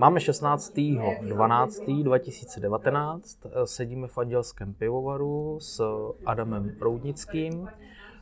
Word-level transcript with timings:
Máme 0.00 0.20
16.12.2019, 0.20 3.20
sedíme 3.64 4.08
v 4.08 4.18
Andělském 4.18 4.74
pivovaru 4.74 5.58
s 5.60 5.84
Adamem 6.26 6.76
Roudnickým, 6.80 7.68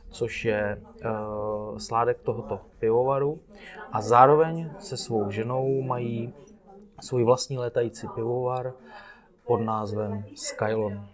což 0.09 0.45
je 0.45 0.81
uh, 0.81 1.77
sládek 1.77 2.21
tohoto 2.21 2.61
pivovaru 2.79 3.39
a 3.91 4.01
zároveň 4.01 4.71
se 4.79 4.97
svou 4.97 5.31
ženou 5.31 5.81
mají 5.81 6.33
svůj 7.01 7.23
vlastní 7.23 7.57
letající 7.57 8.07
pivovar 8.15 8.73
pod 9.47 9.57
názvem 9.57 10.25
Skylon. 10.35 11.07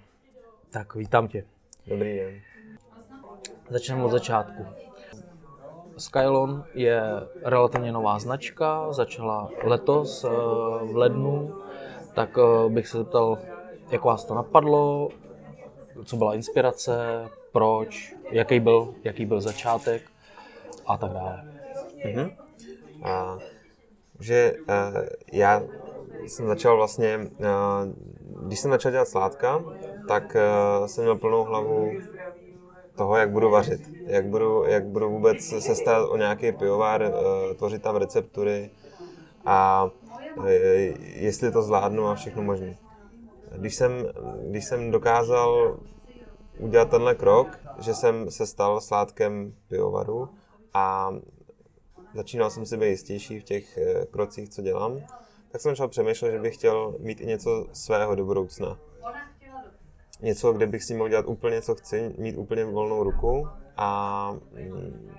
Tak 0.70 0.96
vítám 0.96 1.28
tě. 1.28 1.46
Dobrý 1.88 2.18
den. 2.18 2.42
Začneme 3.70 4.04
od 4.04 4.12
začátku. 4.12 4.66
Skylon 5.98 6.64
je 6.74 7.02
relativně 7.44 7.92
nová 7.92 8.20
značka, 8.20 8.94
začala 8.94 9.50
letos 9.64 10.24
eh, 10.24 10.30
v 10.86 10.96
lednu, 10.96 11.52
tak 12.14 12.38
eh, 12.38 12.70
bych 12.70 12.88
se 12.88 12.98
zeptal, 12.98 13.38
jak 13.90 14.04
vás 14.04 14.26
to 14.26 14.36
napadlo, 14.36 15.10
co 16.06 16.16
byla 16.16 16.36
inspirace, 16.36 17.26
proč, 17.52 18.16
jaký 18.30 18.60
byl, 18.60 18.94
jaký 19.04 19.26
byl 19.26 19.42
začátek? 19.42 20.02
A 20.88 20.98
tak 20.98 21.12
dále. 21.12 21.44
Mm-hmm. 22.06 22.36
A, 23.04 23.38
že 24.20 24.54
uh, 24.60 25.02
já 25.34 25.64
jsem 26.28 26.48
začal 26.48 26.78
vlastně, 26.78 27.20
uh, 27.40 28.46
když 28.48 28.60
jsem 28.60 28.72
začal 28.72 28.92
dělat 28.92 29.08
sládka, 29.08 29.64
tak 30.08 30.38
uh, 30.80 30.86
jsem 30.86 31.04
měl 31.04 31.16
plnou 31.16 31.44
hlavu 31.44 31.92
toho, 32.96 33.18
jak 33.18 33.32
budu 33.32 33.50
vařit, 33.50 33.82
jak 34.06 34.26
budu, 34.26 34.64
jak 34.64 34.86
budu 34.86 35.10
vůbec 35.10 35.46
se 35.46 35.76
starat 35.76 36.10
o 36.10 36.18
nějaký 36.18 36.52
pivovar, 36.52 37.02
uh, 37.02 37.54
tvořit 37.56 37.82
tam 37.82 37.96
receptury 37.96 38.70
a 39.46 39.90
uh, 40.38 40.48
jestli 41.16 41.52
to 41.52 41.62
zvládnu 41.62 42.08
a 42.08 42.16
všechno 42.16 42.44
možné. 42.44 42.78
Když 43.58 43.76
jsem, 43.76 43.92
když 44.50 44.66
jsem 44.66 44.92
dokázal 44.92 45.78
udělat 46.60 46.90
tenhle 46.90 47.16
krok, 47.16 47.60
že 47.80 47.94
jsem 47.94 48.32
se 48.32 48.46
stal 48.46 48.82
sládkem 48.82 49.54
pivovaru 49.68 50.30
a 50.74 51.14
začínal 52.14 52.50
jsem 52.50 52.66
si 52.66 52.78
být 52.78 52.88
jistější 52.90 53.40
v 53.40 53.44
těch 53.44 53.78
eh, 53.78 54.06
krocích, 54.12 54.50
co 54.50 54.62
dělám, 54.62 55.00
tak 55.52 55.62
jsem 55.62 55.72
začal 55.72 55.88
přemýšlet, 55.88 56.32
že 56.32 56.40
bych 56.40 56.54
chtěl 56.56 56.96
mít 57.00 57.22
i 57.22 57.26
něco 57.26 57.68
svého 57.74 58.16
do 58.16 58.26
budoucna. 58.26 58.78
Něco, 60.26 60.54
kde 60.54 60.68
bych 60.68 60.84
si 60.84 60.94
mohl 60.94 61.10
dělat 61.10 61.26
úplně, 61.28 61.62
co 61.62 61.76
chci, 61.76 62.14
mít 62.18 62.38
úplně 62.38 62.66
volnou 62.66 63.04
ruku 63.04 63.48
a 63.78 64.32
mm, 64.54 65.12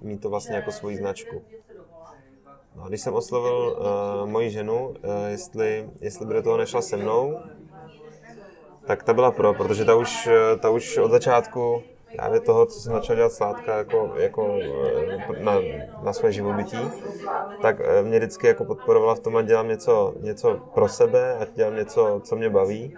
mít 0.00 0.20
to 0.20 0.30
vlastně 0.30 0.56
jako 0.56 0.72
svoji 0.72 0.96
značku. 0.96 1.42
No, 2.76 2.84
když 2.88 3.00
jsem 3.00 3.14
oslovil 3.14 3.76
uh, 3.78 4.30
moji 4.30 4.50
ženu, 4.50 4.88
uh, 4.88 4.94
jestli, 5.28 5.90
jestli 6.00 6.26
by 6.26 6.34
do 6.34 6.42
toho 6.42 6.56
nešla 6.56 6.82
se 6.82 6.96
mnou, 6.96 7.38
tak 8.86 9.02
ta 9.02 9.14
byla 9.14 9.30
pro, 9.30 9.54
protože 9.54 9.84
ta 9.84 9.94
už, 9.94 10.28
ta 10.60 10.70
už 10.70 10.98
od 10.98 11.10
začátku 11.10 11.82
právě 12.16 12.40
toho, 12.40 12.66
co 12.66 12.80
jsem 12.80 12.92
začal 12.92 13.16
dělat 13.16 13.32
sládka 13.32 13.76
jako, 13.76 14.12
jako 14.16 14.58
eh, 14.62 15.42
na, 15.42 15.52
na 16.02 16.12
své 16.12 16.32
živobytí, 16.32 16.78
tak 17.62 17.76
eh, 17.80 18.02
mě 18.02 18.18
vždycky 18.18 18.46
jako 18.46 18.64
podporovala 18.64 19.14
v 19.14 19.20
tom, 19.20 19.36
ať 19.36 19.46
dělám 19.46 19.68
něco, 19.68 20.14
něco 20.20 20.60
pro 20.74 20.88
sebe, 20.88 21.36
ať 21.36 21.48
dělám 21.54 21.76
něco, 21.76 22.20
co 22.24 22.36
mě 22.36 22.50
baví. 22.50 22.96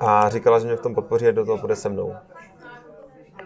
A 0.00 0.28
říkala, 0.28 0.58
že 0.58 0.66
mě 0.66 0.76
v 0.76 0.80
tom 0.80 0.94
podpoří 0.94 1.28
a 1.28 1.30
do 1.30 1.44
toho 1.44 1.58
půjde 1.58 1.76
se 1.76 1.88
mnou. 1.88 2.14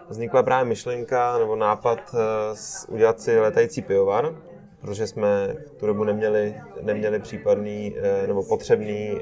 Vznikla 0.09 0.43
právě 0.43 0.65
myšlenka 0.65 1.39
nebo 1.39 1.57
nápad 1.57 1.99
uh, 2.15 2.95
udělat 2.95 3.21
si 3.21 3.41
letající 3.41 3.83
pivovar, 3.83 4.35
protože 4.81 5.07
jsme 5.07 5.57
v 5.67 5.71
tu 5.81 5.87
dobu 5.87 6.05
neměli, 6.05 6.55
neměli 6.81 7.19
případný 7.21 7.95
uh, 7.95 8.29
nebo 8.29 8.43
potřebný 8.43 9.21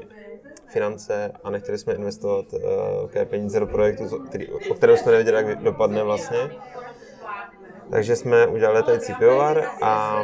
finance 0.67 1.31
a 1.43 1.49
nechtěli 1.49 1.77
jsme 1.77 1.93
investovat 1.93 2.45
uh, 2.53 2.61
velké 2.61 3.25
peníze 3.25 3.59
do 3.59 3.67
projektu, 3.67 4.19
který, 4.19 4.47
o 4.47 4.73
kterém 4.73 4.97
jsme 4.97 5.11
nevěděli, 5.11 5.37
jak 5.37 5.63
dopadne 5.63 6.03
vlastně. 6.03 6.51
Takže 7.91 8.15
jsme 8.15 8.47
udělali 8.47 8.77
letající 8.77 9.13
pivovar 9.13 9.63
a 9.81 10.23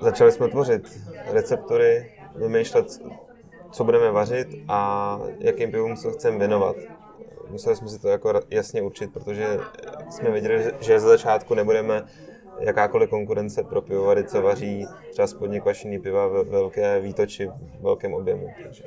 začali 0.00 0.32
jsme 0.32 0.48
tvořit 0.48 1.00
receptory, 1.30 2.12
vymýšlet, 2.34 2.86
co 3.70 3.84
budeme 3.84 4.10
vařit 4.10 4.48
a 4.68 5.20
jakým 5.38 5.70
pivům 5.70 5.96
se 5.96 6.12
chceme 6.12 6.38
věnovat. 6.38 6.76
Museli 7.50 7.76
jsme 7.76 7.88
si 7.88 7.98
to 7.98 8.08
jako 8.08 8.40
jasně 8.50 8.82
určit, 8.82 9.12
protože 9.12 9.60
jsme 10.10 10.30
věděli, 10.30 10.72
že 10.80 11.00
ze 11.00 11.08
začátku 11.08 11.54
nebudeme 11.54 12.04
jakákoliv 12.58 13.10
konkurence 13.10 13.62
pro 13.62 13.82
pivovary, 13.82 14.24
co 14.24 14.42
vaří 14.42 14.86
třeba 15.10 15.26
spodně 15.26 15.60
kvašený 15.60 15.98
piva 15.98 16.26
ve 16.26 16.44
velké 16.44 17.00
výtoči, 17.00 17.46
v 17.46 17.82
velkém 17.82 18.14
objemu. 18.14 18.48
Takže 18.62 18.84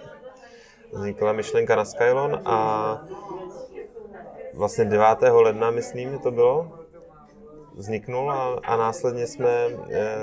vznikla 0.94 1.34
myšlenka 1.34 1.76
na 1.76 1.86
Skylon 1.86 2.42
a 2.46 3.02
vlastně 4.54 4.86
9. 4.86 5.06
ledna, 5.32 5.72
myslím, 5.72 6.20
to 6.20 6.32
bylo, 6.32 6.72
vzniknul 7.76 8.32
a, 8.32 8.60
a 8.64 8.78
následně 8.78 9.28
jsme 9.28 9.50
e, 9.90 10.18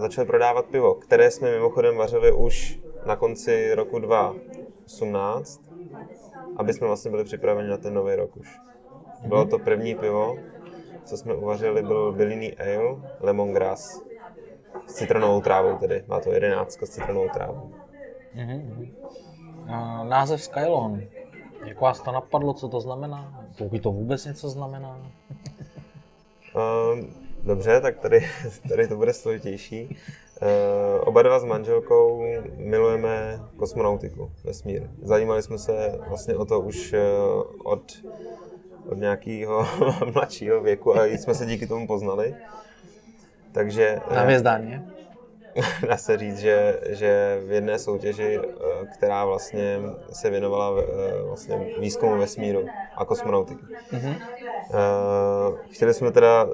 začali 0.00 0.26
prodávat 0.26 0.64
pivo, 0.66 0.94
které 0.94 1.30
jsme 1.30 1.50
mimochodem 1.50 1.96
vařili 1.96 2.32
už 2.32 2.78
na 3.06 3.16
konci 3.16 3.74
roku 3.74 3.98
2018, 3.98 5.60
aby 6.56 6.72
jsme 6.72 6.86
vlastně 6.86 7.10
byli 7.10 7.24
připraveni 7.24 7.68
na 7.68 7.76
ten 7.76 7.94
nový 7.94 8.14
rok 8.14 8.36
už. 8.36 8.60
Bylo 9.26 9.44
to 9.44 9.58
první 9.58 9.94
pivo, 9.94 10.36
co 11.04 11.16
jsme 11.16 11.34
uvařili, 11.34 11.82
byl 11.82 12.12
bylinný 12.12 12.54
ale, 12.58 13.02
lemongrass, 13.20 14.02
s 14.86 14.94
citronovou 14.94 15.40
trávou 15.40 15.78
tedy, 15.78 16.04
má 16.06 16.20
to 16.20 16.32
11 16.32 16.82
s 16.82 16.90
citronovou 16.90 17.28
trávou. 17.28 17.72
Mm-hmm 18.36 18.88
název 20.04 20.42
Skylon. 20.42 21.02
Jak 21.66 21.80
vás 21.80 22.00
to 22.00 22.12
napadlo, 22.12 22.54
co 22.54 22.68
to 22.68 22.80
znamená? 22.80 23.44
Pokud 23.58 23.82
to 23.82 23.92
vůbec 23.92 24.24
něco 24.24 24.48
znamená? 24.48 25.10
uh, 26.54 26.98
dobře, 27.44 27.80
tak 27.80 27.98
tady, 27.98 28.28
tady 28.68 28.88
to 28.88 28.96
bude 28.96 29.12
složitější. 29.12 29.96
Uh, 30.42 31.08
oba 31.08 31.22
dva 31.22 31.40
s 31.40 31.44
manželkou 31.44 32.22
milujeme 32.56 33.40
kosmonautiku, 33.56 34.30
vesmír. 34.44 34.82
Zajímali 35.02 35.42
jsme 35.42 35.58
se 35.58 35.98
vlastně 36.08 36.36
o 36.36 36.44
to 36.44 36.60
už 36.60 36.92
uh, 36.92 36.98
od, 37.64 37.92
od 38.88 38.98
nějakého 38.98 39.66
mladšího 40.14 40.60
věku 40.60 40.98
a 40.98 41.04
jsme 41.04 41.34
se 41.34 41.46
díky 41.46 41.66
tomu 41.66 41.86
poznali. 41.86 42.34
Takže... 43.52 44.00
Na 44.10 44.20
hvězdárně? 44.20 44.94
dá 45.88 45.96
se 45.96 46.16
říct, 46.18 46.38
že, 46.38 46.80
že 46.88 47.40
v 47.46 47.52
jedné 47.52 47.78
soutěži, 47.78 48.38
eh, 48.38 48.86
která 48.86 49.24
vlastně 49.24 49.80
se 50.12 50.30
věnovala 50.30 50.72
eh, 50.82 51.22
vlastně 51.22 51.66
výzkumu 51.78 52.18
vesmíru 52.18 52.66
a 52.96 53.04
kosmonautiky. 53.04 53.64
Mm-hmm. 53.92 54.16
Chtěli 55.70 55.94
jsme 55.94 56.10
teda 56.10 56.46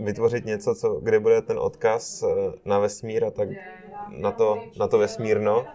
vytvořit 0.00 0.44
něco, 0.44 0.74
co, 0.74 0.94
kde 0.94 1.20
bude 1.20 1.42
ten 1.42 1.58
odkaz 1.58 2.24
na 2.64 2.78
vesmír 2.78 3.24
a 3.24 3.30
tak 3.30 3.48
na 4.08 4.30
to, 4.30 4.62
na 4.78 4.88
to 4.88 4.98
vesmírno. 4.98 5.66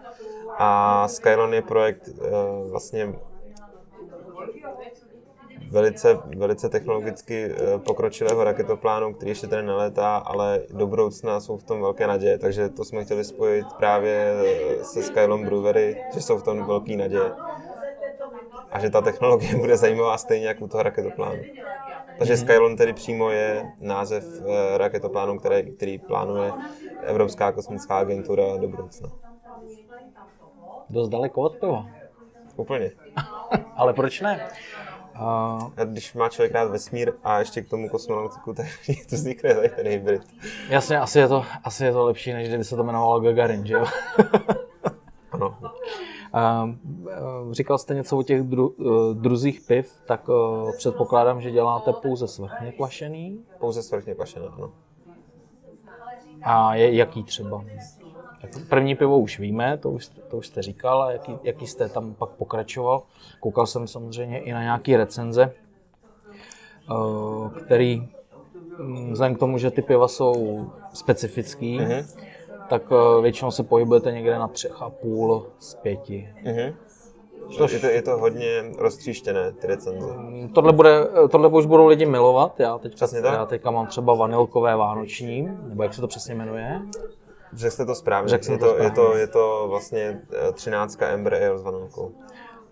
A 0.57 1.07
Skylon 1.07 1.53
je 1.53 1.61
projekt 1.61 2.09
vlastně 2.72 3.13
velice, 5.73 6.19
velice 6.38 6.69
technologicky 6.69 7.45
eh, 7.45 7.79
pokročilého 7.79 8.44
raketoplánu, 8.44 9.13
který 9.13 9.31
ještě 9.31 9.47
tady 9.47 9.63
neletá, 9.63 10.17
ale 10.17 10.62
do 10.69 10.88
budoucna 10.88 11.39
jsou 11.39 11.57
v 11.57 11.63
tom 11.63 11.81
velké 11.81 12.07
naděje, 12.07 12.38
takže 12.38 12.69
to 12.69 12.85
jsme 12.85 13.06
chtěli 13.06 13.23
spojit 13.23 13.66
právě 13.78 14.33
eh, 14.79 14.83
se 14.83 15.03
Skylon 15.03 15.45
Brewery, 15.45 16.03
že 16.13 16.22
jsou 16.22 16.38
v 16.38 16.44
tom 16.44 16.66
velké 16.66 16.97
naděje. 16.97 17.31
A 18.72 18.79
že 18.79 18.89
ta 18.89 19.01
technologie 19.01 19.56
bude 19.63 19.78
zajímavá 19.78 20.17
stejně 20.17 20.47
jako 20.47 20.66
u 20.66 20.67
toho 20.67 20.83
raketoplánu. 20.83 21.44
Takže 22.18 22.34
mm-hmm. 22.34 22.46
Skylon 22.46 22.75
tedy 22.78 22.94
přímo 22.94 23.29
je 23.29 23.72
název 23.79 24.24
eh, 24.24 24.78
raketoplánu, 24.78 25.40
který, 25.40 25.72
který 25.72 25.97
plánuje 25.97 26.51
Evropská 27.01 27.51
kosmická 27.51 27.97
agentura 27.97 28.57
do 28.57 28.68
budoucna. 28.68 29.09
Dost 30.89 31.10
daleko 31.10 31.42
od 31.42 31.56
piva. 31.56 31.86
Úplně. 32.56 32.92
Ale 33.75 33.94
proč 33.94 34.21
ne? 34.21 34.48
A 35.15 35.57
když 35.86 36.13
má 36.13 36.30
člověk 36.30 36.51
rád 36.54 36.71
vesmír 36.71 37.13
a 37.24 37.39
ještě 37.39 37.62
k 37.62 37.69
tomu 37.69 37.89
kosmonautiku, 37.89 38.54
tak 38.54 38.65
to 39.10 39.15
vznikne 39.15 39.56
tady 39.56 39.69
ten 39.69 39.88
hybrid. 39.88 40.21
Jasně, 40.69 41.00
asi 41.00 41.19
je, 41.19 41.27
to, 41.27 41.45
asi 41.63 41.86
je 41.86 41.92
to 41.92 42.06
lepší, 42.06 42.33
než 42.33 42.48
kdyby 42.48 42.63
se 42.63 42.75
to 42.75 42.83
jmenovalo 42.83 43.19
Gagarin, 43.19 43.65
že 43.65 43.74
jo? 43.74 43.86
ano. 45.31 45.57
A, 46.33 46.69
říkal 47.51 47.77
jste 47.77 47.95
něco 47.95 48.18
o 48.18 48.24
těch 48.24 48.44
dru, 48.44 48.75
e, 48.80 49.13
druzích 49.13 49.62
piv, 49.62 49.94
tak 50.07 50.30
uh, 50.30 50.71
předpokládám, 50.77 51.41
že 51.41 51.51
děláte 51.51 51.94
pouze 51.94 52.27
svrchně 52.27 52.71
kvašený? 52.71 53.39
Pouze 53.59 53.83
svrchně 53.83 54.15
kvašené, 54.15 54.45
ano. 54.47 54.71
A 56.41 56.75
je, 56.75 56.95
jaký 56.95 57.24
třeba? 57.24 57.63
První 58.69 58.95
pivo 58.95 59.19
už 59.19 59.39
víme, 59.39 59.77
to 59.77 59.89
už, 59.91 60.07
to 60.07 60.38
už 60.38 60.47
jste 60.47 60.62
říkal, 60.62 61.03
a 61.03 61.12
jaký, 61.12 61.38
jaký 61.44 61.68
jste 61.68 61.89
tam 61.89 62.13
pak 62.13 62.30
pokračoval. 62.30 63.03
Koukal 63.39 63.68
jsem 63.68 63.88
samozřejmě 63.88 64.39
i 64.39 64.53
na 64.53 64.62
nějaké 64.62 64.97
recenze, 64.97 65.53
který 67.65 68.09
mm, 68.79 69.12
vzhledem 69.12 69.36
k 69.36 69.39
tomu, 69.39 69.57
že 69.57 69.71
ty 69.71 69.81
piva 69.81 70.07
jsou 70.07 70.65
specifický, 70.94 71.79
mm-hmm. 71.79 72.19
Tak 72.74 72.84
eh, 72.92 73.22
většinou 73.22 73.52
se 73.52 73.64
pohybujete 73.64 74.12
někde 74.12 74.40
na 74.40 74.48
třech 74.48 74.81
a 74.81 74.90
půl 74.90 75.46
z 75.60 75.75
pěti. 75.75 76.30
Mhm. 76.44 76.74
Což... 77.58 77.72
Je, 77.72 77.80
to, 77.80 77.88
je 77.88 78.02
to 78.02 78.18
hodně 78.18 78.64
roztříštěné, 78.78 79.52
ty 79.52 79.68
recenze. 79.68 80.08
Tohle, 80.54 80.74
bude, 80.74 81.08
tohle 81.31 81.48
už 81.48 81.66
budou 81.66 81.88
lidi 81.88 82.06
milovat. 82.06 82.60
Já, 82.60 82.78
teď, 82.78 82.96
Přesně 82.96 83.22
tak. 83.22 83.34
já 83.34 83.46
teďka 83.46 83.72
mám 83.72 83.88
třeba 83.88 84.14
vanilkové 84.14 84.75
vánoční, 84.75 85.50
nebo 85.64 85.84
jak 85.84 85.94
se 85.94 86.02
to 86.02 86.08
přesně 86.08 86.36
jmenuje. 86.36 86.81
Řekl 87.54 87.72
jste 87.74 87.86
to 87.86 87.96
správně. 87.96 88.30
Řekl 88.30 88.44
jsem 88.44 88.54
je, 88.54 88.60
to 88.60 88.66
správně. 88.66 88.86
je, 88.86 88.92
to, 88.92 89.18
je 89.18 89.28
to 89.28 89.66
vlastně 89.70 90.22
eh, 90.50 90.52
13 90.52 91.02
Ember 91.02 91.34
Ale 91.34 91.60
s 91.60 91.64
vanilkou. 91.64 92.12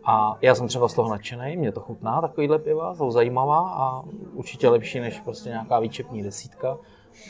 A 0.06 0.38
já 0.42 0.56
jsem 0.56 0.68
třeba 0.68 0.88
z 0.88 0.94
toho 0.94 1.10
nadšený, 1.10 1.58
mě 1.58 1.72
to 1.72 1.80
chutná, 1.80 2.22
takovýhle 2.22 2.60
piva, 2.60 2.96
jsou 2.96 3.12
zajímavá 3.12 3.70
a 3.70 4.02
určitě 4.34 4.70
lepší 4.70 5.00
než 5.00 5.20
prostě 5.20 5.50
nějaká 5.50 5.80
výčepní 5.80 6.24
desítka. 6.24 6.78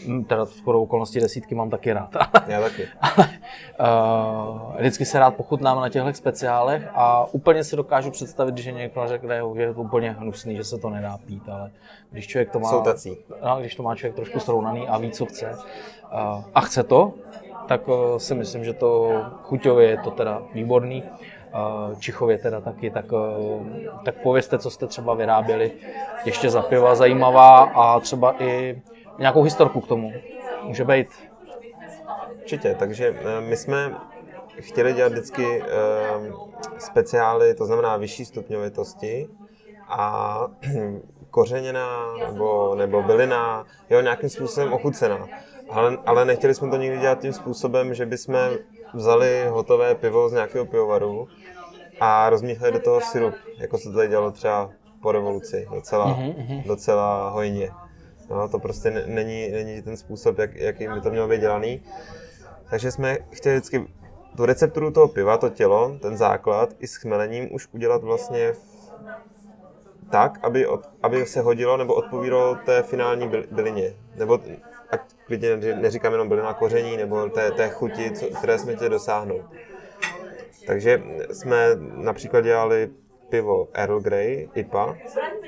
Hm, 0.07 0.23
Teda 0.23 0.45
skoro 0.45 0.81
okolností 0.81 1.19
desítky 1.19 1.55
mám 1.55 1.69
taky 1.69 1.93
rád. 1.93 2.09
Já 2.47 2.61
taky. 2.61 2.87
Uh, 3.79 4.75
vždycky 4.77 5.05
se 5.05 5.19
rád 5.19 5.35
pochutnám 5.35 5.79
na 5.81 5.89
těchto 5.89 6.13
speciálech 6.13 6.87
a 6.93 7.25
úplně 7.31 7.63
si 7.63 7.75
dokážu 7.75 8.11
představit, 8.11 8.57
že 8.57 8.71
někdo 8.71 9.07
řekne, 9.07 9.41
že 9.55 9.61
je 9.61 9.73
to 9.73 9.81
úplně 9.81 10.11
hnusný, 10.11 10.55
že 10.55 10.63
se 10.63 10.77
to 10.77 10.89
nedá 10.89 11.17
pít, 11.25 11.49
ale 11.49 11.71
když 12.11 12.27
člověk 12.27 12.51
to 12.51 12.59
má, 12.59 12.69
Jsou 12.69 12.81
tací. 12.81 13.17
no, 13.45 13.57
když 13.59 13.75
to 13.75 13.83
má 13.83 13.95
člověk 13.95 14.15
trošku 14.15 14.39
srovnaný 14.39 14.87
a 14.87 14.97
ví, 14.97 15.11
co 15.11 15.25
chce 15.25 15.49
uh, 15.49 16.43
a 16.55 16.61
chce 16.61 16.83
to, 16.83 17.13
tak 17.67 17.87
uh, 17.87 17.95
si 18.17 18.35
myslím, 18.35 18.63
že 18.65 18.73
to 18.73 19.11
chuťově 19.43 19.89
je 19.89 19.97
to 19.97 20.11
teda 20.11 20.41
výborný. 20.53 21.03
Čichově 21.99 22.37
teda 22.37 22.61
taky, 22.61 22.89
tak, 22.91 23.05
tak 24.05 24.15
povězte, 24.15 24.59
co 24.59 24.69
jste 24.69 24.87
třeba 24.87 25.13
vyráběli 25.13 25.71
ještě 26.25 26.49
za 26.49 26.61
piva 26.61 26.95
zajímavá 26.95 27.57
a 27.63 27.99
třeba 27.99 28.43
i 28.43 28.81
nějakou 29.19 29.43
historku 29.43 29.81
k 29.81 29.87
tomu. 29.87 30.13
Může 30.63 30.85
být. 30.85 31.07
Určitě, 32.41 32.75
takže 32.79 33.15
eh, 33.19 33.41
my 33.41 33.57
jsme 33.57 33.95
chtěli 34.59 34.93
dělat 34.93 35.11
vždycky 35.11 35.63
eh, 35.63 35.67
speciály, 36.77 37.53
to 37.53 37.65
znamená 37.65 37.97
vyšší 37.97 38.25
stupňovitosti 38.25 39.27
a 39.87 40.47
kořeněná 41.29 42.13
nebo, 42.17 42.75
nebo 42.75 43.03
bylina, 43.03 43.65
jo, 43.89 44.01
nějakým 44.01 44.29
způsobem 44.29 44.73
ochucená. 44.73 45.27
Ale, 45.69 45.97
ale 46.05 46.25
nechtěli 46.25 46.53
jsme 46.53 46.69
to 46.69 46.77
nikdy 46.77 46.97
dělat 46.97 47.19
tím 47.19 47.33
způsobem, 47.33 47.93
že 47.93 48.05
bychom 48.05 48.35
vzali 48.93 49.47
hotové 49.47 49.95
pivo 49.95 50.29
z 50.29 50.33
nějakého 50.33 50.65
pivovaru 50.65 51.27
a 51.99 52.29
rozmíchali 52.29 52.71
do 52.71 52.79
toho 52.79 53.01
syrup, 53.01 53.35
jako 53.57 53.77
se 53.77 53.89
to 53.89 53.95
tady 53.95 54.07
dělalo 54.07 54.31
třeba 54.31 54.69
po 55.01 55.11
revoluci, 55.11 55.67
docela, 55.73 56.07
mm-hmm. 56.07 56.63
docela 56.67 57.29
hojně. 57.29 57.71
No, 58.31 58.47
to 58.49 58.59
prostě 58.59 59.03
není, 59.05 59.49
není 59.51 59.81
ten 59.81 59.97
způsob, 59.97 60.37
jak, 60.37 60.55
jaký 60.55 60.87
by 60.87 61.01
to 61.01 61.09
mělo 61.09 61.27
být 61.27 61.41
dělaný. 61.41 61.83
Takže 62.69 62.91
jsme 62.91 63.17
chtěli 63.31 63.55
vždycky 63.55 63.87
tu 64.37 64.45
recepturu 64.45 64.91
toho 64.91 65.07
piva, 65.07 65.37
to 65.37 65.49
tělo, 65.49 65.97
ten 66.01 66.17
základ 66.17 66.69
i 66.79 66.87
s 66.87 66.95
chmelením 66.95 67.53
už 67.53 67.67
udělat 67.71 68.03
vlastně 68.03 68.53
tak, 70.11 70.39
aby, 70.43 70.67
od, 70.67 70.89
aby 71.03 71.25
se 71.25 71.41
hodilo 71.41 71.77
nebo 71.77 71.93
odpovídalo 71.93 72.55
té 72.55 72.83
finální 72.83 73.27
byl- 73.27 73.45
bylině. 73.51 73.93
Nebo 74.15 74.39
ať 74.89 75.01
klidně 75.25 75.57
neříkám 75.57 76.11
jenom 76.11 76.29
bylina 76.29 76.53
koření 76.53 76.97
nebo 76.97 77.29
té, 77.29 77.51
té 77.51 77.69
chuti, 77.69 78.11
co, 78.11 78.25
které 78.25 78.59
jsme 78.59 78.75
chtěli 78.75 78.89
dosáhnout. 78.89 79.41
Takže 80.67 81.03
jsme 81.31 81.67
například 81.79 82.41
dělali 82.41 82.89
pivo 83.29 83.67
Earl 83.73 83.99
Grey, 83.99 84.49
IPA. 84.55 84.97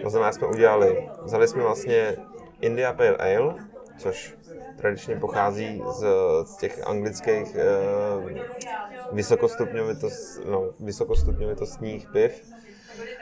To 0.04 0.10
znamená, 0.10 0.32
jsme 0.32 0.48
udělali, 0.48 1.10
vzali 1.24 1.48
jsme 1.48 1.64
vlastně 1.64 2.16
India 2.64 2.94
Pale 2.94 3.18
Ale, 3.18 3.56
což 3.98 4.36
tradičně 4.78 5.16
pochází 5.16 5.84
z, 5.92 6.06
z 6.44 6.58
těch 6.58 6.88
anglických 6.88 7.56
eh, 7.56 7.66
vysokostupňovitost, 9.12 10.46
no, 10.46 10.70
vysokostupňovitostních 10.80 12.08
piv. 12.10 12.54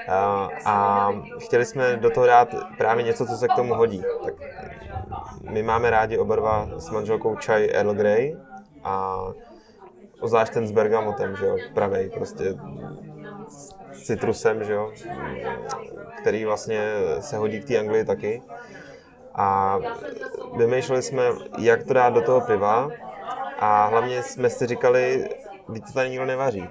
A, 0.07 0.49
a 0.65 1.11
chtěli 1.39 1.65
jsme 1.65 1.95
do 1.97 2.09
toho 2.09 2.25
dát 2.25 2.55
právě 2.77 3.03
něco, 3.03 3.25
co 3.25 3.37
se 3.37 3.47
k 3.47 3.55
tomu 3.55 3.73
hodí. 3.73 4.03
Tak 4.23 4.33
my 5.51 5.63
máme 5.63 5.89
rádi 5.89 6.17
oba 6.17 6.35
dva 6.35 6.69
s 6.77 6.89
manželkou 6.89 7.35
čaj 7.35 7.69
Earl 7.73 7.93
Grey 7.93 8.37
a 8.83 9.25
Zvlášť 10.21 10.53
ten 10.53 10.67
s 10.67 10.71
bergamotem, 10.71 11.35
že 11.35 11.45
jo, 11.45 11.57
pravej, 11.73 12.09
prostě 12.09 12.53
s 13.93 14.03
citrusem, 14.05 14.63
že 14.63 14.73
jo, 14.73 14.91
který 16.21 16.45
vlastně 16.45 16.81
se 17.19 17.37
hodí 17.37 17.61
k 17.61 17.67
té 17.67 17.79
Anglii 17.79 18.05
taky. 18.05 18.41
A 19.35 19.79
vymýšleli 20.55 21.01
jsme, 21.01 21.23
jak 21.57 21.83
to 21.83 21.93
dát 21.93 22.13
do 22.13 22.21
toho 22.21 22.41
piva 22.41 22.89
a 23.59 23.85
hlavně 23.85 24.23
jsme 24.23 24.49
si 24.49 24.67
říkali, 24.67 25.29
teď 25.73 25.85
to 25.85 25.93
tady 25.93 26.09
nikdo 26.09 26.25
nevaří. 26.25 26.69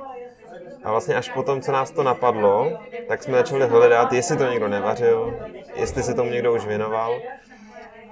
A 0.84 0.90
vlastně 0.90 1.14
až 1.14 1.28
potom, 1.28 1.60
co 1.60 1.72
nás 1.72 1.90
to 1.90 2.02
napadlo, 2.02 2.78
tak 3.08 3.22
jsme 3.22 3.38
začali 3.38 3.66
hledat, 3.66 4.12
jestli 4.12 4.36
to 4.36 4.44
někdo 4.44 4.68
nevařil, 4.68 5.34
jestli 5.74 6.02
se 6.02 6.14
tomu 6.14 6.30
někdo 6.30 6.54
už 6.54 6.66
věnoval. 6.66 7.20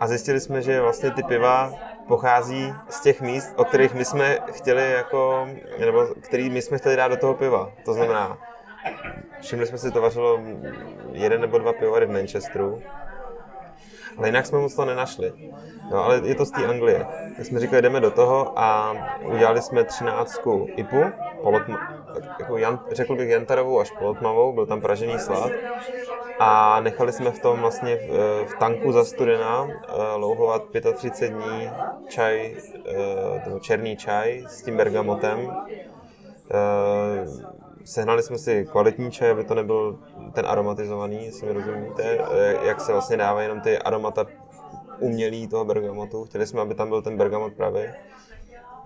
A 0.00 0.06
zjistili 0.06 0.40
jsme, 0.40 0.62
že 0.62 0.80
vlastně 0.80 1.10
ty 1.10 1.22
piva 1.22 1.72
pochází 2.08 2.74
z 2.88 3.00
těch 3.00 3.20
míst, 3.20 3.52
o 3.56 3.64
kterých 3.64 3.94
my 3.94 4.04
jsme 4.04 4.38
chtěli 4.52 4.92
jako, 4.92 5.48
nebo 5.78 6.06
který 6.20 6.50
my 6.50 6.62
jsme 6.62 6.78
chtěli 6.78 6.96
dát 6.96 7.08
do 7.08 7.16
toho 7.16 7.34
piva. 7.34 7.72
To 7.84 7.92
znamená, 7.92 8.38
všimli 9.40 9.66
jsme 9.66 9.78
si, 9.78 9.90
to 9.90 10.02
vařilo 10.02 10.40
jeden 11.12 11.40
nebo 11.40 11.58
dva 11.58 11.72
pivovary 11.72 12.06
v 12.06 12.10
Manchesteru, 12.10 12.82
ale 14.19 14.29
jinak 14.29 14.47
jsme 14.47 14.59
moc 14.59 14.75
to 14.75 14.85
nenašli. 14.85 15.32
No, 15.91 16.05
ale 16.05 16.20
je 16.25 16.35
to 16.35 16.44
z 16.44 16.50
té 16.50 16.67
Anglie. 16.67 17.06
Tak 17.37 17.47
jsme 17.47 17.61
říkali, 17.61 17.82
jdeme 17.82 18.00
do 18.00 18.11
toho 18.11 18.53
a 18.59 18.97
udělali 19.25 19.62
jsme 19.62 19.85
třináctku 19.85 20.67
IPu, 20.76 21.05
polotma, 21.43 22.05
jako 22.38 22.56
jan, 22.56 22.81
řekl 22.93 23.17
bych 23.17 23.29
jantarovou 23.29 23.81
až 23.81 23.91
polotmavou, 23.91 24.53
byl 24.53 24.67
tam 24.67 24.81
pražený 24.81 25.19
slad. 25.19 25.50
A 26.38 26.81
nechali 26.81 27.12
jsme 27.12 27.31
v 27.31 27.38
tom 27.38 27.61
vlastně 27.61 27.97
v, 27.97 28.44
v 28.47 28.55
tanku 28.59 28.93
za 28.93 29.05
studena 29.05 29.69
eh, 29.69 29.93
louhovat 30.15 30.62
35 30.94 31.29
dní 31.29 31.70
čaj, 32.09 32.56
eh, 32.87 33.61
černý 33.61 33.97
čaj 33.97 34.44
s 34.49 34.62
tím 34.62 34.76
bergamotem. 34.76 35.50
Eh, 37.88 37.90
Sehnali 37.90 38.23
jsme 38.23 38.38
si 38.38 38.67
kvalitní 38.67 39.11
čaj, 39.11 39.31
aby 39.31 39.44
to 39.44 39.55
nebyl 39.55 39.99
ten 40.32 40.46
aromatizovaný, 40.46 41.25
jestli 41.25 41.46
mi 41.46 41.52
rozumíte, 41.52 42.02
eh, 42.02 42.67
jak 42.67 42.81
se 42.81 42.93
vlastně 42.93 43.17
dává 43.17 43.43
jenom 43.43 43.61
ty 43.61 43.79
aromata 43.79 44.26
umělý 44.99 45.49
toho 45.49 45.64
bergamotu. 45.64 46.25
Chtěli 46.25 46.46
jsme, 46.46 46.61
aby 46.61 46.75
tam 46.75 46.88
byl 46.88 47.02
ten 47.02 47.17
bergamot 47.17 47.52
pravý. 47.52 47.81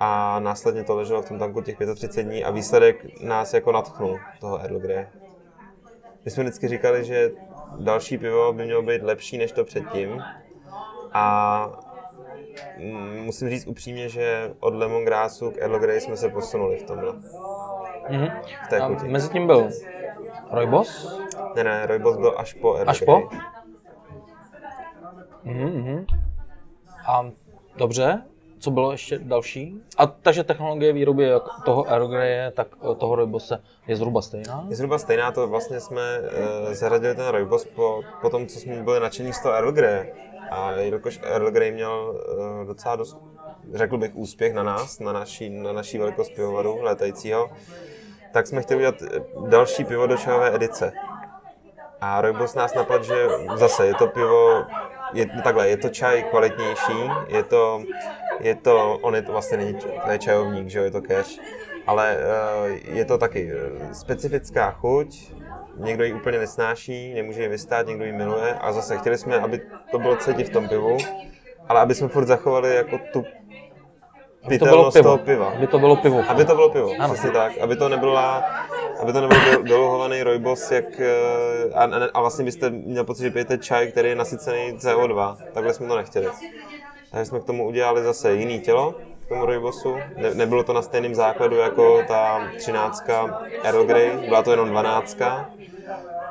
A 0.00 0.40
následně 0.40 0.84
to 0.84 0.96
leželo 0.96 1.22
v 1.22 1.28
tom 1.28 1.38
tanku 1.38 1.60
těch 1.60 1.76
35 1.94 2.22
dní 2.22 2.44
a 2.44 2.50
výsledek 2.50 3.22
nás 3.22 3.54
jako 3.54 3.72
natchnul, 3.72 4.18
toho 4.40 4.58
Earl 4.58 4.78
Grey. 4.78 5.06
My 6.24 6.30
jsme 6.30 6.42
vždycky 6.42 6.68
říkali, 6.68 7.04
že 7.04 7.30
další 7.78 8.18
pivo 8.18 8.52
by 8.52 8.64
mělo 8.64 8.82
být 8.82 9.02
lepší 9.02 9.38
než 9.38 9.52
to 9.52 9.64
předtím. 9.64 10.22
A 11.12 11.66
mm, 12.78 13.24
musím 13.24 13.48
říct 13.48 13.66
upřímně, 13.66 14.08
že 14.08 14.54
od 14.60 14.74
lemongrassu 14.74 15.50
k 15.50 15.58
Earl 15.58 15.78
Grey 15.78 16.00
jsme 16.00 16.16
se 16.16 16.28
posunuli 16.28 16.78
v 16.78 16.82
tomhle. 16.82 17.12
Mhm. 18.08 18.28
V 18.64 18.68
té 18.68 18.80
A 18.80 18.88
mezi 18.88 19.30
tím 19.30 19.46
byl 19.46 19.70
Rooibos. 20.50 21.18
Ne, 21.56 21.64
ne, 21.64 21.86
Rooibos 21.86 22.16
byl 22.16 22.34
až 22.36 22.54
po 22.54 22.74
Earl 22.74 22.90
Až 22.90 23.00
po? 23.00 23.28
Mhm, 25.44 25.70
mhm. 25.70 26.06
A 27.06 27.30
dobře, 27.76 28.22
co 28.58 28.70
bylo 28.70 28.92
ještě 28.92 29.18
další? 29.18 29.82
A 29.98 30.06
takže 30.06 30.44
technologie 30.44 30.92
výroby 30.92 31.24
jak 31.24 31.42
toho 31.64 31.86
Earl 31.88 32.08
Greye, 32.08 32.50
tak 32.50 32.66
eh, 32.92 32.94
toho 32.94 33.14
Rooibose 33.14 33.58
je 33.86 33.96
zhruba 33.96 34.22
stejná? 34.22 34.66
Je 34.68 34.76
zhruba 34.76 34.98
stejná, 34.98 35.32
to 35.32 35.48
vlastně 35.48 35.80
jsme 35.80 36.02
uh, 36.20 36.72
zařadili 36.72 37.14
ten 37.14 37.28
Rooibos 37.28 37.64
po, 37.64 38.02
po 38.20 38.30
tom, 38.30 38.46
co 38.46 38.60
jsme 38.60 38.82
byli 38.82 39.00
nadšení 39.00 39.32
z 39.32 39.42
toho 39.42 39.72
Grey. 39.72 40.12
A 40.50 40.70
jelikož 40.70 41.20
Earl 41.22 41.50
Grey 41.50 41.72
měl 41.72 42.22
uh, 42.60 42.66
docela 42.66 42.96
dost, 42.96 43.18
řekl 43.74 43.98
bych, 43.98 44.14
úspěch 44.14 44.54
na 44.54 44.62
nás, 44.62 45.00
na 45.00 45.12
naší, 45.12 45.50
na 45.50 45.72
naší 45.72 45.98
velikost 45.98 46.34
pivovaru 46.34 46.82
létajícího, 46.82 47.50
tak 48.32 48.46
jsme 48.46 48.62
chtěli 48.62 48.78
udělat 48.78 49.02
eh, 49.02 49.20
další 49.48 49.84
pivo 49.84 50.06
do 50.06 50.16
čajové 50.16 50.54
edice. 50.54 50.92
A 52.00 52.20
Rooibos 52.20 52.54
nás 52.54 52.74
napadl, 52.74 53.04
že 53.04 53.26
zase 53.54 53.86
je 53.86 53.94
to 53.94 54.06
pivo, 54.06 54.64
je, 55.12 55.26
takhle, 55.44 55.68
je 55.68 55.76
to 55.76 55.88
čaj 55.88 56.22
kvalitnější, 56.22 57.10
je 57.28 57.42
to, 57.42 57.82
je 58.40 58.54
to, 58.54 58.98
on 59.02 59.14
je 59.14 59.22
to 59.22 59.32
vlastně 59.32 59.56
není, 59.56 59.78
je 60.10 60.18
čajovník, 60.18 60.68
že 60.68 60.78
jo, 60.78 60.84
je 60.84 60.90
to 60.90 61.02
keř, 61.02 61.40
ale 61.86 62.16
uh, 62.16 62.96
je 62.96 63.04
to 63.04 63.18
taky 63.18 63.52
eh, 63.52 63.94
specifická 63.94 64.70
chuť, 64.70 65.32
někdo 65.76 66.04
ji 66.04 66.12
úplně 66.12 66.38
nesnáší, 66.38 67.14
nemůže 67.14 67.42
ji 67.42 67.48
vystát, 67.48 67.86
někdo 67.86 68.04
ji 68.04 68.12
miluje 68.12 68.54
a 68.54 68.72
zase 68.72 68.98
chtěli 68.98 69.18
jsme, 69.18 69.40
aby 69.40 69.60
to 69.90 69.98
bylo 69.98 70.16
cítit 70.16 70.44
v 70.44 70.52
tom 70.52 70.68
pivu, 70.68 70.96
ale 71.68 71.80
aby 71.80 71.94
jsme 71.94 72.08
furt 72.08 72.26
zachovali 72.26 72.74
jako 72.74 72.98
tu 73.12 73.24
Aby 74.44 74.58
to 74.58 74.64
bylo 74.64 74.90
pivo. 74.90 75.02
toho 75.02 75.18
piva. 75.18 75.50
Aby 75.56 75.66
to 75.66 75.78
bylo 75.78 75.96
pivo. 75.96 76.22
Aby 76.28 76.44
to 76.44 76.54
bylo 76.54 76.70
pivo, 76.70 76.90
Ano. 76.98 77.14
přesně 77.14 77.30
tak. 77.30 77.58
Aby 77.58 77.76
to 77.76 77.88
nebyla, 77.88 78.44
aby 79.00 79.12
to 79.12 79.20
nebyl 79.20 79.38
do- 79.52 79.62
doluhovaný 79.62 80.22
rojbos, 80.22 80.70
jak, 80.70 81.00
eh, 81.00 81.74
a, 81.74 81.88
a, 82.14 82.20
vlastně 82.20 82.44
byste 82.44 82.70
měl 82.70 83.04
pocit, 83.04 83.22
že 83.22 83.30
pijete 83.30 83.58
čaj, 83.58 83.86
který 83.88 84.08
je 84.08 84.14
nasycený 84.14 84.72
CO2. 84.78 85.36
Takhle 85.52 85.74
jsme 85.74 85.86
to 85.88 85.96
nechtěli. 85.96 86.26
Takže 87.10 87.24
jsme 87.24 87.40
k 87.40 87.44
tomu 87.44 87.66
udělali 87.68 88.02
zase 88.02 88.32
jiný 88.34 88.60
tělo, 88.60 88.94
tomu 89.28 89.46
rojbosu. 89.46 89.96
Ne, 90.16 90.34
nebylo 90.34 90.62
to 90.64 90.72
na 90.72 90.82
stejném 90.82 91.14
základu 91.14 91.56
jako 91.56 92.02
ta 92.08 92.48
13 92.58 93.04
Earl 93.62 93.84
Grey, 93.84 94.10
byla 94.28 94.42
to 94.42 94.50
jenom 94.50 94.68
12. 94.68 95.18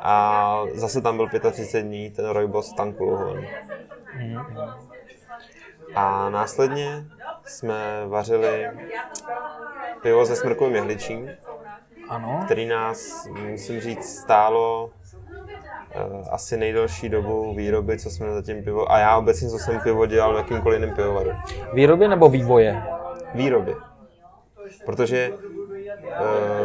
A 0.04 0.64
zase 0.74 1.02
tam 1.02 1.18
byl 1.18 1.28
35 1.52 1.82
dní 1.82 2.10
ten 2.10 2.30
rojbos 2.30 2.74
tanku 2.74 3.06
Lohoven. 3.06 3.46
A 5.96 6.30
následně 6.30 7.04
jsme 7.52 8.04
vařili 8.08 8.68
pivo 10.02 10.26
se 10.26 10.36
smrkovým 10.36 10.76
jehličím, 10.76 11.30
Ano. 12.10 12.42
který 12.46 12.66
nás, 12.68 13.28
musím 13.50 13.80
říct, 13.80 14.20
stálo 14.20 14.90
uh, 16.10 16.28
asi 16.32 16.58
nejdelší 16.58 17.10
dobu 17.10 17.56
výroby, 17.56 18.00
co 18.00 18.10
jsme 18.10 18.34
zatím 18.34 18.64
pivo, 18.64 18.92
a 18.92 18.98
já 19.00 19.18
obecně, 19.18 19.50
co 19.50 19.58
jsem 19.60 19.80
pivo 19.80 20.06
dělal 20.06 20.34
v 20.34 20.38
jakýmkoliv 20.38 20.80
jiném 20.82 20.96
pivovaru. 20.96 21.32
Výrobě 21.74 22.08
nebo 22.08 22.30
vývoje? 22.30 22.84
Výroby. 23.36 23.76
Protože 24.86 25.32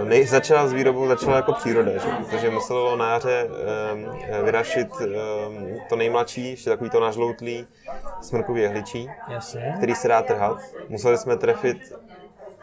nej, 0.04 0.26
začala 0.26 0.68
s 0.68 0.72
výrobou, 0.72 1.06
začala 1.08 1.36
jako 1.36 1.52
příroda, 1.52 1.92
že? 1.92 2.08
protože 2.18 2.50
muselo 2.50 2.96
na 2.96 3.10
jaře 3.10 3.48
um, 3.94 4.44
vyrašit 4.44 4.88
um, 5.00 5.80
to 5.88 5.96
nejmladší, 5.96 6.50
ještě 6.50 6.70
takový 6.70 6.90
to 6.90 7.00
nažloutlý 7.00 7.66
smrkový 8.20 8.62
jehličí, 8.62 9.10
Jasně. 9.28 9.74
který 9.76 9.94
se 9.94 10.08
dá 10.08 10.22
trhat. 10.22 10.58
Museli 10.88 11.18
jsme 11.18 11.36
trefit 11.36 11.92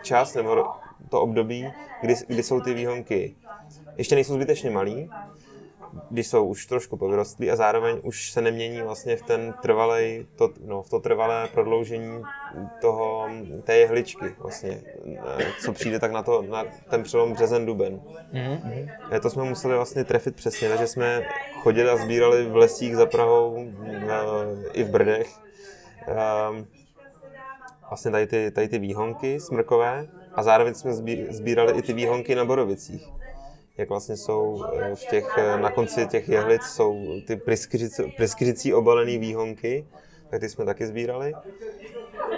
čas 0.01 0.35
nebo 0.35 0.65
to 1.09 1.21
období, 1.21 1.73
kdy, 2.01 2.15
kdy 2.27 2.43
jsou 2.43 2.61
ty 2.61 2.73
výhonky 2.73 3.35
ještě 3.97 4.15
nejsou 4.15 4.33
zbytečně 4.33 4.69
malý, 4.69 5.09
kdy 6.09 6.23
jsou 6.23 6.45
už 6.45 6.65
trošku 6.65 6.97
povyrostlí 6.97 7.51
a 7.51 7.55
zároveň 7.55 7.99
už 8.03 8.31
se 8.31 8.41
nemění 8.41 8.81
vlastně 8.81 9.15
v 9.15 9.21
ten 9.21 9.53
trvalej, 9.61 10.25
to, 10.35 10.49
no, 10.65 10.81
v 10.83 10.89
to 10.89 10.99
trvalé 10.99 11.47
prodloužení 11.53 12.23
toho, 12.81 13.29
té 13.63 13.77
jehličky 13.77 14.25
vlastně, 14.39 14.81
eh, 15.15 15.45
co 15.65 15.73
přijde 15.73 15.99
tak 15.99 16.11
na, 16.11 16.23
to, 16.23 16.41
na 16.41 16.63
ten 16.89 17.03
přelom 17.03 17.33
březen 17.33 17.65
duben. 17.65 18.01
Mhm. 18.33 18.89
Eh, 19.11 19.19
To 19.19 19.29
jsme 19.29 19.43
museli 19.43 19.75
vlastně 19.75 20.03
trefit 20.03 20.35
přesně, 20.35 20.69
takže 20.69 20.87
jsme 20.87 21.25
chodili 21.53 21.89
a 21.89 21.97
sbírali 21.97 22.45
v 22.45 22.55
lesích 22.55 22.95
za 22.95 23.05
Prahou 23.05 23.67
eh, 23.85 24.09
i 24.73 24.83
v 24.83 24.89
Brdech 24.89 25.29
ehm, 26.07 26.65
vlastně 27.89 28.11
tady 28.11 28.27
ty, 28.27 28.51
tady 28.51 28.67
ty 28.67 28.79
výhonky 28.79 29.39
smrkové 29.39 30.07
a 30.33 30.43
zároveň 30.43 30.73
jsme 30.73 30.91
sbí- 30.91 31.27
sbírali 31.29 31.73
i 31.73 31.81
ty 31.81 31.93
výhonky 31.93 32.35
na 32.35 32.45
borovicích. 32.45 33.07
Jak 33.77 33.89
vlastně 33.89 34.17
jsou 34.17 34.65
eh, 34.73 34.95
v 34.95 35.05
těch, 35.05 35.37
eh, 35.37 35.57
na 35.57 35.71
konci 35.71 36.07
těch 36.07 36.29
jehlic 36.29 36.61
jsou 36.61 37.05
ty 37.27 37.35
pryskyřicí, 38.17 38.73
obalené 38.73 39.17
výhonky, 39.17 39.87
tak 40.29 40.39
ty 40.39 40.49
jsme 40.49 40.65
taky 40.65 40.87
sbírali. 40.87 41.33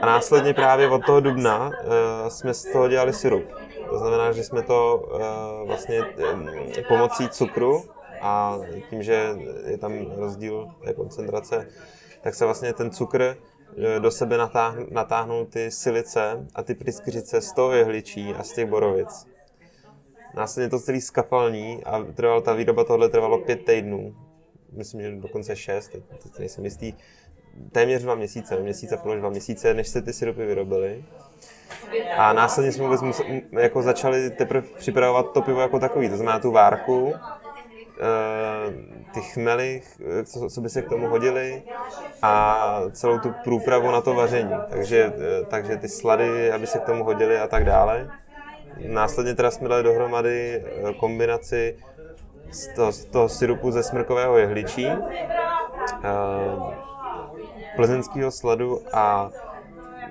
A 0.02 0.06
následně 0.06 0.54
právě 0.54 0.90
od 0.90 1.06
toho 1.06 1.20
dubna 1.20 1.68
uh, 1.68 2.30
jsme 2.30 2.54
z 2.54 2.72
toho 2.72 2.88
dělali 2.88 3.14
syrup. 3.14 3.44
To 3.90 4.00
znamená, 4.00 4.32
že 4.32 4.44
jsme 4.44 4.62
to 4.62 5.10
vlastně 5.66 6.02
pomocí 6.88 7.30
cukru 7.30 7.84
a 8.22 8.60
tím, 8.90 9.04
že 9.04 9.36
je 9.66 9.78
tam 9.78 10.12
rozdíl 10.16 10.68
té 10.84 10.94
koncentrace, 10.94 11.68
tak 12.22 12.36
se 12.36 12.46
vlastně 12.46 12.74
ten 12.74 12.92
cukr 12.92 13.22
eh, 13.78 14.00
do 14.00 14.12
sebe 14.12 14.38
natáhn, 14.38 14.86
natáhnul 14.92 15.46
ty 15.46 15.72
silice 15.72 16.48
a 16.56 16.64
ty 16.64 16.76
pryskyřice 16.76 17.42
z 17.42 17.54
toho 17.54 17.72
jehličí 17.72 18.34
a 18.34 18.44
z 18.44 18.54
těch 18.54 18.70
borovic. 18.70 19.35
Následně 20.36 20.70
to 20.70 20.80
celý 20.80 21.02
skapalní 21.02 21.84
a 21.84 22.04
trval, 22.04 22.42
ta 22.42 22.54
výroba 22.54 22.84
tohle 22.84 23.10
trvalo 23.10 23.38
pět 23.38 23.66
týdnů. 23.66 24.16
Myslím, 24.72 25.02
že 25.02 25.16
dokonce 25.16 25.56
šest, 25.56 25.88
teď, 25.88 26.04
teď 26.24 26.40
nejsem 26.40 26.66
jistý. 26.66 26.94
Téměř 27.72 28.02
dva 28.02 28.16
měsíce, 28.16 28.60
měsíc 28.60 28.92
a 28.92 28.98
půl, 28.98 29.18
dva 29.18 29.30
měsíce, 29.30 29.74
než 29.74 29.88
se 29.88 30.02
ty 30.02 30.14
syrupy 30.14 30.46
vyrobily. 30.46 31.04
A 32.18 32.34
následně 32.34 32.72
jsme 32.72 32.84
vůbec 32.84 33.02
museli, 33.02 33.42
jako 33.52 33.82
začali 33.82 34.30
teprve 34.30 34.68
připravovat 34.78 35.34
to 35.34 35.42
pivo 35.42 35.62
jako 35.62 35.80
takový, 35.80 36.10
to 36.10 36.16
znamená 36.16 36.40
tu 36.40 36.52
várku, 36.52 37.14
eh, 37.14 38.74
ty 39.14 39.22
chmely, 39.22 39.82
co, 40.26 40.50
co 40.50 40.62
by 40.62 40.70
se 40.70 40.82
k 40.82 40.90
tomu 40.90 41.08
hodily 41.08 41.64
a 42.22 42.82
celou 42.92 43.20
tu 43.20 43.34
průpravu 43.44 43.92
na 43.92 44.02
to 44.02 44.14
vaření. 44.14 44.54
Takže, 44.70 45.14
eh, 45.16 45.46
takže 45.46 45.78
ty 45.78 45.90
slady, 45.90 46.52
aby 46.52 46.68
se 46.68 46.80
k 46.80 46.86
tomu 46.86 47.04
hodily 47.04 47.40
a 47.40 47.48
tak 47.48 47.66
dále. 47.66 48.10
Následně 48.78 49.36
teda 49.36 49.52
jsme 49.52 49.70
dali 49.70 49.84
dohromady 49.84 50.64
eh, 50.66 50.94
kombinaci 50.94 51.78
z 52.52 52.68
toho, 52.76 52.92
z 52.92 53.06
toho 53.06 53.30
syrupu 53.30 53.72
ze 53.72 53.84
smrkového 53.84 54.38
jehličí, 54.38 54.88
eh, 54.88 54.98
plzeňského 57.76 58.32
sladu 58.32 58.82
a 58.94 59.30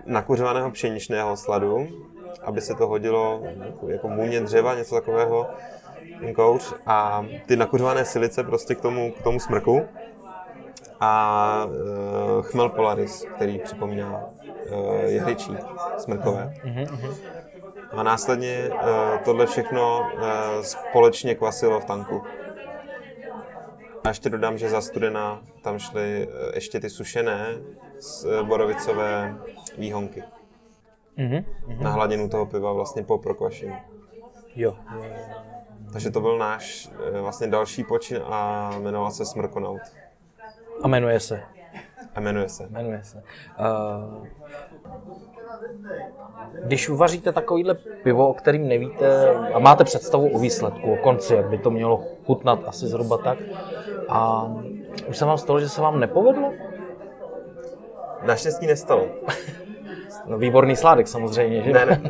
nakuřovaného 0.06 0.70
pšeničného 0.70 1.36
sladu, 1.36 1.86
aby 2.42 2.60
se 2.60 2.74
to 2.74 2.86
hodilo 2.86 3.42
jako, 3.86 4.08
můně 4.08 4.40
dřeva, 4.40 4.74
něco 4.74 4.94
takového, 4.94 5.46
kouř. 6.34 6.74
A 6.86 7.26
ty 7.46 7.56
nakuřované 7.56 8.04
silice 8.04 8.44
prostě 8.44 8.74
k 8.74 8.80
tomu, 8.80 9.12
k 9.12 9.22
tomu 9.22 9.40
smrku. 9.40 9.82
A 11.00 11.66
uh, 11.66 12.42
chmel 12.42 12.68
Polaris, 12.68 13.24
který 13.34 13.58
připomíná 13.58 14.24
uh, 14.70 14.94
jehličí 15.04 15.56
smrkové. 15.98 16.54
A 17.92 18.02
následně 18.02 18.70
uh, 18.72 18.78
tohle 19.24 19.46
všechno 19.46 20.00
uh, 20.14 20.20
společně 20.62 21.34
kvasilo 21.34 21.80
v 21.80 21.84
tanku. 21.84 22.22
A 24.04 24.08
ještě 24.08 24.30
dodám, 24.30 24.58
že 24.58 24.68
za 24.68 24.80
studena 24.80 25.42
tam 25.62 25.78
šly 25.78 26.28
eh, 26.28 26.50
ještě 26.54 26.80
ty 26.80 26.90
sušené 26.90 27.46
z 27.98 28.24
eh, 28.24 28.42
borovicové 28.42 29.36
výhonky. 29.78 30.22
Mhm. 31.16 31.44
Na 31.82 31.90
hladinu 31.90 32.28
toho 32.28 32.46
piva 32.46 32.72
vlastně 32.72 33.02
po 33.02 33.18
prokvašení. 33.18 33.76
Jo. 34.56 34.76
Takže 35.92 36.10
to 36.10 36.20
byl 36.20 36.38
náš 36.38 36.88
eh, 37.14 37.20
vlastně 37.20 37.46
další 37.46 37.84
počin 37.84 38.22
a 38.24 38.70
jmenoval 38.78 39.10
se 39.10 39.24
Smrkonaut. 39.24 39.80
A 40.82 40.88
jmenuje 40.88 41.20
se. 41.20 41.42
A 42.14 42.20
jmenuje 42.20 42.48
se. 42.48 42.66
Jmenuje 42.70 43.00
se. 43.04 43.22
Uh, 43.60 44.26
když 46.64 46.88
uvaříte 46.88 47.32
takovýhle 47.32 47.74
pivo, 47.74 48.28
o 48.28 48.34
kterým 48.34 48.68
nevíte 48.68 49.34
a 49.34 49.58
máte 49.58 49.84
představu 49.84 50.28
o 50.28 50.38
výsledku, 50.38 50.92
o 50.92 50.96
konci, 50.96 51.34
jak 51.34 51.48
by 51.48 51.58
to 51.58 51.70
mělo 51.70 52.04
chutnat 52.26 52.58
asi 52.66 52.86
zhruba 52.86 53.18
tak, 53.18 53.38
a 54.08 54.50
už 55.08 55.16
se 55.16 55.24
vám 55.24 55.38
stalo, 55.38 55.60
že 55.60 55.68
se 55.68 55.80
vám 55.80 56.00
nepovedlo? 56.00 56.52
Naštěstí 58.22 58.66
nestalo. 58.66 59.06
No, 60.26 60.38
výborný 60.38 60.76
sládek 60.76 61.08
samozřejmě, 61.08 61.62
že? 61.62 61.72
Ne, 61.72 61.86
ne, 61.86 62.00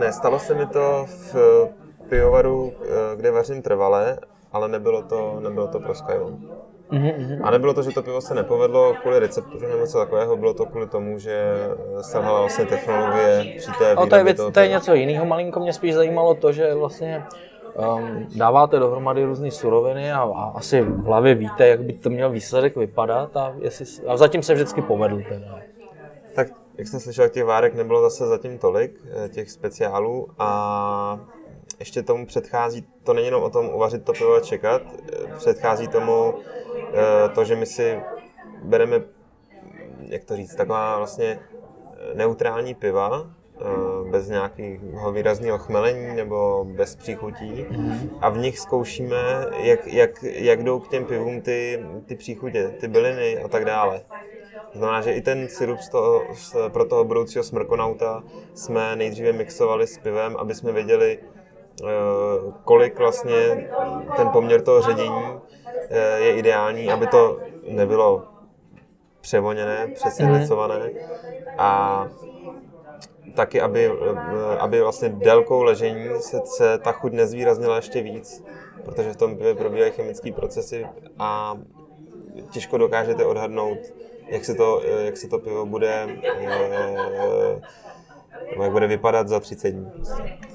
ne, 0.00 0.12
stalo 0.12 0.38
se 0.38 0.54
mi 0.54 0.66
to 0.66 1.06
v 1.06 1.34
pivovaru, 2.08 2.72
eh, 2.82 3.16
kde 3.16 3.30
vařím 3.30 3.62
trvalé, 3.62 4.18
ale 4.52 4.68
nebylo 4.68 5.02
to, 5.02 5.40
nebylo 5.40 5.68
to 5.68 5.80
pro 5.80 5.94
Skylon. 6.92 7.46
A 7.46 7.50
nebylo 7.50 7.74
to, 7.74 7.82
že 7.82 7.90
to 7.90 8.02
pivo 8.02 8.20
se 8.20 8.34
nepovedlo 8.34 8.94
kvůli 9.02 9.18
receptuře 9.18 9.68
nebo 9.68 9.80
něco 9.80 9.98
takového, 9.98 10.36
bylo 10.36 10.54
to 10.54 10.66
kvůli 10.66 10.86
tomu, 10.86 11.18
že 11.18 11.54
selhala 12.00 12.40
vlastně 12.40 12.66
technologie 12.66 13.54
při 13.58 13.70
té 13.78 13.94
No, 13.94 14.06
to 14.06 14.16
je, 14.16 14.24
věc, 14.24 14.40
to 14.52 14.60
je 14.60 14.68
něco 14.68 14.94
jiného. 14.94 15.26
Malinko 15.26 15.60
mě 15.60 15.72
spíš 15.72 15.94
zajímalo 15.94 16.34
to, 16.34 16.52
že 16.52 16.74
vlastně 16.74 17.24
um, 17.96 18.26
dáváte 18.36 18.78
dohromady 18.78 19.24
různé 19.24 19.50
suroviny 19.50 20.12
a, 20.12 20.20
a 20.22 20.52
asi 20.54 20.80
v 20.80 21.04
hlavě 21.04 21.34
víte, 21.34 21.66
jak 21.66 21.82
by 21.82 21.92
to 21.92 22.10
měl 22.10 22.30
výsledek 22.30 22.76
vypadat 22.76 23.36
a, 23.36 23.54
jestli, 23.58 24.06
a 24.06 24.16
zatím 24.16 24.42
se 24.42 24.54
vždycky 24.54 24.82
povedl 24.82 25.22
teda. 25.28 25.58
Tak, 26.34 26.48
jak 26.78 26.88
jsem 26.88 27.00
slyšel, 27.00 27.28
těch 27.28 27.44
várek 27.44 27.74
nebylo 27.74 28.02
zase 28.02 28.26
zatím 28.26 28.58
tolik, 28.58 29.00
eh, 29.24 29.28
těch 29.28 29.50
speciálů 29.50 30.28
a 30.38 31.20
ještě 31.82 32.02
tomu 32.02 32.26
předchází, 32.26 32.86
to 33.04 33.12
není 33.12 33.26
jenom 33.26 33.42
o 33.42 33.50
tom 33.50 33.66
uvařit 33.68 34.04
to 34.04 34.12
pivo 34.12 34.34
a 34.34 34.40
čekat, 34.40 34.82
eh, 35.12 35.36
předchází 35.36 35.88
tomu 35.88 36.34
eh, 36.94 37.28
to, 37.34 37.44
že 37.44 37.56
my 37.56 37.66
si 37.66 38.00
bereme, 38.62 39.02
jak 40.00 40.24
to 40.24 40.36
říct, 40.36 40.54
taková 40.54 40.98
vlastně 40.98 41.38
eh, 41.38 42.14
neutrální 42.14 42.74
piva, 42.74 43.30
bez 44.10 44.28
nějakého 44.28 45.12
výrazného 45.12 45.58
chmelení 45.58 46.16
nebo 46.16 46.66
bez 46.68 46.96
příchutí 46.96 47.66
a 48.20 48.28
v 48.28 48.38
nich 48.38 48.58
zkoušíme, 48.58 49.46
jak, 49.56 49.86
jak, 49.86 50.22
jak 50.22 50.64
jdou 50.64 50.80
k 50.80 50.88
těm 50.88 51.04
pivům 51.04 51.40
ty, 51.40 51.84
ty 52.06 52.14
příchutě, 52.16 52.74
ty 52.80 52.88
byliny 52.88 53.38
a 53.38 53.48
tak 53.48 53.64
dále. 53.64 54.00
Znamená, 54.74 55.00
že 55.00 55.12
i 55.12 55.20
ten 55.20 55.48
syrup 55.48 55.78
z 55.80 55.88
toho, 55.88 56.22
z, 56.34 56.56
pro 56.68 56.84
toho 56.84 57.04
budoucího 57.04 57.44
smrkonauta 57.44 58.22
jsme 58.54 58.96
nejdříve 58.96 59.32
mixovali 59.32 59.86
s 59.86 59.98
pivem, 59.98 60.36
aby 60.36 60.54
jsme 60.54 60.72
věděli, 60.72 61.18
kolik 62.64 62.98
vlastně 62.98 63.70
ten 64.16 64.28
poměr 64.28 64.62
toho 64.62 64.82
ředění 64.82 65.24
eh, 65.90 66.18
je 66.18 66.36
ideální, 66.36 66.90
aby 66.90 67.06
to 67.06 67.38
nebylo 67.68 68.22
převoněné, 69.20 69.88
přesjedlicované 69.94 70.90
a 71.58 72.08
taky, 73.34 73.60
aby, 73.60 73.86
eh, 73.86 74.58
aby 74.58 74.80
vlastně 74.80 75.08
délkou 75.08 75.62
ležení 75.62 76.08
se, 76.20 76.40
se 76.44 76.78
ta 76.78 76.92
chuť 76.92 77.12
nezvýraznila 77.12 77.76
ještě 77.76 78.02
víc, 78.02 78.44
protože 78.84 79.12
v 79.12 79.16
tom 79.16 79.38
probíhají 79.58 79.92
chemické 79.92 80.32
procesy 80.32 80.86
a 81.18 81.58
těžko 82.50 82.78
dokážete 82.78 83.24
odhadnout, 83.24 83.78
jak 84.26 84.44
se 84.44 84.54
to, 84.54 84.82
jak 85.04 85.16
se 85.16 85.28
to 85.28 85.38
pivo 85.38 85.66
bude, 85.66 86.08
eh, 86.22 87.60
Nebo 88.50 88.62
jak 88.62 88.72
bude 88.72 88.86
vypadat 88.86 89.28
za 89.28 89.40
30 89.40 89.70
dní. 89.70 89.92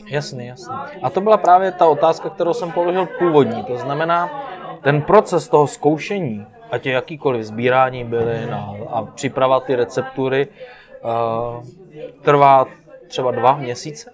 Jasný, 0.08 0.48
jasný. 0.48 0.76
A 1.04 1.10
to 1.10 1.22
byla 1.22 1.38
právě 1.38 1.72
ta 1.72 1.88
otázka, 1.88 2.30
kterou 2.30 2.54
jsem 2.54 2.72
položil 2.72 3.08
původní. 3.20 3.64
To 3.64 3.78
znamená, 3.78 4.44
ten 4.82 5.02
proces 5.02 5.48
toho 5.48 5.68
zkoušení, 5.68 6.46
ať 6.72 6.86
je 6.86 6.94
jakýkoliv 6.94 7.44
sbírání 7.44 8.04
bylin 8.04 8.54
a, 8.54 8.76
a 8.90 9.06
příprava 9.06 9.60
ty 9.60 9.76
receptury, 9.76 10.48
uh, 10.48 11.64
trvá 12.22 12.66
třeba 13.08 13.32
dva 13.32 13.58
měsíce? 13.58 14.12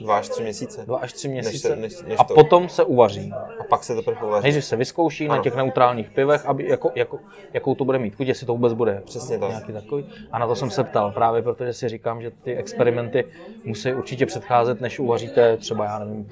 Dva 0.00 0.18
až 0.18 0.28
tři 0.28 0.42
měsíce. 0.42 0.82
Dva 0.86 0.98
až 0.98 1.12
tři 1.12 1.28
měsíce. 1.28 1.68
Než 1.76 1.92
se, 1.92 2.02
než, 2.02 2.08
než 2.08 2.20
a 2.20 2.24
to, 2.24 2.34
potom 2.34 2.68
se 2.68 2.84
uvaří. 2.84 3.32
a 3.60 3.64
pak 3.68 3.84
se 3.84 3.94
to 3.94 4.02
teprve 4.02 4.26
uvaří. 4.26 4.42
Nejdřív 4.42 4.64
se 4.64 4.76
vyzkouší 4.76 5.28
na 5.28 5.34
Ano. 5.34 5.42
těch 5.42 5.54
neutrálních 5.54 6.10
pivech, 6.10 6.46
aby 6.46 6.68
jako, 6.68 6.90
jako, 6.94 7.18
jakou 7.52 7.74
to 7.74 7.84
bude 7.84 7.98
mít 7.98 8.14
chuť, 8.14 8.26
jestli 8.26 8.46
to 8.46 8.52
vůbec 8.52 8.72
bude 8.72 9.02
Přesně 9.04 9.38
tak. 9.38 9.48
nějaký 9.48 9.72
takový. 9.72 10.08
A 10.32 10.38
na 10.38 10.46
to 10.46 10.56
jsem 10.56 10.70
se 10.70 10.84
ptal 10.84 11.12
právě, 11.12 11.42
protože 11.42 11.72
si 11.72 11.88
říkám, 11.88 12.22
že 12.22 12.30
ty 12.30 12.56
experimenty 12.56 13.24
musí 13.64 13.94
určitě 13.94 14.26
předcházet, 14.26 14.80
než 14.80 14.98
uvaříte 14.98 15.56
třeba, 15.56 15.84
já 15.84 15.98
nevím, 15.98 16.28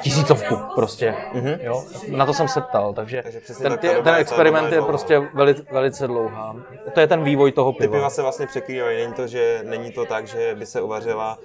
tisícovku 0.00 0.56
prostě. 0.74 1.14
Mm-hmm. 1.34 1.58
Jo? 1.62 1.84
Na 2.08 2.26
to 2.26 2.34
jsem 2.34 2.48
se 2.48 2.60
ptal, 2.60 2.92
takže. 2.94 3.22
Takže 3.22 3.40
ten, 3.62 3.78
ty, 3.78 3.88
ten 4.04 4.14
experiment 4.14 4.72
je 4.72 4.82
prostě 4.82 5.18
velice, 5.34 5.62
velice 5.72 6.06
dlouhá. 6.06 6.56
To 6.94 7.00
je 7.00 7.06
ten 7.06 7.24
vývoj 7.24 7.52
toho 7.52 7.72
Ty 7.72 7.78
piva. 7.78 7.92
piva 7.96 8.10
se 8.10 8.22
vlastně 8.22 8.46
překrývají. 8.46 8.98
Není 8.98 9.12
to, 9.14 9.26
že, 9.26 9.60
není 9.64 9.92
to 9.92 10.04
tak, 10.06 10.26
že 10.26 10.54
by 10.58 10.66
se 10.66 10.80
uvařila 10.80 11.38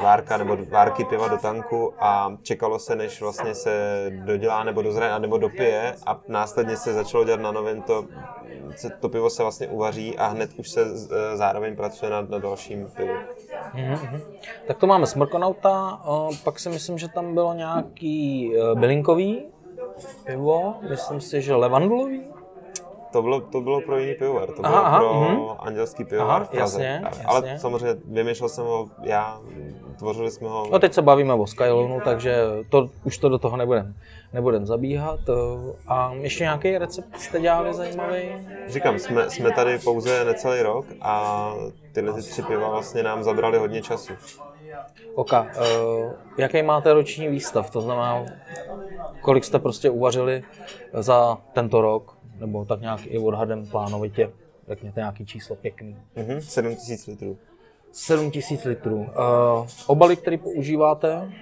várka 0.00 0.36
nebo 0.36 0.56
várky 0.70 1.04
piva 1.04 1.28
do 1.28 1.36
tanku 1.36 1.92
a 1.98 2.36
čekalo 2.42 2.78
se, 2.78 2.96
než 2.96 3.20
vlastně 3.20 3.54
se 3.54 4.06
dodělá 4.24 4.64
nebo 4.64 4.82
dozraje 4.82 5.18
nebo 5.18 5.38
dopije 5.38 5.96
a 6.06 6.20
následně 6.28 6.76
se 6.76 6.92
začalo 6.92 7.24
dělat 7.24 7.40
na 7.40 7.52
novém 7.52 7.82
to, 7.82 8.04
to 9.00 9.08
pivo 9.08 9.30
se 9.30 9.42
vlastně 9.42 9.68
uvaří 9.68 10.18
a 10.18 10.26
hned 10.26 10.50
už 10.56 10.68
se 10.68 10.82
eh, 10.82 11.36
zároveň 11.36 11.76
pracuje 11.76 12.10
na, 12.10 12.20
na 12.20 12.38
dalším 12.38 12.88
pivu. 12.96 13.14
Mhm. 13.74 14.20
Tak 14.66 14.78
to 14.78 14.86
máme 14.86 15.06
Smrkonauta, 15.06 16.00
pak 16.44 16.58
si 16.58 16.68
myslím, 16.68 16.98
že 16.98 17.08
tam 17.08 17.34
bylo 17.34 17.54
nějaký 17.54 18.52
e, 18.56 18.74
bylinkový 18.74 19.46
pivo, 20.24 20.74
myslím 20.88 21.20
si, 21.20 21.42
že 21.42 21.54
levandulový. 21.54 22.35
To 23.16 23.22
bylo, 23.22 23.40
to 23.40 23.60
bylo 23.60 23.80
pro 23.80 23.98
jiný 23.98 24.14
pivovar, 24.14 24.46
to 24.46 24.62
bylo 24.62 24.74
Aha, 24.74 24.80
aha, 24.80 24.98
pro 24.98 25.14
mhm. 25.14 25.40
andělský 25.58 26.04
pivovar 26.04 26.36
Aha, 26.36 26.44
v 26.44 26.48
Praze. 26.48 26.84
jasně, 26.84 27.02
Ale 27.24 27.36
jasně. 27.36 27.58
samozřejmě 27.58 28.00
vymýšlel 28.04 28.48
jsem 28.48 28.64
ho 28.64 28.88
já, 29.02 29.40
tvořili 29.98 30.30
jsme 30.30 30.48
ho 30.48 30.66
No 30.72 30.78
teď 30.78 30.92
se 30.92 31.02
bavíme 31.02 31.34
o 31.34 31.46
Skylonu, 31.46 32.00
takže 32.04 32.36
to, 32.68 32.88
už 33.04 33.18
to 33.18 33.28
do 33.28 33.38
toho 33.38 33.56
nebudem, 33.56 33.94
nebudem 34.32 34.66
zabíhat. 34.66 35.20
A 35.88 36.12
ještě 36.14 36.44
nějaký 36.44 36.78
recept 36.78 37.20
jste 37.20 37.40
dělali 37.40 37.74
zajímavý? 37.74 38.22
Říkám, 38.66 38.98
jsme, 38.98 39.30
jsme 39.30 39.50
tady 39.50 39.78
pouze 39.78 40.24
necelý 40.24 40.62
rok 40.62 40.86
a 41.00 41.52
tyhle 41.92 42.12
ty 42.12 42.22
tři 42.22 42.42
piva 42.42 42.68
vlastně 42.68 43.02
nám 43.02 43.24
zabrali 43.24 43.58
hodně 43.58 43.82
času. 43.82 44.12
Oka, 45.14 45.46
e, 45.46 45.62
jaký 46.38 46.62
máte 46.62 46.92
roční 46.92 47.28
výstav? 47.28 47.70
To 47.70 47.80
znamená, 47.80 48.24
kolik 49.20 49.44
jste 49.44 49.58
prostě 49.58 49.90
uvařili 49.90 50.42
za 50.92 51.38
tento 51.52 51.80
rok? 51.80 52.15
Nebo 52.40 52.64
tak 52.64 52.80
nějak 52.80 53.00
i 53.06 53.18
odhadem 53.18 53.66
plánovitě, 53.66 54.30
řekněte 54.68 55.00
nějaký 55.00 55.26
číslo 55.26 55.56
pěkný. 55.56 55.96
Mhm, 56.16 56.40
7000 56.40 57.06
litrů. 57.06 57.38
7000 57.92 58.64
litrů. 58.64 58.96
Uh, 58.96 59.06
obaly, 59.86 60.16
které 60.16 60.38
používáte? 60.38 61.32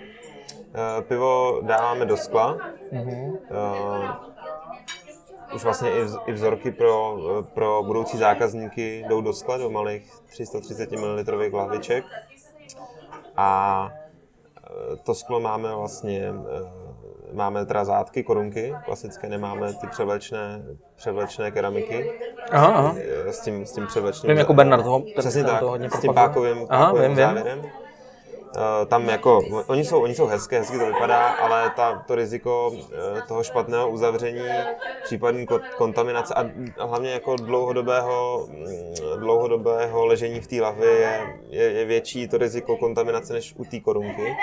Eh, 0.99 1.03
Pivo 1.03 1.61
dáváme 1.63 2.07
do 2.07 2.17
skla. 2.17 2.57
Uh-huh. 2.93 3.39
Eh, 3.51 5.55
Už 5.55 5.65
vlastně 5.65 5.91
i 5.91 6.05
vz- 6.05 6.21
i 6.27 6.33
vzorky 6.33 6.71
pro, 6.71 7.17
pro 7.55 7.83
budoucí 7.83 8.19
zákazníky 8.19 9.05
jdou 9.09 9.21
do 9.21 9.33
skla, 9.33 9.57
do 9.57 9.71
malých 9.71 10.11
330 10.27 10.93
ml 10.93 11.57
lahviček. 11.57 12.05
A 13.37 13.91
to 15.03 15.15
sklo 15.15 15.41
máme 15.41 15.75
vlastně, 15.75 16.33
máme 17.33 17.67
teda 17.67 17.85
zátky, 17.85 18.23
korunky, 18.23 18.75
klasické, 18.85 19.29
nemáme 19.29 19.73
ty 19.75 19.87
převlečné, 19.87 20.63
převlečné 20.97 21.51
keramiky 21.51 22.11
Aha, 22.51 22.67
aha. 22.73 22.97
s 23.27 23.41
tím, 23.41 23.67
s 23.67 23.73
tím 23.73 23.87
převlečným. 23.87 24.29
Vím, 24.31 24.39
jako 24.39 24.55
Bernard 24.55 24.85
ho, 24.87 25.01
ten, 25.01 25.13
Přesně 25.19 25.45
tak, 25.45 25.61
to 25.61 25.69
hodně 25.69 25.91
s 25.91 26.01
tím 26.01 26.15
pákovým, 26.15 26.67
Aha, 26.69 26.85
pákovým 26.87 27.03
vím, 27.09 27.17
vím. 27.17 27.27
závěrem. 27.27 27.63
Eh, 28.83 28.87
Tam 28.87 29.09
jako, 29.09 29.41
oni 29.67 29.85
jsou, 29.85 30.03
oni 30.03 30.15
jsou 30.15 30.27
hezké, 30.27 30.59
hezky 30.59 30.79
to 30.79 30.87
vypadá, 30.87 31.29
ale 31.29 31.71
ta, 31.77 32.05
to 32.07 32.15
riziko 32.15 32.73
eh, 33.19 33.23
toho 33.29 33.43
špatného 33.45 33.89
uzavření, 33.91 34.49
případný 35.05 35.47
ko- 35.47 35.61
kontaminace 35.77 36.35
a 36.35 36.45
a 36.79 36.85
hlavně 36.85 37.11
jako 37.13 37.37
dlouhodobého, 37.37 38.47
mm, 38.51 38.67
dlouhodobého 39.21 40.07
ležení 40.07 40.41
v 40.41 40.47
té 40.47 40.61
lahvi 40.61 40.87
je, 40.87 41.21
je, 41.49 41.63
je 41.73 41.85
větší 41.85 42.29
to 42.29 42.39
riziko 42.39 42.77
kontaminace 42.77 43.33
než 43.33 43.55
u 43.57 43.65
té 43.65 43.81
korunky. 43.81 44.37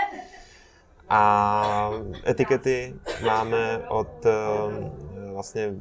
A 1.14 1.92
etikety 2.28 2.94
máme 3.26 3.80
od 3.90 4.26
eh, 4.26 4.32
vlastně, 5.34 5.74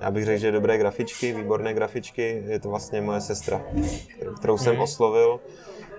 já 0.00 0.10
bych 0.10 0.24
řekl, 0.24 0.40
že 0.40 0.52
dobré 0.52 0.78
grafičky, 0.78 1.32
výborné 1.32 1.74
grafičky. 1.74 2.42
Je 2.46 2.60
to 2.60 2.68
vlastně 2.68 3.00
moje 3.00 3.20
sestra, 3.20 3.62
kterou 4.38 4.58
jsem 4.58 4.80
oslovil. 4.80 5.40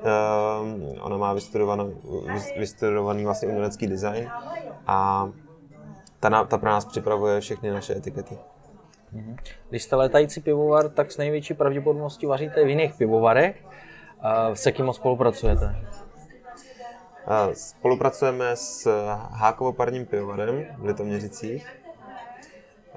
Eh, 0.04 1.00
Ona 1.02 1.18
má 1.18 1.34
vystudovaný, 1.34 1.94
vystudovaný 2.58 3.24
vlastně 3.26 3.48
umělecký 3.48 3.88
design 3.88 4.30
a 4.88 5.30
ta, 6.20 6.30
na- 6.30 6.44
ta 6.46 6.58
pro 6.58 6.70
nás 6.70 6.86
připravuje 6.86 7.42
všechny 7.42 7.72
naše 7.72 7.98
etikety. 7.98 8.38
Když 9.70 9.84
jste 9.84 9.96
létající 9.96 10.42
pivovar, 10.42 10.90
tak 10.90 11.12
s 11.12 11.18
největší 11.18 11.54
pravděpodobností 11.54 12.26
vaříte 12.26 12.66
v 12.66 12.70
jiných 12.70 12.94
pivovarech. 12.94 13.64
Uh, 14.48 14.54
se 14.54 14.72
kým 14.72 14.94
spolupracujete? 14.94 15.76
A 17.28 17.50
Spolupracujeme 17.54 18.56
s 18.56 18.88
Hákovo-parním 19.32 20.06
pivovarem 20.06 20.66
v 20.78 20.86
Litoměřicích. 20.86 21.68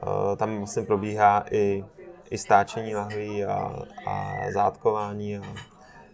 A 0.02 0.36
Tam 0.36 0.58
vlastně 0.58 0.82
probíhá 0.82 1.44
i, 1.50 1.84
i 2.30 2.38
stáčení 2.38 2.94
lahví 2.94 3.44
a, 3.44 3.82
a 4.06 4.34
zátkování 4.54 5.38
a 5.38 5.42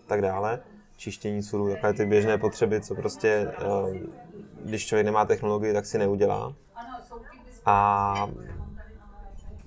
tak 0.06 0.22
dále. 0.22 0.60
Čištění 0.96 1.42
sudů, 1.42 1.70
takové 1.70 1.92
ty 1.92 2.06
běžné 2.06 2.38
potřeby, 2.38 2.80
co 2.80 2.94
prostě, 2.94 3.28
eh, 3.28 3.98
když 4.64 4.86
člověk 4.86 5.06
nemá 5.06 5.24
technologii, 5.24 5.72
tak 5.72 5.86
si 5.86 5.98
neudělá. 5.98 6.54
A 7.66 8.28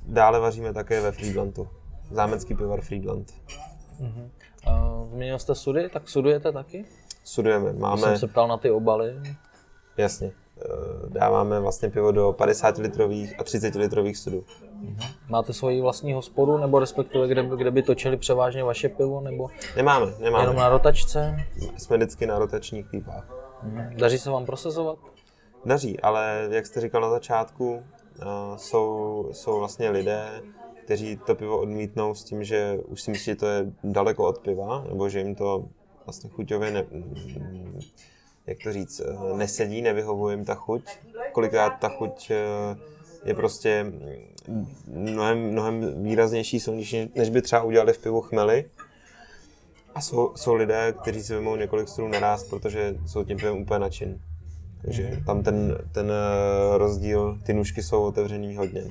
dále 0.05 0.39
vaříme 0.39 0.73
také 0.73 1.01
ve 1.01 1.11
Friedlandu. 1.11 1.67
Zámecký 2.11 2.55
pivovar 2.55 2.81
Friedland. 2.81 3.33
Uh, 3.99 5.09
změnil 5.09 5.39
jste 5.39 5.55
sudy, 5.55 5.89
tak 5.89 6.09
sudujete 6.09 6.51
taky? 6.51 6.85
Sudujeme. 7.27 7.73
Máme, 7.73 8.01
jsem 8.01 8.17
se 8.17 8.27
ptal 8.27 8.47
na 8.47 8.57
ty 8.57 8.71
obaly. 8.71 9.21
Jasně. 9.97 10.31
Eh, 10.61 11.09
Dáváme 11.09 11.59
vlastně 11.59 11.89
pivo 11.89 12.11
do 12.11 12.33
50 12.37 12.77
litrových 12.77 13.39
a 13.39 13.43
30 13.43 13.75
litrových 13.75 14.17
sudů. 14.17 14.43
Máte 15.29 15.53
svoji 15.53 15.81
vlastní 15.81 16.13
hospodu, 16.13 16.57
nebo 16.57 16.79
respektive 16.79 17.27
kde, 17.27 17.43
kde 17.57 17.71
by 17.71 17.83
točili 17.83 18.17
převážně 18.17 18.63
vaše 18.63 18.89
pivo, 18.89 19.21
nebo 19.21 19.49
Nemáme, 19.75 20.13
nemáme. 20.19 20.43
jenom 20.43 20.55
na 20.55 20.69
rotačce? 20.69 21.35
Jsme 21.77 21.97
vždycky 21.97 22.25
na 22.25 22.39
rotačních 22.39 22.87
pípách. 22.87 23.25
Daří 23.95 24.17
se 24.17 24.29
vám 24.29 24.45
prosazovat? 24.45 24.97
Daří, 25.65 25.99
ale 25.99 26.47
jak 26.51 26.65
jste 26.65 26.81
říkal 26.81 27.01
na 27.01 27.09
začátku, 27.09 27.83
eh, 28.21 28.25
jsou, 28.55 29.29
jsou 29.31 29.59
vlastně 29.59 29.89
lidé, 29.89 30.41
kteří 30.83 31.17
to 31.25 31.35
pivo 31.35 31.59
odmítnou 31.59 32.13
s 32.13 32.23
tím, 32.23 32.43
že 32.43 32.77
už 32.87 33.01
si 33.01 33.11
myslí, 33.11 33.25
že 33.25 33.35
to 33.35 33.45
je 33.47 33.65
daleko 33.83 34.27
od 34.27 34.37
piva, 34.37 34.83
nebo 34.89 35.09
že 35.09 35.19
jim 35.19 35.35
to 35.35 35.65
vlastně 36.07 36.29
chuťově 36.29 36.71
ne, 36.71 36.85
mm, 36.91 37.79
jak 38.47 38.57
to 38.63 38.73
říct, 38.73 38.99
eh, 38.99 39.37
nesedí, 39.37 39.81
nevyhovuje 39.81 40.35
jim 40.35 40.45
ta 40.45 40.55
chuť. 40.55 40.83
Kolikrát 41.31 41.69
ta 41.69 41.89
chuť 41.89 42.31
eh, 42.31 42.77
je 43.25 43.33
prostě 43.33 43.85
mnohem, 44.87 45.51
mnohem 45.51 46.03
výraznější, 46.03 46.59
silnější, 46.59 47.11
než 47.15 47.29
by 47.29 47.41
třeba 47.41 47.63
udělali 47.63 47.93
v 47.93 47.97
pivu 47.97 48.21
chmely. 48.21 48.65
A 49.95 50.01
jsou, 50.01 50.31
jsou 50.35 50.53
lidé, 50.53 50.93
kteří 51.01 51.23
si 51.23 51.33
vymou 51.35 51.55
několik 51.55 51.87
strun 51.87 52.11
naraz, 52.11 52.43
protože 52.43 52.95
jsou 53.05 53.23
tím 53.23 53.37
pivem 53.37 53.57
úplně 53.57 53.79
nadšení. 53.79 54.21
Takže 54.81 55.21
tam 55.25 55.43
ten, 55.43 55.77
ten 55.91 56.11
eh, 56.11 56.77
rozdíl, 56.77 57.39
ty 57.43 57.53
nůžky 57.53 57.83
jsou 57.83 58.03
otevřený 58.03 58.55
hodně. 58.55 58.83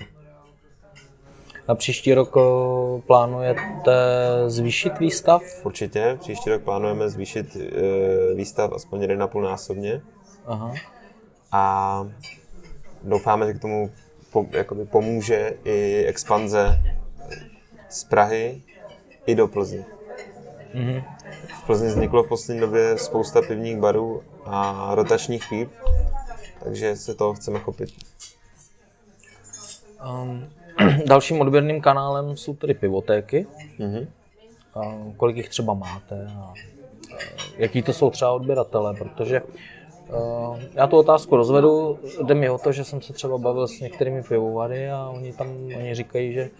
Na 1.68 1.74
příští 1.74 2.14
rok 2.14 2.36
o, 2.36 3.02
plánujete 3.06 3.92
zvýšit 4.46 4.98
výstav? 4.98 5.42
Určitě, 5.64 6.16
příští 6.20 6.50
rok 6.50 6.62
plánujeme 6.62 7.08
zvýšit 7.08 7.56
eh, 7.56 8.34
výstav 8.34 8.72
aspoň 8.72 9.00
1,5 9.00 9.42
násobně 9.42 10.02
Aha. 10.46 10.74
a 11.52 12.06
doufáme, 13.02 13.46
že 13.46 13.54
k 13.54 13.60
tomu 13.60 13.90
jakoby 14.50 14.84
pomůže 14.84 15.56
i 15.64 16.04
expanze 16.04 16.80
z 17.88 18.04
Prahy 18.04 18.62
i 19.26 19.34
do 19.34 19.48
Plzně. 19.48 19.84
Mhm. 20.74 21.02
V 21.62 21.66
Plzni 21.66 21.88
vzniklo 21.88 22.22
v 22.22 22.28
poslední 22.28 22.60
době 22.60 22.98
spousta 22.98 23.42
pivních 23.42 23.76
barů 23.76 24.22
a 24.44 24.90
rotačních 24.94 25.48
píp, 25.48 25.70
takže 26.64 26.96
se 26.96 27.14
toho 27.14 27.34
chceme 27.34 27.58
chopit. 27.58 27.88
Um, 30.10 30.48
dalším 31.06 31.40
odběrným 31.40 31.80
kanálem 31.80 32.36
jsou 32.36 32.54
tedy 32.54 32.74
pivotéky. 32.74 33.46
Mhm. 33.78 34.06
A 34.74 34.80
kolik 35.16 35.36
jich 35.36 35.48
třeba 35.48 35.74
máte? 35.74 36.26
A 36.40 36.52
jaký 37.56 37.82
to 37.82 37.92
jsou 37.92 38.10
třeba 38.10 38.32
odběratele, 38.32 38.94
protože 38.94 39.42
uh, 39.42 40.58
já 40.74 40.86
tu 40.86 40.96
otázku 40.96 41.36
rozvedu, 41.36 41.98
jde 42.24 42.34
mi 42.34 42.50
o 42.50 42.58
to, 42.58 42.72
že 42.72 42.84
jsem 42.84 43.02
se 43.02 43.12
třeba 43.12 43.38
bavil 43.38 43.68
s 43.68 43.80
některými 43.80 44.22
pivovary 44.22 44.90
a 44.90 45.08
oni 45.14 45.32
tam 45.32 45.48
oni 45.76 45.94
říkají, 45.94 46.32
že 46.32 46.50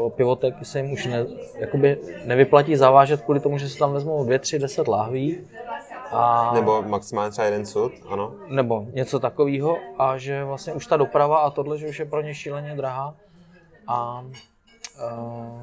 uh, 0.00 0.10
pivotéky 0.10 0.64
se 0.64 0.78
jim 0.78 0.92
už 0.92 1.06
ne, 1.06 1.26
jakoby 1.58 1.98
nevyplatí 2.24 2.76
zavážet 2.76 3.20
kvůli 3.20 3.40
tomu, 3.40 3.58
že 3.58 3.68
se 3.68 3.78
tam 3.78 3.92
vezmou 3.92 4.24
2, 4.24 4.38
3, 4.38 4.58
10 4.58 4.88
lahví. 4.88 5.38
A, 6.16 6.50
nebo 6.54 6.82
maximálně 6.82 7.30
třeba 7.30 7.44
jeden 7.44 7.66
sud, 7.66 7.92
ano. 8.08 8.32
Nebo 8.46 8.86
něco 8.92 9.20
takového 9.20 9.78
a 9.98 10.18
že 10.18 10.44
vlastně 10.44 10.72
už 10.72 10.86
ta 10.86 10.96
doprava 10.96 11.38
a 11.38 11.50
tohle, 11.50 11.78
že 11.78 11.88
už 11.88 11.98
je 11.98 12.04
pro 12.04 12.22
ně 12.22 12.34
šíleně 12.34 12.74
drahá 12.76 13.14
a 13.86 14.24
uh, 15.12 15.60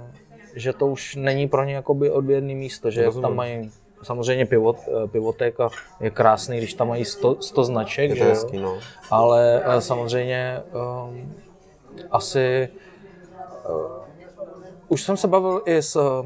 že 0.56 0.74
to 0.74 0.88
už 0.88 1.16
není 1.16 1.48
pro 1.48 1.64
ně 1.64 1.76
jakoby 1.76 2.12
odběrný 2.12 2.56
místo, 2.56 2.92
že 2.92 3.06
Rozumím. 3.06 3.22
tam 3.22 3.36
mají 3.36 3.72
samozřejmě 4.04 4.46
pivot, 4.46 4.78
pivotéka 5.12 5.70
je 6.00 6.10
krásný, 6.10 6.58
když 6.58 6.74
tam 6.74 6.88
mají 6.88 7.06
100, 7.06 7.42
100 7.42 7.64
značek, 7.64 8.10
je 8.10 8.16
že 8.16 8.24
hezký, 8.24 8.58
no. 8.58 8.78
ale 9.10 9.64
samozřejmě 9.80 10.62
um, 11.08 11.34
asi 12.12 12.70
uh, 13.70 14.04
už 14.88 15.04
jsem 15.04 15.18
se 15.18 15.28
bavil 15.28 15.62
i 15.66 15.82
s, 15.82 16.24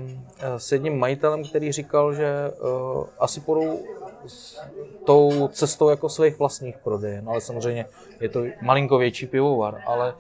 s 0.58 0.72
jedním 0.72 1.00
majitelem, 1.00 1.44
který 1.44 1.72
říkal, 1.72 2.14
že 2.14 2.52
uh, 2.62 3.06
asi 3.20 3.40
půjdou 3.40 3.80
s 4.28 4.60
tou 5.06 5.48
cestou 5.48 5.90
jako 5.90 6.10
svých 6.10 6.40
vlastních 6.40 6.78
prodejen, 6.78 7.30
ale 7.30 7.42
samozřejmě 7.42 7.86
je 8.20 8.30
to 8.30 8.44
malinko 8.62 8.98
větší 8.98 9.28
pivovar, 9.28 9.82
ale 9.86 10.16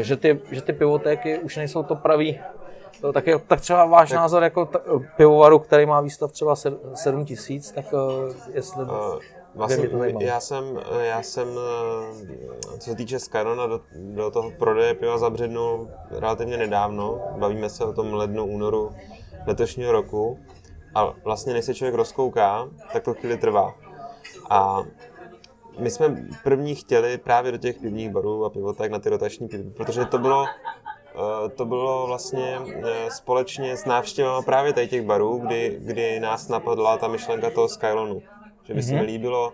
že 0.00 0.16
ty, 0.16 0.40
že 0.50 0.62
ty 0.62 0.72
pivotéky 0.72 1.38
už 1.38 1.56
nejsou 1.56 1.82
to 1.82 1.96
pravý 1.96 2.40
to 3.00 3.12
tak, 3.12 3.26
je, 3.26 3.38
tak 3.38 3.60
třeba 3.60 3.84
váš 3.84 4.08
tak, 4.08 4.16
názor 4.16 4.42
jako 4.42 4.66
t- 4.66 4.78
pivovaru, 5.16 5.58
který 5.58 5.86
má 5.86 6.00
výstav 6.00 6.32
třeba 6.32 6.54
7 6.94 7.24
tisíc, 7.24 7.72
tak 7.72 7.92
uh, 7.92 8.34
jestli... 8.52 8.82
Uh, 8.82 9.18
Vlastně, 9.54 9.88
já 10.18 10.40
jsem, 10.40 10.80
já 11.00 11.22
jsem, 11.22 11.48
co 12.78 12.90
se 12.90 12.96
týče 12.96 13.18
Skyrona, 13.18 13.66
do, 13.66 13.80
do 14.14 14.30
toho 14.30 14.50
prodeje 14.50 14.94
piva 14.94 15.18
zabřednul 15.18 15.88
relativně 16.10 16.56
nedávno. 16.56 17.20
Bavíme 17.38 17.70
se 17.70 17.84
o 17.84 17.92
tom 17.92 18.14
lednu, 18.14 18.44
únoru 18.46 18.90
letošního 19.46 19.92
roku. 19.92 20.38
A 20.98 21.14
vlastně, 21.24 21.52
než 21.52 21.64
se 21.64 21.74
člověk 21.74 21.94
rozkouká, 21.94 22.68
tak 22.92 23.04
to 23.04 23.14
chvíli 23.14 23.36
trvá. 23.36 23.74
A 24.50 24.82
my 25.78 25.90
jsme 25.90 26.16
první 26.44 26.74
chtěli 26.74 27.18
právě 27.18 27.52
do 27.52 27.58
těch 27.58 27.78
pivních 27.78 28.10
barů 28.10 28.44
a 28.44 28.50
pivotek 28.50 28.90
na 28.90 28.98
ty 28.98 29.08
rotační 29.08 29.48
pivy, 29.48 29.70
protože 29.70 30.04
to 30.04 30.18
bylo 30.18 30.46
Eh, 31.18 31.48
to 31.48 31.64
bylo 31.64 32.06
vlastně 32.06 32.58
eh, 32.84 33.10
společně 33.10 33.76
s 33.76 33.84
návštěvou 33.84 34.42
právě 34.42 34.72
tady 34.72 34.88
těch 34.88 35.02
barů, 35.02 35.38
kdy, 35.38 35.78
kdy 35.80 36.20
nás 36.20 36.48
napadla 36.48 36.96
ta 36.96 37.08
myšlenka 37.08 37.50
toho 37.50 37.68
Skylonu. 37.68 38.22
Že 38.64 38.74
by 38.74 38.82
se 38.82 38.92
mi 38.92 38.96
mhm. 38.96 39.06
líbilo, 39.06 39.52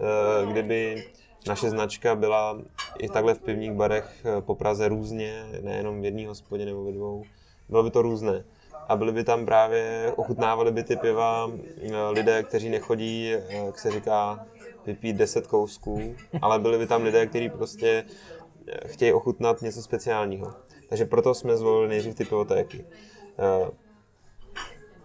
eh, 0.00 0.46
kdyby 0.52 1.04
naše 1.46 1.70
značka 1.70 2.14
byla 2.14 2.58
i 2.98 3.08
takhle 3.08 3.34
v 3.34 3.38
pivních 3.38 3.72
barech 3.72 4.26
po 4.40 4.54
Praze 4.54 4.88
různě, 4.88 5.44
nejenom 5.60 6.00
v 6.00 6.04
jedné 6.04 6.28
hospodě 6.28 6.64
nebo 6.64 6.84
ve 6.84 6.92
dvou. 6.92 7.22
Bylo 7.68 7.82
by 7.82 7.90
to 7.90 8.02
různé. 8.02 8.44
A 8.88 8.96
byly 8.96 9.12
by 9.12 9.24
tam 9.24 9.46
právě, 9.46 10.12
ochutnávali 10.16 10.72
by 10.72 10.82
ty 10.82 10.96
piva 10.96 11.50
lidé, 12.10 12.42
kteří 12.42 12.68
nechodí, 12.68 13.34
jak 13.48 13.78
se 13.78 13.90
říká, 13.90 14.46
vypít 14.86 15.16
10 15.16 15.46
kousků, 15.46 16.16
ale 16.42 16.58
byli 16.58 16.78
by 16.78 16.86
tam 16.86 17.02
lidé, 17.02 17.26
kteří 17.26 17.48
prostě 17.48 18.04
chtějí 18.86 19.12
ochutnat 19.12 19.62
něco 19.62 19.82
speciálního. 19.82 20.54
Takže 20.88 21.04
proto 21.04 21.34
jsme 21.34 21.56
zvolili 21.56 21.88
nejdřív 21.88 22.14
ty 22.14 22.24
pivotéky. 22.24 22.84
Eh, 23.38 23.70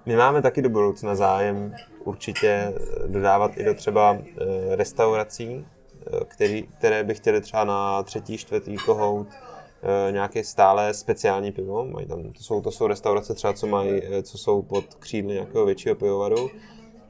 my 0.06 0.16
máme 0.16 0.42
taky 0.42 0.62
do 0.62 0.70
budoucna 0.70 1.16
zájem 1.16 1.76
určitě 2.04 2.74
dodávat 3.08 3.58
i 3.58 3.64
do 3.64 3.74
třeba 3.74 4.18
eh, 4.18 4.76
restaurací, 4.76 5.66
eh, 5.66 6.26
který, 6.28 6.64
které 6.64 7.04
by 7.04 7.14
chtěly 7.14 7.42
třeba 7.42 7.64
na 7.64 8.04
třetí, 8.04 8.38
čtvrtý 8.38 8.78
kohout 8.78 9.28
nějaké 10.12 10.44
stále 10.44 10.94
speciální 10.94 11.52
pivo. 11.52 11.86
Mají 11.86 12.08
tam, 12.08 12.24
to, 12.24 12.44
jsou, 12.44 12.62
to 12.62 12.72
jsou 12.72 12.88
restaurace 12.88 13.34
třeba, 13.34 13.54
co, 13.54 13.68
mají, 13.68 14.02
co 14.24 14.38
jsou 14.38 14.62
pod 14.62 14.86
křídly 14.94 15.34
nějakého 15.34 15.66
většího 15.66 15.96
pivovaru. 15.96 16.50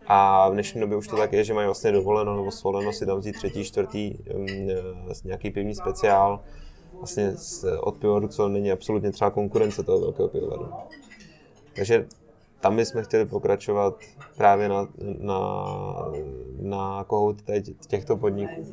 A 0.07 0.49
v 0.49 0.53
dnešní 0.53 0.81
době 0.81 0.97
už 0.97 1.07
to 1.07 1.17
tak 1.17 1.33
je, 1.33 1.43
že 1.43 1.53
mají 1.53 1.65
vlastně 1.65 1.91
dovoleno 1.91 2.35
nebo 2.35 2.51
svoleno 2.51 2.93
si 2.93 3.05
tam 3.05 3.19
vzít 3.19 3.35
třetí, 3.35 3.63
čtvrtý 3.63 4.15
um, 4.35 4.47
nějaký 5.23 5.51
pivní 5.51 5.75
speciál 5.75 6.39
vlastně 6.97 7.33
od 7.79 7.97
pivovaru, 7.97 8.27
co 8.27 8.49
není 8.49 8.71
absolutně 8.71 9.11
třeba 9.11 9.29
konkurence 9.31 9.83
toho 9.83 9.99
velkého 9.99 10.29
pivovaru. 10.29 10.67
Takže 11.75 12.07
tam 12.59 12.75
bychom 12.75 13.03
chtěli 13.03 13.25
pokračovat 13.25 13.95
právě 14.37 14.69
na, 14.69 14.87
na, 15.19 15.65
na 16.59 17.03
kohout 17.03 17.37
těchto 17.87 18.17
podniků. 18.17 18.65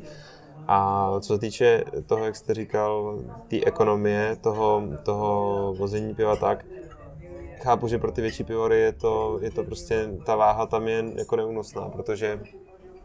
A 0.67 1.09
co 1.19 1.33
se 1.33 1.39
týče 1.39 1.83
toho, 2.05 2.25
jak 2.25 2.35
jste 2.35 2.53
říkal, 2.53 3.19
té 3.47 3.57
ekonomie, 3.65 4.35
toho, 4.41 4.83
toho 5.03 5.73
vození 5.73 6.15
piva, 6.15 6.35
tak 6.35 6.65
chápu, 7.61 7.87
že 7.87 7.97
pro 7.97 8.11
ty 8.11 8.21
větší 8.21 8.43
pivory 8.43 8.79
je 8.79 8.91
to, 8.91 9.39
je 9.41 9.51
to 9.51 9.63
prostě, 9.63 10.09
ta 10.25 10.35
váha 10.35 10.65
tam 10.65 10.87
je 10.87 11.03
jako 11.15 11.35
neúnosná, 11.35 11.89
protože 11.89 12.39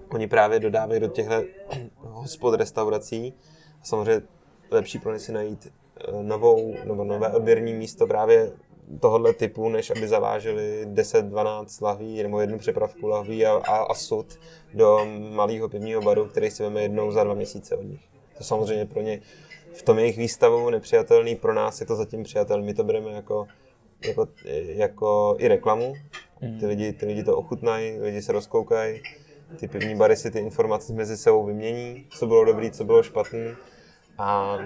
oni 0.09 0.27
právě 0.27 0.61
dodávají 0.61 1.01
do 1.01 1.09
těchto 1.09 1.35
hospod 1.97 2.55
restaurací. 2.55 3.35
Samozřejmě 3.83 4.23
lepší 4.71 4.99
pro 4.99 5.13
ně 5.13 5.19
si 5.19 5.33
najít 5.33 5.69
eh, 5.69 6.23
novou 6.23 6.75
nebo 6.85 7.05
nové 7.05 7.33
odběrní 7.33 7.75
místo 7.75 8.07
právě 8.07 8.53
tohohle 9.01 9.33
typu, 9.33 9.69
než 9.69 9.91
aby 9.91 10.09
zaváželi 10.09 10.87
10-12 10.87 11.85
lahví 11.85 12.23
nebo 12.23 12.41
jednu 12.41 12.59
přepravku 12.59 13.07
lahví 13.07 13.47
a, 13.47 13.53
a, 13.53 13.77
a 13.77 13.95
sud 13.95 14.39
do 14.75 15.07
malého 15.31 15.69
pivního 15.69 16.03
baru, 16.03 16.25
který 16.25 16.51
si 16.51 16.63
veme 16.63 16.83
jednou 16.83 17.13
za 17.13 17.25
dva 17.25 17.35
měsíce 17.35 17.77
od 17.77 17.83
nich. 17.83 18.01
To 18.39 18.45
samozřejmě 18.45 18.87
pro 18.87 19.01
ně 19.01 19.21
v 19.73 19.83
tom 19.83 19.99
jejich 19.99 20.19
výstavu 20.19 20.71
nepřijatelný, 20.71 21.37
pro 21.37 21.55
nás 21.55 21.81
je 21.81 21.87
to 21.87 21.97
zatím 21.97 22.23
přijatelný. 22.23 22.67
My 22.67 22.75
to 22.75 22.85
bereme 22.85 23.13
jako, 23.13 23.47
jako, 24.07 24.29
jako 24.53 25.37
i 25.39 25.49
reklamu. 25.49 25.95
Hmm. 26.41 26.61
Ty 26.61 26.67
lidi, 26.67 26.93
ty 26.93 27.07
lidi 27.07 27.25
to 27.25 27.37
ochutnají, 27.37 28.01
lidi 28.01 28.23
se 28.23 28.33
rozkoukají, 28.33 29.03
ty 29.57 29.69
pivní 29.69 29.95
bary 29.97 30.17
si 30.17 30.31
ty 30.31 30.39
informace 30.39 30.93
mezi 30.93 31.17
sebou 31.17 31.47
vymění, 31.47 32.07
co 32.11 32.27
bylo 32.27 32.45
dobrý, 32.45 32.71
co 32.71 32.85
bylo 32.85 33.03
špatný 33.03 33.55
a 34.19 34.59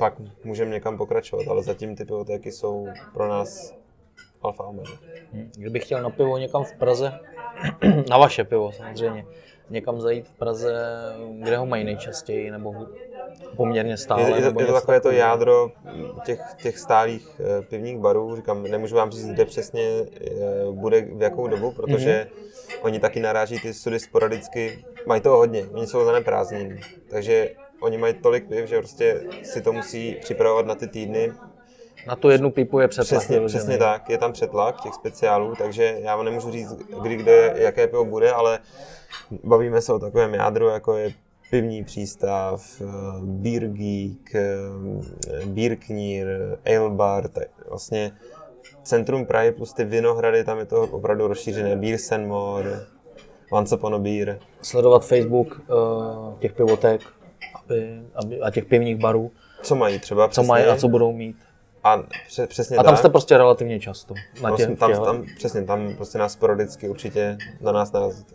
pak 0.00 0.14
můžeme 0.44 0.70
někam 0.70 0.96
pokračovat, 0.96 1.48
ale 1.48 1.62
zatím 1.62 1.96
ty 1.96 2.04
pivotéky 2.04 2.52
jsou 2.52 2.88
pro 3.12 3.28
nás 3.28 3.74
alfa 4.42 4.64
omega. 4.64 4.90
Hm, 5.32 5.50
kdybych 5.56 5.84
chtěl 5.84 6.02
na 6.02 6.10
pivo 6.10 6.38
někam 6.38 6.64
v 6.64 6.72
Praze, 6.72 7.12
na 8.10 8.18
vaše 8.18 8.44
pivo 8.44 8.72
samozřejmě, 8.72 9.24
někam 9.70 10.00
zajít 10.00 10.28
v 10.28 10.34
Praze, 10.34 10.84
kde 11.42 11.56
ho 11.56 11.66
mají 11.66 11.84
nejčastěji, 11.84 12.50
nebo 12.50 12.86
poměrně 13.56 13.96
stále? 13.96 14.22
Je, 14.22 14.36
je, 14.36 14.54
je 14.58 14.66
to 14.66 14.72
takové 14.72 15.00
to 15.00 15.10
jádro 15.10 15.70
těch, 16.24 16.40
těch 16.62 16.78
stálých 16.78 17.40
uh, 17.40 17.64
pivních 17.64 17.98
barů, 17.98 18.36
říkám, 18.36 18.62
nemůžu 18.62 18.96
vám 18.96 19.10
říct, 19.10 19.26
kde 19.26 19.44
přesně 19.44 19.82
uh, 20.66 20.74
bude 20.74 21.00
v 21.00 21.22
jakou 21.22 21.46
dobu, 21.46 21.72
protože 21.72 22.28
mm-hmm. 22.30 22.78
oni 22.82 23.00
taky 23.00 23.20
naráží 23.20 23.60
ty 23.60 23.74
sudy 23.74 24.00
sporadicky, 24.00 24.84
mají 25.06 25.20
toho 25.20 25.36
hodně, 25.36 25.66
oni 25.72 25.86
jsou 25.86 26.04
zaneprázdnění, 26.04 26.80
takže 27.10 27.50
oni 27.80 27.98
mají 27.98 28.14
tolik 28.14 28.48
piv, 28.48 28.68
že 28.68 28.78
prostě 28.78 29.20
si 29.42 29.62
to 29.62 29.72
musí 29.72 30.16
připravovat 30.20 30.66
na 30.66 30.74
ty 30.74 30.86
týdny. 30.86 31.32
Na 32.06 32.16
tu 32.16 32.30
jednu 32.30 32.50
pipu 32.50 32.80
je 32.80 32.88
přetlak. 32.88 33.20
Přesně, 33.20 33.40
přesně 33.46 33.78
tak, 33.78 34.10
je 34.10 34.18
tam 34.18 34.32
přetlak 34.32 34.80
těch 34.80 34.94
speciálů, 34.94 35.54
takže 35.58 35.96
já 36.00 36.16
vám 36.16 36.24
nemůžu 36.24 36.50
říct, 36.50 36.72
kdy, 37.02 37.16
kde, 37.16 37.54
jaké 37.56 37.86
pivo 37.86 38.04
bude, 38.04 38.32
ale 38.32 38.58
bavíme 39.44 39.80
se 39.80 39.92
o 39.92 39.98
takovém 39.98 40.34
jádru, 40.34 40.68
jako 40.68 40.96
je 40.96 41.12
pivní 41.50 41.84
přístav, 41.84 42.80
eh, 42.80 42.84
Beer 43.20 43.68
Geek, 43.68 44.34
eh, 44.34 45.46
Beer 45.46 45.76
Knír, 45.76 46.26
Ale 46.66 46.90
Bar, 46.90 47.28
tak 47.28 47.48
vlastně 47.68 48.12
centrum 48.82 49.26
Prahy 49.26 49.52
plus 49.52 49.72
ty 49.72 49.84
Vinohrady, 49.84 50.44
tam 50.44 50.58
je 50.58 50.64
to 50.64 50.82
opravdu 50.82 51.26
rozšířené, 51.26 51.76
Beer 51.76 51.98
Senmore, 51.98 52.80
Once 53.50 53.76
Upon 53.76 53.94
a 53.94 53.98
Beer. 53.98 54.38
Sledovat 54.62 55.04
Facebook 55.04 55.60
uh, 55.68 56.38
těch 56.38 56.52
pivotek, 56.52 57.00
aby, 58.14 58.40
a 58.40 58.50
těch 58.50 58.64
pivních 58.64 58.96
barů. 58.96 59.30
Co 59.62 59.74
mají 59.74 59.98
třeba? 59.98 60.28
Co 60.28 60.42
mají 60.42 60.64
a 60.64 60.76
co 60.76 60.88
budou 60.88 61.12
mít. 61.12 61.36
A 61.84 62.02
přesně 62.46 62.76
A 62.76 62.82
tam 62.82 62.92
tak. 62.92 62.98
jste 62.98 63.08
prostě 63.08 63.36
relativně 63.36 63.80
často. 63.80 64.14
Na 64.42 64.56
těch, 64.56 64.66
tam, 64.66 64.76
tam, 64.76 65.04
tam, 65.04 65.24
přesně, 65.36 65.62
tam 65.62 65.94
prostě 65.96 66.18
nás 66.18 66.32
sporadicky 66.32 66.88
určitě 66.88 67.38
na 67.60 67.72
nás 67.72 67.92
narazíte. 67.92 68.34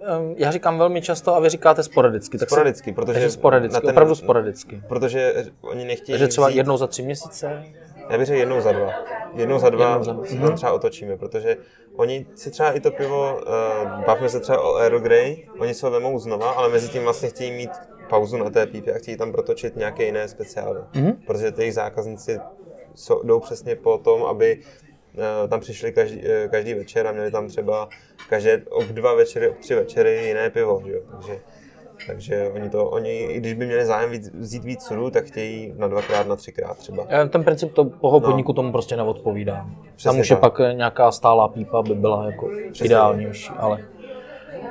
Ehm, 0.00 0.34
já 0.36 0.50
říkám 0.50 0.78
velmi 0.78 1.02
často 1.02 1.36
a 1.36 1.40
vy 1.40 1.48
říkáte 1.48 1.82
sporadicky. 1.82 2.38
Tak 2.38 2.48
sporadicky, 2.48 2.90
se, 2.90 2.94
protože... 2.94 3.30
Sporadicky, 3.30 3.80
ten, 3.80 3.90
opravdu 3.90 4.14
sporadicky. 4.14 4.82
Protože 4.88 5.34
oni 5.60 5.84
nechtějí 5.84 6.14
Takže 6.14 6.28
třeba 6.28 6.46
vzít... 6.46 6.56
jednou 6.56 6.76
za 6.76 6.86
tři 6.86 7.02
měsíce? 7.02 7.64
Já 8.10 8.18
bych 8.18 8.26
řekl 8.26 8.38
jednou 8.38 8.60
za 8.60 8.72
dva. 8.72 8.90
Jednou 9.34 9.58
za 9.58 9.70
dva 9.70 9.88
jednou 9.88 10.04
za... 10.04 10.24
se 10.24 10.36
tam 10.36 10.56
třeba 10.56 10.72
otočíme, 10.72 11.16
protože 11.16 11.56
oni 11.96 12.26
si 12.34 12.50
třeba 12.50 12.72
i 12.72 12.80
to 12.80 12.90
pivo, 12.90 13.36
uh, 13.36 14.04
bavíme 14.06 14.28
se 14.28 14.40
třeba 14.40 14.60
o 14.60 14.76
Earl 14.76 15.00
Grey, 15.00 15.48
oni 15.58 15.74
se 15.74 15.86
ho 15.86 15.92
vemou 15.92 16.18
znova, 16.18 16.50
ale 16.50 16.68
mezi 16.68 16.88
tím 16.88 17.02
vlastně 17.04 17.28
chtějí 17.28 17.52
mít 17.52 17.70
pauzu 18.08 18.36
na 18.36 18.50
té 18.50 18.66
pípě 18.66 18.94
a 18.94 18.98
chtějí 18.98 19.16
tam 19.16 19.32
protočit 19.32 19.76
nějaké 19.76 20.04
jiné 20.04 20.28
speciály. 20.28 20.80
Mm-hmm. 20.80 21.16
Protože 21.26 21.52
ty 21.52 21.62
jejich 21.62 21.74
zákazníci 21.74 22.38
jsou, 22.94 23.22
jdou 23.22 23.40
přesně 23.40 23.76
po 23.76 23.98
tom, 23.98 24.22
aby 24.22 24.60
eh, 25.18 25.48
tam 25.48 25.60
přišli 25.60 25.92
každý, 25.92 26.20
eh, 26.24 26.48
každý 26.48 26.74
večer 26.74 27.06
a 27.06 27.12
měli 27.12 27.30
tam 27.30 27.48
třeba 27.48 27.88
každé 28.28 28.62
ob 28.70 28.84
dva 28.84 29.14
večery, 29.14 29.48
ob 29.48 29.58
tři 29.58 29.74
večery 29.74 30.26
jiné 30.26 30.50
pivo, 30.50 30.82
že 30.86 30.92
jo? 30.92 31.00
Takže, 31.10 31.40
takže 32.06 32.50
oni 32.54 32.70
to, 32.70 32.90
oni, 32.90 33.24
i 33.24 33.38
když 33.38 33.54
by 33.54 33.66
měli 33.66 33.86
zájem 33.86 34.10
víc, 34.10 34.30
vzít 34.34 34.64
víc 34.64 34.82
sudu, 34.82 35.10
tak 35.10 35.24
chtějí 35.24 35.74
na 35.76 35.88
dvakrát, 35.88 36.26
na 36.26 36.36
třikrát 36.36 36.78
třeba. 36.78 37.06
Ten 37.28 37.44
princip 37.44 37.72
to, 37.72 37.84
toho 37.84 38.20
podniku 38.20 38.52
tomu 38.52 38.72
prostě 38.72 38.96
neodpovídá. 38.96 39.66
Tam 40.04 40.18
už 40.18 40.30
je 40.30 40.36
tak. 40.36 40.40
pak 40.40 40.60
eh, 40.60 40.74
nějaká 40.74 41.12
stálá 41.12 41.48
pípa, 41.48 41.82
by 41.82 41.94
byla 41.94 42.26
jako 42.26 42.50
ideálnější, 42.82 43.50
ale 43.58 43.78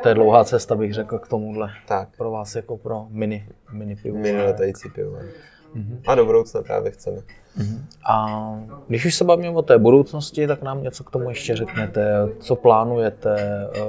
to 0.02 0.10
je 0.10 0.16
dlouhá 0.16 0.44
cesta, 0.44 0.76
bych 0.76 0.94
řekl, 0.94 1.20
k 1.20 1.28
tomuhle. 1.28 1.70
Tak, 1.88 2.10
Pro 2.18 2.32
vás 2.32 2.56
jako 2.56 2.78
pro 2.78 3.06
mini, 3.10 3.48
mini 3.72 3.96
pivo. 3.96 4.18
mini 4.18 4.42
letající 4.42 4.90
pivo. 4.90 5.18
A 6.08 6.16
do 6.16 6.26
budoucna 6.26 6.62
právě 6.62 6.92
chceme. 6.92 7.18
A 8.10 8.28
když 8.88 9.06
už 9.06 9.16
se 9.16 9.24
bavíme 9.24 9.50
o 9.50 9.62
té 9.62 9.78
budoucnosti, 9.78 10.48
tak 10.48 10.62
nám 10.62 10.84
něco 10.84 11.04
k 11.04 11.12
tomu 11.12 11.30
ještě 11.30 11.56
řeknete. 11.56 12.14
Co 12.40 12.56
plánujete? 12.56 13.36
Eh, 13.76 13.80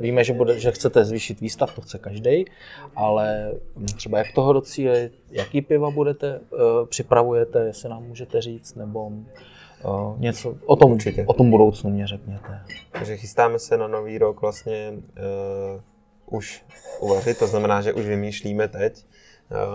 Víme, 0.00 0.24
že, 0.24 0.32
bude, 0.32 0.58
že 0.60 0.70
chcete 0.72 1.04
zvýšit 1.04 1.40
výstav, 1.40 1.74
to 1.74 1.80
chce 1.80 1.98
každý, 1.98 2.44
ale 2.96 3.52
třeba 3.96 4.18
jak 4.18 4.32
toho 4.34 4.52
docílit, 4.52 5.12
jaký 5.30 5.62
piva 5.62 5.90
budete, 5.90 6.40
eh, 6.52 6.56
připravujete, 6.88 7.64
jestli 7.66 7.88
nám 7.88 8.02
můžete 8.02 8.40
říct, 8.40 8.74
nebo 8.74 9.10
něco 10.18 10.56
o 10.66 10.76
tom, 10.76 10.92
Určitě. 10.92 11.24
o 11.26 11.32
tom 11.32 11.50
budoucnu 11.50 11.90
mě 11.90 12.06
řekněte. 12.06 12.60
Takže 12.92 13.16
chystáme 13.16 13.58
se 13.58 13.76
na 13.76 13.88
nový 13.88 14.18
rok 14.18 14.40
vlastně 14.40 14.92
uh, 14.92 16.38
už 16.38 16.64
uvařit, 17.00 17.38
to 17.38 17.46
znamená, 17.46 17.82
že 17.82 17.92
už 17.92 18.06
vymýšlíme 18.06 18.68
teď. 18.68 19.06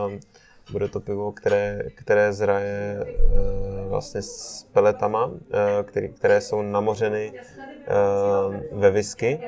Um, 0.08 0.20
bude 0.72 0.88
to 0.88 1.00
pivo, 1.00 1.32
které, 1.32 1.82
které 1.96 2.34
zraje 2.34 3.06
uh, 3.06 3.90
vlastně 3.90 4.22
s 4.22 4.64
peletama, 4.74 5.26
uh, 5.26 5.38
který, 5.84 6.10
které 6.10 6.42
jsou 6.42 6.62
namořeny 6.62 7.32
uh, 7.32 8.80
ve 8.80 8.92
whisky. 8.92 9.40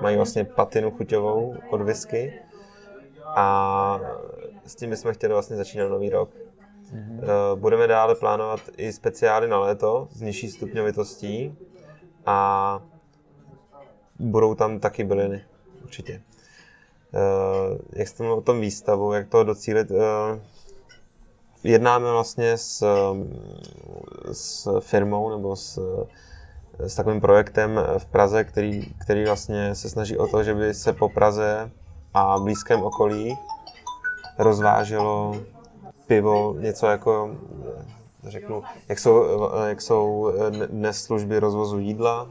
Mají 0.00 0.16
vlastně 0.16 0.44
patinu 0.44 0.90
chuťovou 0.90 1.54
od 1.70 1.82
whisky. 1.82 2.32
A 3.24 4.00
s 4.66 4.74
tím 4.74 4.90
bychom 4.90 5.12
chtěli 5.12 5.32
vlastně 5.32 5.56
začít 5.56 5.78
na 5.78 5.88
nový 5.88 6.10
rok. 6.10 6.30
Eh, 6.92 7.26
Budeme 7.54 7.86
dále 7.86 8.14
plánovat 8.14 8.60
i 8.76 8.92
speciály 8.92 9.48
na 9.48 9.58
léto 9.58 10.08
s 10.12 10.20
nižší 10.20 10.50
stupňovitostí 10.50 11.56
a 12.26 12.80
budou 14.18 14.54
tam 14.54 14.78
taky 14.78 15.04
byliny, 15.04 15.44
určitě. 15.84 16.22
Eh, 17.14 17.78
Jak 17.92 18.08
jste 18.08 18.24
o 18.30 18.40
tom 18.40 18.60
výstavu, 18.60 19.12
jak 19.12 19.28
toho 19.28 19.44
docílit, 19.44 19.90
eh, 19.90 20.40
jednáme 21.64 22.10
vlastně 22.12 22.58
s, 22.58 22.84
s 24.32 24.80
firmou 24.80 25.30
nebo 25.30 25.56
s, 25.56 25.80
s 26.78 26.94
takovým 26.94 27.20
projektem 27.20 27.80
v 27.98 28.06
Praze, 28.06 28.44
který, 28.44 28.94
který 29.00 29.24
vlastně 29.24 29.74
se 29.74 29.90
snaží 29.90 30.18
o 30.18 30.26
to, 30.26 30.42
že 30.42 30.54
by 30.54 30.74
se 30.74 30.92
po 30.92 31.08
Praze 31.08 31.70
a 32.14 32.38
blízkém 32.38 32.82
okolí 32.82 33.38
rozváželo 34.38 35.36
pivo, 36.08 36.54
něco 36.58 36.86
jako, 36.86 37.36
eh, 37.78 38.30
řeknu, 38.30 38.62
jak 38.88 38.98
jsou, 38.98 39.48
eh, 39.64 39.68
jak 39.68 39.82
jsou 39.82 40.32
eh, 40.36 40.66
dnes 40.66 41.02
služby 41.02 41.38
rozvozu 41.38 41.78
jídla, 41.78 42.30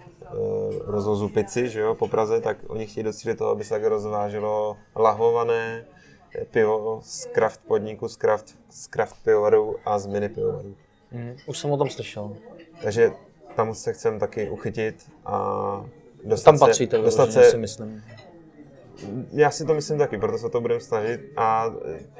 rozvozu 0.86 1.30
pici, 1.30 1.70
že 1.70 1.80
jo, 1.80 1.96
po 1.96 2.08
Praze, 2.08 2.42
tak 2.42 2.58
oni 2.68 2.88
chtějí 2.88 3.04
docílit 3.04 3.36
toho, 3.36 3.52
aby 3.52 3.64
se 3.64 3.70
tak 3.70 3.84
rozváželo 3.84 4.78
lahvované 4.96 5.86
pivo 6.52 7.02
z 7.04 7.26
kraft 7.26 7.62
podniku, 7.68 8.08
z 8.08 8.16
kraft, 8.16 8.56
z 8.70 8.88
kraft 8.88 9.16
pivovarů 9.24 9.76
a 9.86 10.00
z 10.00 10.08
mini 10.08 10.30
pivovarů. 10.30 10.76
Už 11.46 11.58
jsem 11.58 11.72
o 11.72 11.78
tom 11.78 11.90
slyšel. 11.90 12.38
Takže 12.82 13.12
tam 13.56 13.76
se 13.76 13.94
chcem 13.94 14.20
taky 14.20 14.50
uchytit 14.50 14.96
a 15.26 15.86
dostat 16.24 16.52
Tam 16.52 16.60
patříte, 16.60 16.98
se, 16.98 17.04
dostat 17.04 17.32
se 17.32 17.44
si 17.44 17.58
myslím. 17.58 18.04
Já 19.32 19.52
si 19.52 19.66
to 19.66 19.74
myslím 19.74 19.98
taky, 19.98 20.18
proto 20.18 20.38
se 20.38 20.50
to 20.50 20.62
budeme 20.62 20.80
snažit 20.80 21.22
a 21.38 21.74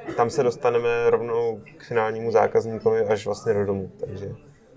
e, 0.08 0.12
tam 0.12 0.30
se 0.30 0.42
dostaneme 0.42 1.10
rovnou 1.10 1.60
k 1.76 1.84
finálnímu 1.84 2.30
zákazníkovi 2.30 3.00
až 3.00 3.26
vlastně 3.26 3.54
do 3.54 3.66
domu. 3.66 3.90
Takže, 4.00 4.28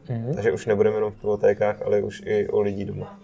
Mhm. 0.09 0.33
takže 0.35 0.51
už 0.51 0.65
nebudeme 0.65 0.95
jenom 0.95 1.11
v 1.11 1.21
pivotékách, 1.21 1.81
ale 1.81 2.01
už 2.01 2.21
i 2.25 2.47
u 2.49 2.59
lidí 2.59 2.85
doma. 2.85 3.19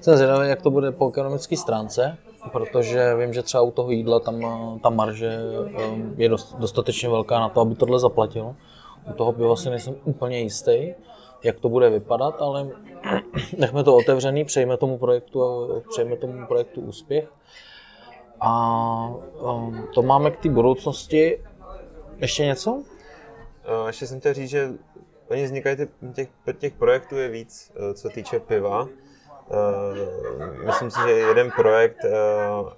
Jsem 0.00 0.16
zvědavý, 0.16 0.48
jak 0.48 0.62
to 0.62 0.70
bude 0.70 0.92
po 0.92 1.08
ekonomické 1.08 1.56
stránce, 1.56 2.16
protože 2.52 3.14
vím, 3.14 3.32
že 3.32 3.42
třeba 3.42 3.62
u 3.62 3.70
toho 3.70 3.90
jídla 3.90 4.20
tam 4.20 4.44
eh, 4.44 4.80
ta 4.80 4.90
marže 4.90 5.38
eh, 5.76 5.80
je 6.16 6.28
dost, 6.28 6.54
dostatečně 6.58 7.08
velká 7.08 7.40
na 7.40 7.48
to, 7.48 7.60
aby 7.60 7.74
tohle 7.74 7.98
zaplatilo. 8.00 8.56
U 9.10 9.12
toho 9.12 9.32
piva 9.32 9.56
si 9.56 9.70
nejsem 9.70 9.94
úplně 10.04 10.40
jistý, 10.40 10.94
jak 11.44 11.60
to 11.60 11.68
bude 11.68 11.90
vypadat, 11.90 12.42
ale 12.42 12.68
nechme 13.58 13.84
to 13.84 13.96
otevřený, 13.96 14.44
přejme 14.44 14.76
tomu 14.76 14.98
projektu, 14.98 15.68
přejme 15.90 16.16
tomu 16.16 16.46
projektu 16.46 16.80
úspěch. 16.80 17.28
A 18.44 19.10
eh, 19.40 19.82
to 19.94 20.02
máme 20.02 20.30
k 20.30 20.36
té 20.36 20.48
budoucnosti. 20.48 21.40
Ještě 22.16 22.44
něco? 22.44 22.82
E, 23.64 23.86
Ještě 23.86 24.06
jsem 24.06 24.20
chtěl 24.20 24.34
říct, 24.34 24.50
že 24.50 24.70
oni 25.30 25.44
vznikají, 25.44 25.76
ty, 25.76 25.88
těch, 26.14 26.28
těch 26.58 26.72
projektů 26.74 27.16
je 27.16 27.28
víc, 27.28 27.72
e, 27.90 27.94
co 27.94 28.08
týče 28.08 28.40
piva. 28.40 28.88
E, 29.50 30.66
Myslím 30.66 30.90
si, 30.90 31.00
že 31.06 31.10
jeden 31.10 31.50
projekt, 31.56 31.98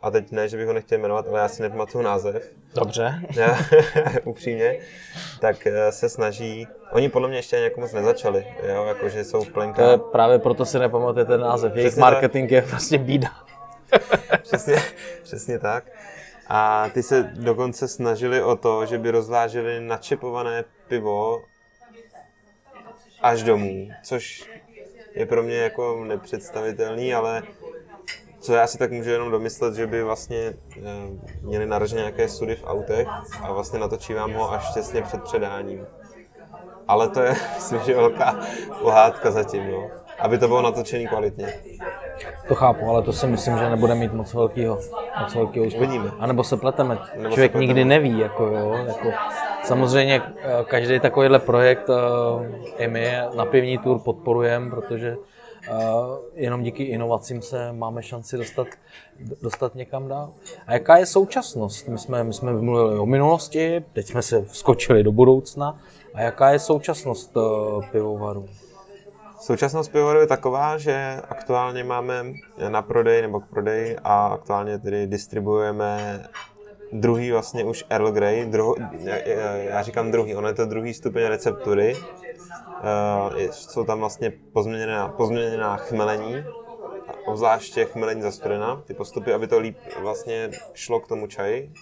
a 0.02 0.11
teď 0.11 0.31
ne, 0.31 0.48
že 0.48 0.57
bych 0.57 0.66
ho 0.66 0.72
nechtěl 0.72 0.98
jmenovat, 0.98 1.26
ale 1.29 1.40
já 1.40 1.48
si 1.48 1.62
nepamatuju 1.62 2.05
název, 2.05 2.52
Dobře. 2.74 3.14
Já, 3.37 3.57
upřímně, 4.24 4.79
tak 5.40 5.66
eh, 5.66 5.92
se 5.92 6.09
snaží, 6.09 6.68
oni 6.92 7.09
podle 7.09 7.29
mě 7.29 7.38
ještě 7.38 7.57
ani 7.57 7.64
jako 7.64 7.81
moc 7.81 7.92
nezačali, 7.92 8.46
jo, 8.74 8.85
jakože 8.85 9.24
jsou 9.24 9.38
v 9.38 9.42
To 9.42 9.48
je 9.48 9.52
plenkách, 9.52 10.00
právě 10.12 10.38
proto 10.38 10.64
si 10.64 10.79
nepamatujete 10.79 11.38
název. 11.38 11.76
Jejich 11.76 11.87
Přesně 11.88 12.02
tak. 12.02 12.12
marketing 12.12 12.50
je 12.52 12.62
prostě 12.62 12.98
bída. 12.98 13.29
přesně, 14.42 14.77
přesně 15.22 15.59
tak. 15.59 15.85
A 16.49 16.88
ty 16.94 17.03
se 17.03 17.22
dokonce 17.22 17.88
snažili 17.88 18.42
o 18.42 18.57
to, 18.57 18.87
že 18.87 18.99
by 18.99 19.11
rozváželi 19.11 19.81
načepované 19.81 20.64
pivo 20.88 21.42
až 23.22 23.42
domů, 23.42 23.88
což 24.03 24.51
je 25.14 25.27
pro 25.27 25.42
mě 25.42 25.57
jako 25.57 26.05
nepředstavitelný, 26.05 27.14
ale 27.14 27.42
co 28.40 28.55
já 28.55 28.66
si 28.66 28.79
tak 28.79 28.92
můžu 28.92 29.11
jenom 29.11 29.31
domyslet, 29.31 29.75
že 29.75 29.87
by 29.87 30.03
vlastně 30.03 30.37
eh, 30.37 30.83
měli 31.40 31.66
naražené 31.66 32.01
nějaké 32.01 32.29
sudy 32.29 32.57
v 32.57 32.64
autech 32.64 33.09
a 33.42 33.53
vlastně 33.53 33.79
natočí 33.79 34.14
vám 34.14 34.33
ho 34.33 34.53
až 34.53 34.75
těsně 34.75 35.03
před 35.03 35.22
předáním. 35.22 35.87
Ale 36.88 37.09
to 37.09 37.20
je, 37.20 37.35
myslím, 37.55 37.81
že 37.81 37.94
velká 37.94 38.40
pohádka 38.83 39.31
zatím, 39.31 39.70
no. 39.70 39.90
Aby 40.18 40.38
to 40.38 40.49
bylo 40.49 40.62
natočený 40.62 41.09
kvalitně. 41.09 41.55
To 42.48 42.55
chápu, 42.55 42.88
ale 42.88 43.02
to 43.02 43.12
si 43.12 43.26
myslím, 43.26 43.59
že 43.59 43.70
nebude 43.70 43.94
mít 43.94 44.12
moc 44.12 44.35
velkýho, 44.35 44.79
moc 45.20 45.35
velkýho 45.35 45.64
úspěchu. 45.66 46.11
A 46.18 46.26
nebo 46.26 46.44
se 46.44 46.57
pleteme. 46.57 46.98
Nebo 47.16 47.29
Člověk 47.35 47.52
se 47.52 47.59
nikdy 47.59 47.74
pleteme. 47.74 47.94
neví, 47.94 48.18
jako 48.18 48.46
jo. 48.46 48.72
Jako, 48.87 49.12
samozřejmě 49.64 50.22
eh, 50.38 50.64
každý 50.64 51.00
takovýhle 51.00 51.38
projekt 51.38 51.90
eh, 51.90 52.83
i 52.85 52.88
my 52.88 53.12
na 53.37 53.44
pivní 53.44 53.79
tour 53.79 53.98
podporujeme, 53.98 54.70
protože 54.70 55.16
eh, 55.68 55.72
jenom 56.35 56.62
díky 56.62 56.83
inovacím 56.83 57.42
se 57.42 57.72
máme 57.72 58.02
šanci 58.02 58.37
dostat, 58.37 58.66
dostat 59.42 59.74
někam 59.74 60.09
dál. 60.09 60.31
A 60.66 60.72
jaká 60.72 60.96
je 60.96 61.07
současnost? 61.07 61.88
My 61.88 61.98
jsme, 61.98 62.24
my 62.24 62.33
jsme 62.33 62.52
mluvili 62.52 62.98
o 62.98 63.07
minulosti, 63.07 63.85
teď 63.92 64.07
jsme 64.07 64.22
se 64.22 64.44
skočili 64.52 65.02
do 65.02 65.12
budoucna. 65.12 65.79
A 66.14 66.20
jaká 66.20 66.50
je 66.50 66.59
současnost 66.59 67.37
pivovarů? 67.92 68.48
Současnost 69.40 69.92
pivovaru 69.92 70.20
je 70.20 70.27
taková, 70.27 70.79
že 70.79 71.20
aktuálně 71.29 71.85
máme 71.85 72.25
na 72.68 72.83
prodej 72.83 73.22
nebo 73.22 73.40
k 73.40 73.46
prodeji 73.46 73.96
a 74.05 74.27
aktuálně 74.27 74.79
tedy 74.79 75.07
distribuujeme 75.07 76.22
druhý 76.92 77.33
vlastně 77.33 77.64
už 77.64 77.85
Earl 77.90 78.11
Grey, 78.12 78.46
druho, 78.46 78.75
já- 79.64 79.83
říkám 79.83 80.11
druhý, 80.11 80.35
ono 80.37 80.49
je 80.49 80.55
to 80.55 80.66
druhý 80.66 80.94
stupeň 80.94 81.25
receptury. 81.25 81.96
Eh, 82.85 83.49
Jsou 83.53 83.85
tam 83.85 83.99
vlastně 84.01 84.33
pozměněná, 84.53 85.09
pozměněná 85.09 85.77
chmelení, 85.77 86.44
obzvláště 87.27 87.85
chmelení 87.85 88.22
za 88.22 88.31
studena, 88.31 88.83
ty 88.87 88.94
postupy, 88.94 89.33
aby 89.33 89.46
to 89.46 89.59
líp 89.59 89.79
vlastně 90.01 90.51
šlo 90.75 91.01
k 91.01 91.09
tomu 91.09 91.27
čaji. 91.27 91.72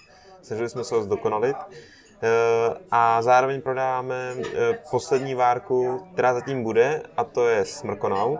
Snažili 0.41 0.69
jsme 0.69 0.83
se 0.83 0.95
ho 0.95 1.03
zdokonalit. 1.03 1.55
Eh, 2.23 2.75
A 2.91 3.21
zároveň 3.21 3.61
prodáváme 3.61 4.33
eh, 4.37 4.79
poslední 4.91 5.35
várku, 5.35 6.07
která 6.13 6.33
zatím 6.33 6.63
bude, 6.63 7.01
a 7.17 7.23
to 7.23 7.47
je 7.47 7.65
Smrkonaut, 7.65 8.39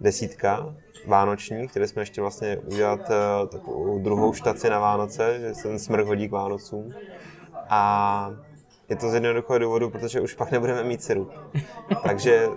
desítka, 0.00 0.74
vánoční, 1.06 1.68
které 1.68 1.88
jsme 1.88 2.02
ještě 2.02 2.20
vlastně 2.20 2.58
udělat 2.58 3.00
eh, 3.10 3.46
takovou 3.46 3.98
druhou 3.98 4.32
štaci 4.32 4.70
na 4.70 4.78
Vánoce, 4.78 5.40
že 5.40 5.54
se 5.54 5.68
ten 5.68 5.78
smrk 5.78 6.06
hodí 6.06 6.28
k 6.28 6.32
Vánocům. 6.32 6.94
A 7.68 8.30
je 8.88 8.96
to 8.96 9.08
z 9.10 9.14
jednoduchého 9.14 9.58
důvodu, 9.58 9.90
protože 9.90 10.20
už 10.20 10.34
pak 10.34 10.50
nebudeme 10.50 10.84
mít 10.84 11.02
syrup. 11.02 11.32
Takže 12.02 12.48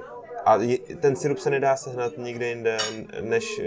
a 0.46 0.58
ten 1.02 1.16
syrup 1.16 1.40
se 1.40 1.50
nedá 1.50 1.76
sehnat 1.76 2.18
nikde 2.18 2.48
jinde, 2.50 2.78
než, 3.22 3.62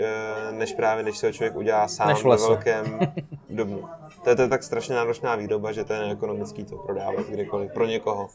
než 0.50 0.72
právě, 0.72 1.04
než 1.04 1.18
se 1.18 1.26
ho 1.26 1.32
člověk 1.32 1.56
udělá 1.56 1.88
sám 1.88 2.08
Než 2.08 2.20
v 2.20 2.24
ve 2.24 2.30
lese. 2.30 2.46
dobnu. 3.50 3.88
To 4.24 4.30
je, 4.30 4.36
to 4.36 4.42
je 4.42 4.48
tak 4.48 4.62
strašně 4.62 4.94
náročná 4.94 5.36
výroba, 5.36 5.72
že 5.72 5.84
to 5.84 5.92
je 5.92 6.00
neekonomický 6.00 6.64
to 6.64 6.76
prodávat 6.76 7.26
kdekoliv 7.28 7.72
pro 7.72 7.86
někoho. 7.86 8.28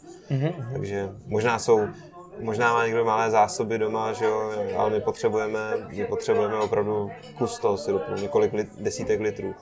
Takže 0.74 1.10
možná 1.28 1.60
jsou 1.60 1.88
možná 2.40 2.74
má 2.74 2.86
někdo 2.86 3.06
malé 3.06 3.32
zásoby 3.32 3.78
doma, 3.78 4.14
že 4.14 4.26
jo, 4.26 4.52
ale 4.78 4.90
my 4.90 5.00
potřebujeme, 5.02 5.60
my 5.90 6.06
potřebujeme 6.06 6.60
opravdu 6.60 7.12
kus 7.38 7.60
toho 7.60 7.78
syrupu, 7.78 8.12
několik 8.22 8.54
lit, 8.54 8.68
desítek 8.80 9.20
litrů. 9.20 9.56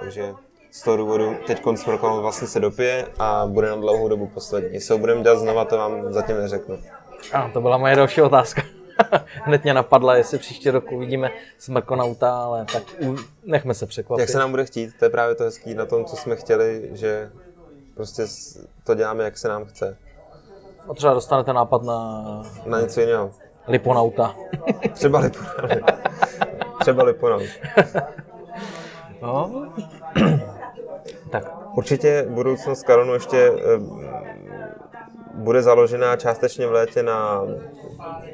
Takže 0.00 0.34
z 0.70 0.82
toho 0.82 0.96
důvodu 0.96 1.36
teď 1.46 1.62
smrkal 1.74 2.20
vlastně 2.20 2.48
se 2.48 2.60
dopije 2.60 3.06
a 3.18 3.46
bude 3.46 3.68
na 3.68 3.76
dlouhou 3.76 4.08
dobu 4.08 4.26
poslední. 4.26 4.74
Jestli 4.74 4.92
ho 4.92 4.98
budeme 4.98 5.22
dělat 5.22 5.38
znova, 5.38 5.64
to 5.64 5.76
vám 5.76 6.12
zatím 6.12 6.36
neřeknu. 6.36 6.78
A 7.32 7.48
to 7.48 7.60
byla 7.60 7.78
moje 7.78 7.96
další 7.96 8.22
otázka. 8.22 8.62
Hned 9.42 9.62
mě 9.62 9.74
napadla, 9.74 10.16
jestli 10.16 10.38
příští 10.38 10.70
rok 10.70 10.92
uvidíme 10.92 11.30
smrkonauta, 11.58 12.38
ale 12.38 12.66
tak 12.72 12.82
u... 13.00 13.16
nechme 13.44 13.74
se 13.74 13.86
překvapit. 13.86 14.20
Jak 14.20 14.28
se 14.28 14.38
nám 14.38 14.50
bude 14.50 14.64
chtít, 14.64 14.90
to 14.98 15.04
je 15.04 15.10
právě 15.10 15.34
to 15.34 15.44
hezký 15.44 15.74
na 15.74 15.86
tom, 15.86 16.04
co 16.04 16.16
jsme 16.16 16.36
chtěli, 16.36 16.90
že 16.92 17.30
prostě 17.94 18.22
to 18.84 18.94
děláme, 18.94 19.24
jak 19.24 19.38
se 19.38 19.48
nám 19.48 19.64
chce. 19.64 19.96
A 20.88 20.94
třeba 20.94 21.14
dostanete 21.14 21.52
nápad 21.52 21.82
na... 21.82 22.22
Na 22.66 22.80
něco 22.80 23.00
jiného. 23.00 23.30
Liponauta. 23.68 24.36
Třeba 24.92 25.18
Liponaut. 25.18 25.92
Třeba 26.80 27.02
Liponaut. 27.02 27.42
no. 29.22 29.66
tak. 31.30 31.76
Určitě 31.76 32.26
budoucnost 32.28 32.82
Karonu 32.82 33.14
ještě 33.14 33.52
bude 35.36 35.62
založená 35.62 36.16
částečně 36.16 36.66
v 36.66 36.72
létě 36.72 37.02
na 37.02 37.42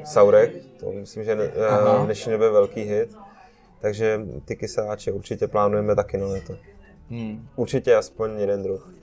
Saurech, 0.03 0.51
to 0.79 0.91
myslím, 0.91 1.23
že 1.23 1.35
v 1.35 2.05
dnešní 2.05 2.31
době 2.31 2.49
velký 2.49 2.81
hit, 2.81 3.15
takže 3.81 4.19
ty 4.45 4.55
kyseláče 4.55 5.11
určitě 5.11 5.47
plánujeme 5.47 5.95
taky 5.95 6.17
na 6.17 6.27
léto. 6.27 6.53
Hmm. 7.09 7.47
Určitě 7.55 7.95
aspoň 7.95 8.39
jeden 8.39 8.63
druh. 8.63 8.93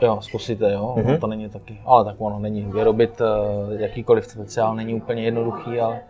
Jo, 0.00 0.18
zkusíte, 0.22 0.72
jo, 0.72 0.94
mm-hmm. 0.98 1.20
to 1.20 1.26
není 1.26 1.50
taky, 1.50 1.80
ale 1.84 2.04
tak 2.04 2.14
ono 2.18 2.38
není. 2.38 2.64
Vyrobit 2.72 3.20
uh, 3.20 3.26
jakýkoliv 3.80 4.26
speciál 4.26 4.74
není 4.74 4.94
úplně 4.94 5.24
jednoduchý, 5.24 5.80
ale 5.80 6.00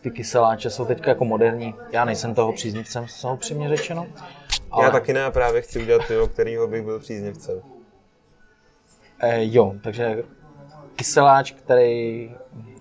ty 0.00 0.10
kyseláče 0.10 0.70
jsou 0.70 0.84
teď 0.84 1.06
jako 1.06 1.24
moderní. 1.24 1.74
Já 1.92 2.04
nejsem 2.04 2.34
toho 2.34 2.52
příznivcem, 2.52 3.08
jsou 3.08 3.34
upřímně 3.34 3.68
řečeno. 3.68 4.06
Ale... 4.70 4.84
Já 4.84 4.90
taky 4.90 5.12
ne, 5.12 5.30
právě 5.30 5.62
chci 5.62 5.82
udělat 5.82 6.02
pivo, 6.08 6.26
kterýho 6.26 6.66
bych 6.68 6.82
byl 6.82 7.00
příznivcem. 7.00 7.62
E, 9.20 9.38
jo, 9.40 9.72
takže 9.84 10.22
kyseláč, 10.96 11.52
který 11.52 12.30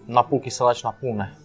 napůl 0.08 0.40
kyseláč, 0.40 0.84
napůl 0.84 1.16
ne. 1.16 1.36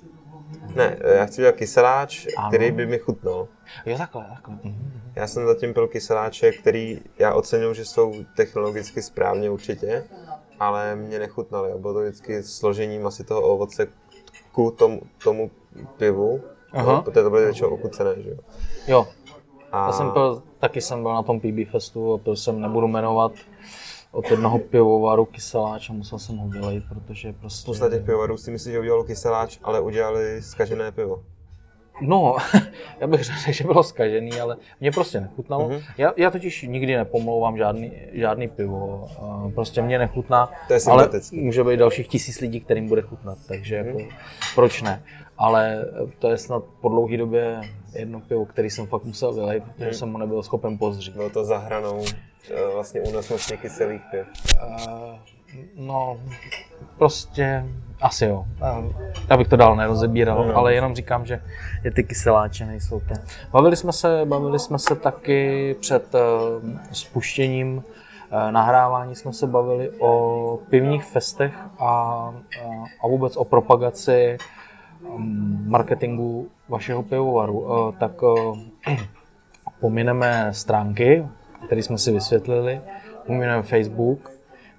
Ne, 0.74 0.96
já 1.16 1.26
chci 1.26 1.40
udělat 1.40 1.56
kyseláč, 1.56 2.26
ano. 2.36 2.48
který 2.48 2.70
by 2.70 2.86
mi 2.86 2.98
chutnal. 2.98 3.48
Jo, 3.86 3.98
takhle, 3.98 4.24
takhle. 4.34 4.58
Mhm. 4.64 4.92
Já 5.16 5.26
jsem 5.26 5.46
zatím 5.46 5.74
pil 5.74 5.88
kyseláče, 5.88 6.52
který 6.52 7.00
já 7.18 7.34
oceňuji, 7.34 7.74
že 7.74 7.84
jsou 7.84 8.14
technologicky 8.36 9.02
správně 9.02 9.50
určitě, 9.50 10.04
ale 10.60 10.96
mě 10.96 11.18
nechutnaly. 11.18 11.72
Bylo 11.78 11.94
to 11.94 12.00
vždycky 12.00 12.42
složením 12.42 13.06
asi 13.06 13.24
toho 13.24 13.42
ovoce 13.42 13.86
ku 14.52 14.70
tomu, 14.70 15.00
tomu 15.24 15.50
pivu, 15.96 16.40
Aha. 16.72 17.02
protože 17.02 17.22
to 17.22 17.30
byly 17.30 17.44
většinou 17.44 17.68
ochucené, 17.68 18.22
že 18.22 18.30
jo. 18.30 18.36
Jo. 18.86 19.08
A... 19.72 19.86
Já 19.86 19.92
jsem 19.92 20.10
pil, 20.10 20.42
taky 20.58 20.80
jsem 20.80 21.02
byl 21.02 21.14
na 21.14 21.22
tom 21.22 21.40
PB 21.40 21.70
Festu 21.70 22.12
a 22.12 22.18
pil 22.18 22.36
jsem, 22.36 22.60
nebudu 22.60 22.88
jmenovat, 22.88 23.32
od 24.12 24.30
jednoho 24.30 24.58
pivovaru 24.58 25.24
kyseláč 25.24 25.90
a 25.90 25.92
musel 25.92 26.18
jsem 26.18 26.36
ho 26.36 26.48
vylejt, 26.48 26.84
protože 26.88 27.32
prostě... 27.32 27.62
Spousta 27.62 27.90
těch 27.90 28.02
pivovarů 28.02 28.36
si 28.36 28.50
myslí, 28.50 28.72
že 28.72 28.80
udělalo 28.80 29.04
kyseláč, 29.04 29.58
ale 29.62 29.80
udělali 29.80 30.42
zkažené 30.42 30.92
pivo. 30.92 31.22
No, 32.00 32.36
já 33.00 33.06
bych 33.06 33.24
řekl, 33.24 33.52
že 33.52 33.64
bylo 33.64 33.82
zkažený, 33.82 34.40
ale 34.40 34.56
mě 34.80 34.90
prostě 34.92 35.20
nechutnalo. 35.20 35.68
Mm-hmm. 35.68 35.82
Já, 35.98 36.12
já 36.16 36.30
totiž 36.30 36.62
nikdy 36.62 36.96
nepomlouvám 36.96 37.56
žádný, 37.56 37.92
žádný 38.12 38.48
pivo, 38.48 39.08
prostě 39.54 39.82
mě 39.82 39.98
nechutná, 39.98 40.50
to 40.68 40.74
je 40.74 40.80
ale 40.90 41.10
může 41.32 41.64
být 41.64 41.76
dalších 41.76 42.08
tisíc 42.08 42.40
lidí, 42.40 42.60
kterým 42.60 42.88
bude 42.88 43.02
chutnat, 43.02 43.38
takže 43.48 43.82
mm-hmm. 43.82 43.98
jako, 43.98 44.14
proč 44.54 44.82
ne. 44.82 45.02
Ale 45.38 45.84
to 46.18 46.30
je 46.30 46.38
snad 46.38 46.62
po 46.80 46.88
dlouhé 46.88 47.16
době 47.16 47.60
jedno 47.92 48.20
pivo, 48.20 48.46
který 48.46 48.70
jsem 48.70 48.86
fakt 48.86 49.04
musel 49.04 49.32
vylejt, 49.32 49.64
protože 49.64 49.86
mm. 49.86 49.94
jsem 49.94 50.12
ho 50.12 50.18
nebyl 50.18 50.42
schopen 50.42 50.78
pozřít. 50.78 51.14
Bylo 51.14 51.30
to 51.30 51.44
za 51.44 51.58
hranou 51.58 52.04
eh, 52.50 52.74
vlastně 52.74 53.00
únosnostně 53.00 53.56
kyselých 53.56 54.02
piv. 54.10 54.26
Uh, 54.66 55.86
no, 55.86 56.20
prostě 56.98 57.64
asi 58.00 58.24
jo. 58.24 58.44
Já 59.30 59.36
bych 59.36 59.48
to 59.48 59.56
dál 59.56 59.76
nerozebíral, 59.76 60.46
no. 60.46 60.56
ale 60.56 60.74
jenom 60.74 60.94
říkám, 60.94 61.26
že 61.26 61.42
je 61.84 61.90
ty 61.90 62.04
kyseláče 62.04 62.66
nejsou 62.66 63.00
to. 63.00 63.14
Bavili 63.50 63.76
jsme 63.76 63.92
se, 63.92 64.20
bavili 64.24 64.58
jsme 64.58 64.78
se 64.78 64.94
taky 64.94 65.76
před 65.80 66.14
uh, 66.14 66.20
spuštěním 66.92 67.76
uh, 67.76 67.82
nahrávání 68.50 69.14
jsme 69.14 69.32
se 69.32 69.46
bavili 69.46 69.90
o 69.98 70.58
pivních 70.70 71.04
festech 71.04 71.54
a, 71.78 72.28
uh, 72.64 72.86
a 73.04 73.06
vůbec 73.08 73.36
o 73.36 73.44
propagaci 73.44 74.38
marketingu 75.66 76.48
vašeho 76.68 77.02
pivovaru. 77.02 77.60
Uh, 77.60 77.94
tak 77.98 78.22
uh, 78.22 78.58
pomineme 79.80 80.48
stránky, 80.54 81.26
které 81.66 81.82
jsme 81.82 81.98
si 81.98 82.12
vysvětlili, 82.12 82.80
pomineme 83.26 83.62
Facebook, 83.62 84.30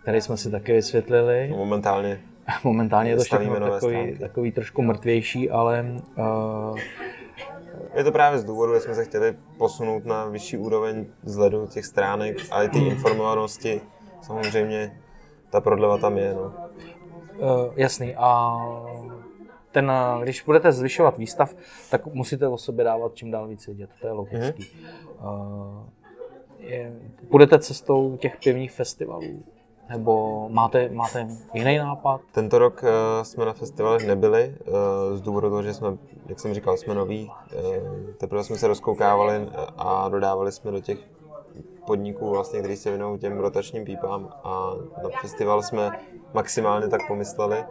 který 0.02 0.22
jsme 0.22 0.38
si 0.38 0.52
taky 0.52 0.74
vysvětlili. 0.74 1.48
No, 1.52 1.58
momentálně 1.58 2.20
Momentálně 2.64 3.10
je 3.12 3.18
to 3.18 3.24
všechno 3.24 3.72
takový, 3.72 4.18
takový 4.20 4.52
trošku 4.52 4.82
mrtvější, 4.82 5.50
ale 5.50 5.86
uh, 6.18 6.80
je 7.96 8.04
to 8.04 8.12
právě 8.12 8.40
z 8.40 8.44
důvodu, 8.44 8.74
že 8.74 8.80
jsme 8.80 8.96
se 8.96 9.06
chtěli 9.06 9.36
posunout 9.58 10.06
na 10.06 10.26
vyšší 10.26 10.58
úroveň 10.58 11.06
vzhledu 11.24 11.68
těch 11.68 11.86
stránek, 11.86 12.38
ale 12.52 12.70
ty 12.70 12.80
informovanosti, 12.88 13.82
samozřejmě 14.22 15.00
ta 15.50 15.62
prodleva 15.62 15.98
tam 15.98 16.18
je. 16.18 16.34
No. 16.34 16.54
Uh, 17.38 17.74
jasný. 17.76 18.16
A 18.16 18.58
ten, 19.72 19.92
když 20.22 20.44
budete 20.44 20.72
zvyšovat 20.72 21.18
výstav, 21.18 21.56
tak 21.92 22.06
musíte 22.06 22.48
o 22.48 22.58
sobě 22.58 22.86
dávat 22.86 23.16
čím 23.16 23.32
dál 23.32 23.48
víc 23.48 23.68
vidět, 23.68 23.90
to 24.02 24.08
je 24.08 24.14
logický. 24.14 24.64
Mm-hmm. 24.64 25.80
Uh, 25.80 25.84
je, 26.60 26.94
budete 27.30 27.60
cestou 27.60 28.18
těch 28.18 28.38
pivních 28.44 28.72
festivalů, 28.72 29.44
nebo 29.90 30.46
máte, 30.50 30.90
máte 30.90 31.28
jiný 31.54 31.78
nápad? 31.78 32.22
Tento 32.32 32.60
rok 32.60 32.84
uh, 32.84 33.24
jsme 33.24 33.46
na 33.46 33.54
festivalech 33.54 34.08
nebyli, 34.08 34.56
uh, 34.68 34.74
z 35.18 35.22
důvodu 35.22 35.50
toho, 35.50 35.64
že 35.64 35.74
jsme, 35.74 35.98
jak 36.26 36.40
jsem 36.40 36.54
říkal, 36.54 36.78
jsme 36.78 36.96
noví. 36.96 37.32
Uh, 37.56 38.12
teprve 38.18 38.44
jsme 38.44 38.56
se 38.58 38.68
rozkoukávali 38.68 39.48
a 39.78 40.10
dodávali 40.10 40.52
jsme 40.52 40.72
do 40.72 40.80
těch 40.80 40.98
podniků, 41.88 42.30
vlastně, 42.30 42.60
který 42.60 42.76
se 42.76 42.90
věnují 42.90 43.20
těm 43.20 43.38
rotačním 43.38 43.86
pípám 43.86 44.30
a 44.44 44.74
na 45.04 45.10
festival 45.22 45.64
jsme 45.64 46.00
maximálně 46.34 46.88
tak 46.88 47.08
pomysleli, 47.08 47.64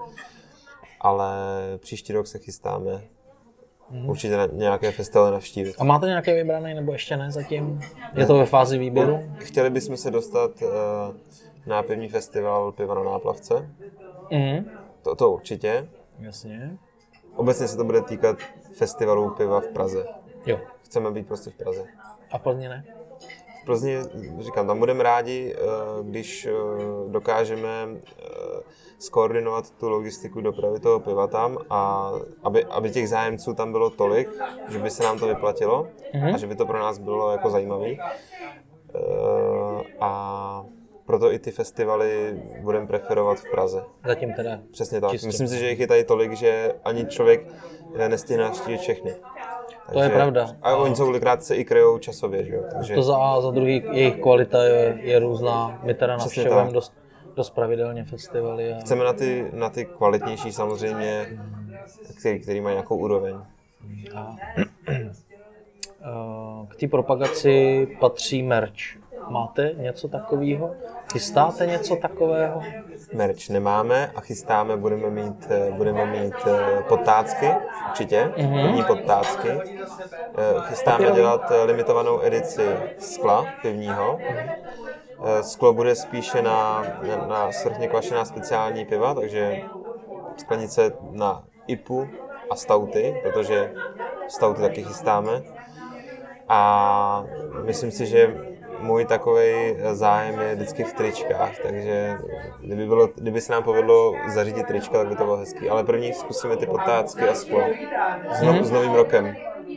ale 1.01 1.33
příští 1.79 2.13
rok 2.13 2.27
se 2.27 2.39
chystáme 2.39 2.91
mm-hmm. 2.91 4.11
určitě 4.11 4.37
na 4.37 4.47
nějaké 4.47 4.93
festivaly 4.93 5.31
navštívit. 5.31 5.75
A 5.79 5.85
máte 5.85 6.07
nějaké 6.07 6.35
vybrané 6.35 6.75
nebo 6.75 6.93
ještě 6.93 7.17
ne 7.17 7.31
zatím? 7.31 7.81
Je 8.17 8.27
to 8.27 8.39
ve 8.39 8.47
fázi 8.47 8.79
výběru? 8.79 9.21
Chtěli 9.39 9.71
bychom 9.71 9.97
se 9.97 10.11
dostat 10.11 10.51
uh, 10.63 10.69
nápivní 11.67 12.09
festival 12.09 12.73
Piva 12.73 12.95
na 12.95 13.03
náplavce. 13.03 13.71
Mm. 14.31 14.71
To, 15.03 15.15
to 15.15 15.31
určitě. 15.31 15.89
Jasně. 16.19 16.79
Obecně 17.37 17.69
se 17.69 17.77
to 17.77 17.85
bude 17.85 18.03
týkat 18.03 18.39
festivalu 18.75 19.31
piva 19.31 19.61
v 19.61 19.69
Praze. 19.69 20.07
Jo. 20.47 20.61
Chceme 20.83 21.11
být 21.11 21.27
prostě 21.27 21.51
v 21.51 21.55
Praze. 21.55 21.85
A 22.31 22.39
v 22.39 22.43
Plzni 22.43 22.69
ne? 22.69 22.85
Plzni, 23.69 23.97
říkám, 24.41 24.67
tam 24.67 24.79
budeme 24.79 25.03
rádi, 25.03 25.55
eh, 25.57 25.61
když 26.03 26.47
eh, 26.47 26.53
dokážeme 27.09 27.89
eh, 27.89 28.25
skoordinovat 28.99 29.71
tu 29.71 29.89
logistiku 29.89 30.41
dopravy 30.41 30.81
toho 30.81 31.01
piva 31.01 31.27
tam 31.27 31.59
a 31.71 32.13
aby, 32.45 32.65
aby 32.65 32.91
těch 32.91 33.09
zájemců 33.09 33.55
tam 33.55 33.73
bylo 33.73 33.91
tolik, 33.91 34.29
že 34.69 34.79
by 34.79 34.91
se 34.91 35.03
nám 35.03 35.19
to 35.19 35.27
vyplatilo 35.27 35.89
mm-hmm. 36.15 36.35
a 36.35 36.39
že 36.39 36.47
by 36.47 36.57
to 36.57 36.67
pro 36.67 36.79
nás 36.79 36.99
bylo 36.99 37.33
jako 37.33 37.51
zajímavé. 37.51 37.89
A 40.01 40.65
proto 41.07 41.33
i 41.33 41.39
ty 41.39 41.51
festivaly 41.51 42.43
budeme 42.61 42.87
preferovat 42.87 43.39
v 43.39 43.51
Praze. 43.51 43.83
Zatím 44.07 44.33
teda. 44.33 44.61
Přesně 44.71 45.01
tak. 45.01 45.11
Čistě. 45.11 45.27
Myslím 45.27 45.49
si, 45.49 45.59
že 45.59 45.71
jich 45.71 45.81
je 45.81 45.87
tady 45.87 46.05
tolik, 46.05 46.33
že 46.33 46.75
ani 46.85 47.07
člověk 47.07 47.47
nestihne 48.09 48.45
navštívit 48.45 48.79
všechny. 48.79 49.15
Takže, 49.89 49.99
to 49.99 50.03
je 50.03 50.11
pravda. 50.11 50.49
A 50.63 50.77
oni 50.77 50.97
jsou 50.97 51.05
kolikrát 51.05 51.43
se 51.43 51.57
i 51.57 51.65
kryjou 51.65 51.99
časově, 51.99 52.45
že 52.45 52.55
jo? 52.55 52.63
Takže... 52.73 52.95
To 52.95 53.03
za 53.03 53.17
A, 53.17 53.41
za 53.41 53.51
druhý, 53.51 53.83
jejich 53.93 54.21
kvalita 54.21 54.65
je, 54.65 54.99
je 55.01 55.19
různá. 55.19 55.81
My 55.83 55.95
teda 55.95 56.17
navštěvujeme 56.17 56.73
dost, 56.73 56.93
dost 57.37 57.51
pravidelně 57.51 58.05
festivaly. 58.05 58.73
A... 58.73 58.81
Chceme 58.81 59.05
na 59.05 59.13
ty, 59.13 59.51
na 59.53 59.71
ty 59.71 59.85
kvalitnější 59.85 60.53
samozřejmě, 60.53 61.27
který, 62.21 62.41
který 62.41 62.61
mají 62.61 62.75
nějakou 62.75 62.97
úroveň. 62.97 63.37
A, 64.15 64.37
k 66.69 66.77
té 66.77 66.89
propagaci 66.89 67.87
patří 68.01 68.43
merch. 68.43 68.75
Máte 69.31 69.73
něco 69.77 70.09
takového? 70.09 70.75
Chystáte 71.13 71.67
něco 71.67 71.97
takového? 71.97 72.63
Merch 73.13 73.49
nemáme 73.49 74.13
a 74.15 74.21
chystáme, 74.21 74.77
budeme 74.77 75.11
mít, 75.11 75.47
eh, 75.51 75.73
budeme 75.73 76.07
mít 76.07 76.35
eh, 76.47 76.83
potácky, 76.89 77.51
určitě, 77.89 78.33
mm-hmm. 78.37 78.63
první 78.63 78.85
potácky. 78.85 79.49
Eh, 79.51 80.61
chystáme 80.61 80.97
Papírový. 80.97 81.21
dělat 81.21 81.53
limitovanou 81.65 82.23
edici 82.23 82.77
skla 82.99 83.47
pivního. 83.63 84.19
Sklo 85.41 85.73
bude 85.73 85.95
spíše 85.95 86.43
na, 86.43 86.87
na 87.29 87.53
svrchně 87.53 87.89
kvašená 87.89 88.25
speciální 88.25 88.85
piva, 88.85 89.15
takže 89.15 89.63
sklenice 90.37 90.93
na 91.11 91.45
IPu 91.67 92.09
a 92.51 92.57
stouty, 92.57 93.21
protože 93.23 93.73
stouty 94.29 94.61
taky 94.61 94.83
chystáme. 94.83 95.43
A 96.49 97.25
myslím 97.65 97.91
si, 97.91 98.07
že 98.07 98.35
můj 98.81 99.05
takový 99.05 99.77
zájem 99.93 100.41
je 100.41 100.55
vždycky 100.55 100.85
v 100.85 100.93
tričkách, 100.93 101.59
takže 101.63 102.17
kdyby, 102.61 102.87
bylo, 102.87 103.09
kdyby 103.15 103.41
se 103.41 103.53
nám 103.53 103.63
povedlo 103.63 104.15
zařídit 104.29 104.67
trička, 104.67 104.99
tak 104.99 105.09
by 105.09 105.17
to 105.17 105.25
bylo 105.25 105.37
hezký. 105.37 105.69
Ale 105.69 105.85
první 105.85 106.13
zkusíme 106.13 106.57
ty 106.57 106.67
potácky 106.67 107.29
a 107.29 107.35
sklo. 107.35 107.61
S, 108.31 108.43
no, 108.43 108.53
mm-hmm. 108.53 108.63
s 108.63 108.71
novým 108.71 108.95
rokem. 108.95 109.37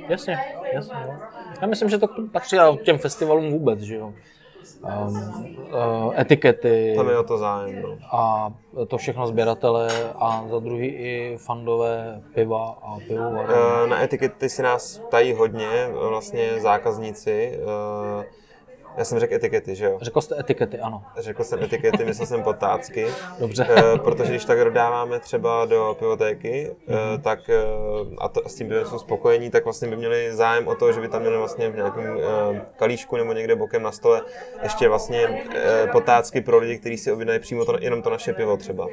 Jasně, 0.10 0.38
jasně. 0.74 0.96
No. 1.08 1.20
Já 1.62 1.68
myslím, 1.68 1.90
že 1.90 1.98
to 1.98 2.08
patří 2.32 2.58
těm 2.84 2.98
festivalům 2.98 3.52
vůbec, 3.52 3.80
že 3.80 3.96
jo. 3.96 4.14
Um, 5.08 5.58
uh, 5.74 6.20
etikety. 6.20 6.94
Tam 6.96 7.10
je 7.10 7.18
o 7.18 7.24
to 7.24 7.38
zájem, 7.38 7.82
no. 7.82 7.98
A 8.12 8.54
to 8.88 8.98
všechno 8.98 9.28
sběratele 9.28 9.88
a 10.16 10.44
za 10.48 10.60
druhý 10.60 10.88
i 10.88 11.38
fandové 11.46 12.22
piva 12.34 12.78
a 12.82 12.98
pivovaru. 13.08 13.54
Uh, 13.54 13.90
na 13.90 14.04
etikety 14.04 14.50
si 14.50 14.62
nás 14.62 14.98
ptají 14.98 15.34
hodně, 15.34 15.90
vlastně 16.10 16.60
zákazníci. 16.60 17.60
Uh, 17.64 18.24
já 18.98 19.06
jsem 19.06 19.20
řekl 19.20 19.34
etikety, 19.34 19.76
že 19.76 19.86
jo? 19.86 19.98
Řekl 20.02 20.22
jste 20.22 20.40
etikety, 20.40 20.80
ano. 20.80 21.04
Řekl 21.18 21.44
jsem 21.44 21.64
etikety, 21.64 22.06
myslel 22.06 22.28
jsem 22.28 22.44
potácky. 22.44 23.08
Dobře. 23.40 23.68
E, 23.70 24.00
protože 24.00 24.32
když 24.32 24.46
tak 24.46 24.60
dodáváme 24.60 25.20
třeba 25.20 25.66
do 25.66 25.96
pivotéky, 26.00 26.72
mm-hmm. 26.88 27.16
e, 27.16 27.18
tak 27.18 27.50
e, 27.50 27.64
a, 28.18 28.28
to, 28.28 28.46
a 28.46 28.50
s 28.50 28.56
tím 28.56 28.68
by 28.68 28.76
jsou 28.86 29.00
spokojení, 29.00 29.50
tak 29.50 29.64
vlastně 29.64 29.88
by 29.88 29.96
měli 29.96 30.36
zájem 30.36 30.68
o 30.68 30.76
to, 30.76 30.92
že 30.92 31.02
by 31.02 31.08
tam 31.08 31.22
měli 31.22 31.38
vlastně 31.38 31.70
v 31.70 31.76
nějakém 31.76 32.18
e, 32.18 32.62
kalíšku 32.76 33.18
nebo 33.18 33.34
někde 33.34 33.56
bokem 33.56 33.84
na 33.84 33.92
stole 33.92 34.22
ještě 34.64 34.90
vlastně 34.90 35.46
e, 35.56 35.88
potácky 35.88 36.42
pro 36.42 36.58
lidi, 36.58 36.78
kteří 36.78 36.98
si 36.98 37.12
objednají 37.12 37.40
přímo 37.40 37.66
to, 37.66 37.78
jenom 37.80 38.02
to 38.02 38.10
naše 38.10 38.34
pivo 38.34 38.58
třeba. 38.58 38.88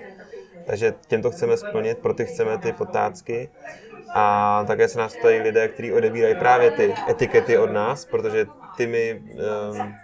Takže 0.67 0.95
těm 1.07 1.23
to 1.23 1.31
chceme 1.31 1.57
splnit, 1.57 1.99
pro 1.99 2.15
ty 2.15 2.27
chceme 2.27 2.59
ty 2.59 2.73
potácky. 2.73 3.49
A 4.15 4.65
také 4.67 4.89
se 4.89 4.99
nás 4.99 5.17
ptají 5.17 5.41
lidé, 5.41 5.69
kteří 5.69 5.93
odebírají 5.93 6.35
právě 6.35 6.71
ty 6.71 6.95
etikety 7.09 7.59
od 7.59 7.73
nás, 7.73 8.05
protože 8.05 8.47
ty 8.79 8.87
my 8.87 9.23
um, 9.71 9.95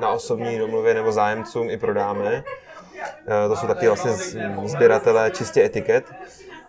na 0.00 0.08
osobní 0.08 0.58
domluvě 0.58 0.94
nebo 0.94 1.12
zájemcům 1.12 1.70
i 1.70 1.76
prodáme. 1.76 2.44
Uh, 2.44 3.48
to 3.48 3.56
jsou 3.56 3.66
taky 3.66 3.86
vlastně 3.86 4.12
sběratelé 4.64 5.30
čistě 5.30 5.64
etiket. 5.64 6.04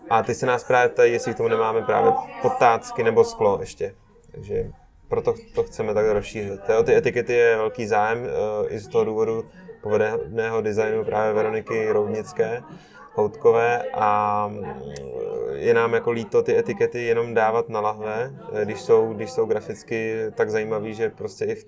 A 0.09 0.23
ty 0.23 0.35
se 0.35 0.45
nás 0.45 0.63
právě 0.63 0.89
ptají, 0.89 1.13
jestli 1.13 1.33
k 1.33 1.37
tomu 1.37 1.49
nemáme 1.49 1.81
právě 1.81 2.11
potácky 2.41 3.03
nebo 3.03 3.23
sklo 3.23 3.57
ještě. 3.59 3.95
Takže 4.31 4.71
proto 5.07 5.33
to 5.55 5.63
chceme 5.63 5.93
tak 5.93 6.05
rozšířit. 6.05 6.61
O 6.79 6.83
ty 6.83 6.95
etikety 6.95 7.33
je 7.33 7.57
velký 7.57 7.87
zájem 7.87 8.19
uh, 8.19 8.27
i 8.73 8.79
z 8.79 8.87
toho 8.87 9.05
důvodu 9.05 9.45
povedeného 9.81 10.61
designu 10.61 11.03
právě 11.03 11.33
Veroniky 11.33 11.91
Roudnické, 11.91 12.61
houtkové 13.15 13.83
a 13.93 14.51
je 15.53 15.73
nám 15.73 15.93
jako 15.93 16.11
líto 16.11 16.43
ty 16.43 16.57
etikety 16.57 17.03
jenom 17.03 17.33
dávat 17.33 17.69
na 17.69 17.79
lahve, 17.79 18.33
když 18.63 18.81
jsou, 18.81 19.13
když 19.13 19.31
jsou 19.31 19.45
graficky 19.45 20.15
tak 20.35 20.49
zajímavý, 20.49 20.93
že 20.93 21.09
prostě 21.09 21.45
i, 21.45 21.55
v, 21.55 21.65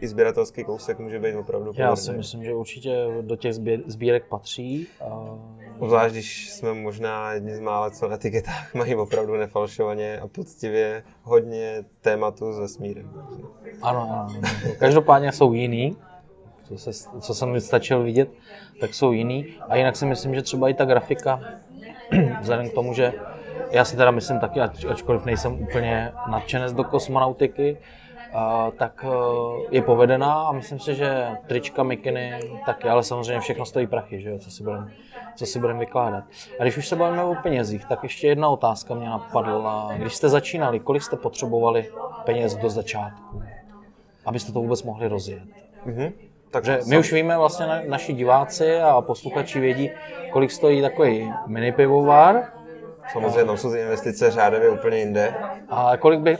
i 0.00 0.08
sběratelský 0.08 0.64
kousek 0.64 0.98
může 0.98 1.18
být 1.18 1.34
opravdu 1.34 1.72
Já 1.74 1.96
si 1.96 2.12
myslím, 2.12 2.44
že 2.44 2.54
určitě 2.54 3.06
do 3.20 3.36
těch 3.36 3.54
sbírek 3.86 4.24
patří. 4.28 4.86
A... 5.00 5.38
Obzvlášť, 5.78 6.12
když 6.12 6.50
jsme 6.50 6.74
možná 6.74 7.32
jedni 7.32 7.56
z 7.56 7.60
mála, 7.60 7.90
co 7.90 8.08
na 8.08 8.14
etiketách 8.14 8.74
mají 8.74 8.94
opravdu 8.94 9.36
nefalšovaně 9.36 10.20
a 10.20 10.28
poctivě 10.28 11.04
hodně 11.22 11.84
tématu 12.00 12.52
s 12.52 12.58
vesmírem. 12.58 13.10
Ano, 13.82 14.08
ano. 14.10 14.40
Každopádně 14.78 15.32
jsou 15.32 15.52
jiný, 15.52 15.96
co, 16.76 16.92
se, 16.92 17.08
co 17.20 17.34
jsem 17.34 17.60
stačil 17.60 18.02
vidět, 18.02 18.28
tak 18.80 18.94
jsou 18.94 19.12
jiný. 19.12 19.46
A 19.68 19.76
jinak 19.76 19.96
si 19.96 20.06
myslím, 20.06 20.34
že 20.34 20.42
třeba 20.42 20.68
i 20.68 20.74
ta 20.74 20.84
grafika, 20.84 21.40
vzhledem 22.40 22.70
k 22.70 22.74
tomu, 22.74 22.94
že 22.94 23.12
já 23.70 23.84
si 23.84 23.96
teda 23.96 24.10
myslím 24.10 24.40
taky, 24.40 24.60
ačkoliv 24.60 25.24
nejsem 25.24 25.52
úplně 25.52 26.12
nadšenec 26.30 26.72
do 26.72 26.84
kosmonautiky, 26.84 27.78
Uh, 28.34 28.70
tak 28.78 29.04
uh, 29.04 29.62
je 29.70 29.82
povedená 29.82 30.42
a 30.42 30.52
myslím 30.52 30.78
si, 30.78 30.94
že 30.94 31.28
trička, 31.46 31.82
mikiny 31.82 32.40
taky, 32.66 32.88
ale 32.88 33.02
samozřejmě 33.02 33.40
všechno 33.40 33.66
stojí 33.66 33.86
prachy, 33.86 34.20
že 34.20 34.30
jo, 34.30 34.38
co 34.38 34.50
si 34.50 34.62
budeme 34.62 34.92
co 35.40 35.46
si 35.46 35.60
budem 35.60 35.78
vykládat. 35.78 36.24
A 36.58 36.62
když 36.62 36.76
už 36.76 36.88
se 36.88 36.96
bavíme 36.96 37.24
o 37.24 37.34
penězích, 37.34 37.84
tak 37.84 38.02
ještě 38.02 38.28
jedna 38.28 38.48
otázka 38.48 38.94
mě 38.94 39.08
napadla. 39.08 39.90
Když 39.96 40.14
jste 40.14 40.28
začínali, 40.28 40.80
kolik 40.80 41.02
jste 41.02 41.16
potřebovali 41.16 41.90
peněz 42.24 42.56
do 42.56 42.70
začátku, 42.70 43.42
abyste 44.26 44.52
to 44.52 44.60
vůbec 44.60 44.82
mohli 44.82 45.08
rozjet? 45.08 45.42
Mm-hmm. 45.86 46.12
Takže 46.50 46.80
my 46.86 46.98
už 46.98 47.12
víme, 47.12 47.38
vlastně 47.38 47.66
na, 47.66 47.80
naši 47.88 48.12
diváci 48.12 48.80
a 48.80 49.00
posluchači 49.00 49.60
vědí, 49.60 49.90
kolik 50.32 50.50
stojí 50.50 50.82
takový 50.82 51.32
mini 51.46 51.72
pivovar. 51.72 52.52
Samozřejmě 53.12 53.44
tam 53.44 53.56
jsou 53.56 53.72
ty 53.72 53.80
investice 53.80 54.30
řádově 54.30 54.70
úplně 54.70 54.98
jinde. 54.98 55.34
A 55.68 55.96
kolik 55.96 56.20
by 56.20 56.38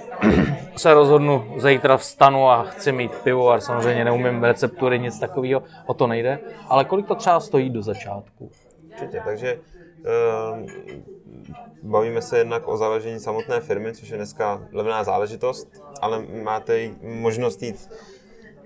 se 0.77 0.95
rozhodnu, 0.95 1.55
zítra 1.57 1.97
vstanu 1.97 2.51
a 2.51 2.63
chci 2.63 2.93
mít 2.93 3.15
pivovar, 3.15 3.61
samozřejmě 3.61 4.05
neumím 4.05 4.45
receptury, 4.45 4.99
nic 4.99 5.19
takového, 5.19 5.63
o 5.87 5.95
to 5.95 6.07
nejde, 6.07 6.39
ale 6.69 6.85
kolik 6.85 7.07
to 7.07 7.15
třeba 7.15 7.41
stojí 7.41 7.71
do 7.71 7.83
začátku? 7.83 8.51
Určitě, 8.93 9.23
takže 9.25 9.59
uh, 9.99 10.67
bavíme 11.83 12.23
se 12.23 12.39
jednak 12.39 12.69
o 12.69 12.77
založení 12.77 13.21
samotné 13.21 13.61
firmy, 13.61 13.93
což 13.95 14.09
je 14.09 14.17
dneska 14.17 14.63
levná 14.73 15.05
záležitost, 15.05 15.83
ale 16.01 16.23
máte 16.43 16.91
možnost 17.03 17.63
jít 17.63 17.91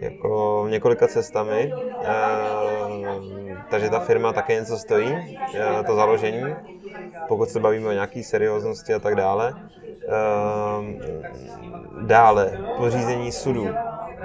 jako 0.04 0.66
několika 0.70 1.08
cestami, 1.08 1.72
e, 2.04 2.14
takže 3.70 3.90
ta 3.90 4.00
firma 4.00 4.32
také 4.32 4.54
něco 4.54 4.78
stojí, 4.78 5.38
e, 5.54 5.82
to 5.86 5.96
založení, 5.96 6.54
pokud 7.28 7.48
se 7.48 7.60
bavíme 7.60 7.88
o 7.88 7.92
nějaké 7.92 8.22
serióznosti 8.22 8.94
a 8.94 8.98
tak 8.98 9.14
dále. 9.14 9.54
E, 9.54 10.16
dále, 12.06 12.58
pořízení 12.76 13.32
sudů 13.32 13.68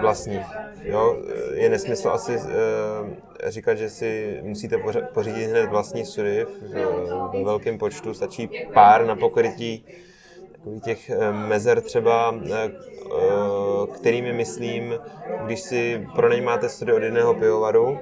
vlastní. 0.01 0.39
Jo, 0.83 1.17
je 1.53 1.69
nesmysl 1.69 2.09
asi 2.09 2.35
e, 2.35 3.51
říkat, 3.51 3.75
že 3.75 3.89
si 3.89 4.39
musíte 4.43 4.77
pořídit 5.13 5.45
hned 5.45 5.69
vlastní 5.69 6.05
sudy 6.05 6.45
v 7.33 7.43
velkém 7.43 7.77
počtu, 7.77 8.13
stačí 8.13 8.49
pár 8.73 9.05
na 9.05 9.15
pokrytí 9.15 9.85
takových 10.59 10.83
těch 10.83 11.11
mezer 11.31 11.81
třeba 11.81 12.33
Eh, 13.17 13.87
kterými 13.93 14.33
myslím, 14.33 14.99
když 15.45 15.59
si 15.59 16.07
pronajímáte 16.15 16.69
studio 16.69 16.97
od 16.97 17.03
jedného 17.03 17.33
pivovaru, 17.33 17.99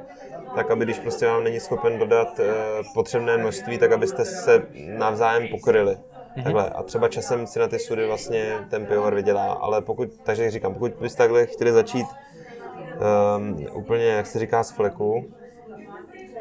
tak 0.56 0.72
aby 0.72 0.86
když 0.86 1.00
prostě 1.00 1.28
vám 1.28 1.44
není 1.44 1.60
schopen 1.60 2.00
dodat 2.00 2.40
eh, 2.40 2.46
potřebné 2.94 3.38
množství, 3.38 3.78
tak 3.78 3.92
abyste 3.92 4.26
se 4.26 4.68
navzájem 4.98 5.48
pokryli. 5.48 5.92
Mm-hmm. 5.92 6.44
Takhle. 6.44 6.70
A 6.70 6.84
třeba 6.84 7.08
časem 7.08 7.48
si 7.48 7.60
na 7.60 7.68
ty 7.68 7.80
sudy 7.80 8.08
vlastně 8.08 8.54
ten 8.70 8.86
pivovar 8.86 9.16
vydělá. 9.16 9.54
Ale 9.54 9.82
pokud, 9.82 10.10
takže 10.24 10.52
říkám, 10.52 10.74
pokud 10.74 10.92
byste 11.02 11.18
takhle 11.18 11.46
chtěli 11.46 11.72
začít 11.72 12.08
um, 13.38 13.66
úplně, 13.74 14.06
jak 14.06 14.26
se 14.26 14.40
říká, 14.40 14.64
z 14.64 14.72
fleku, 14.72 15.26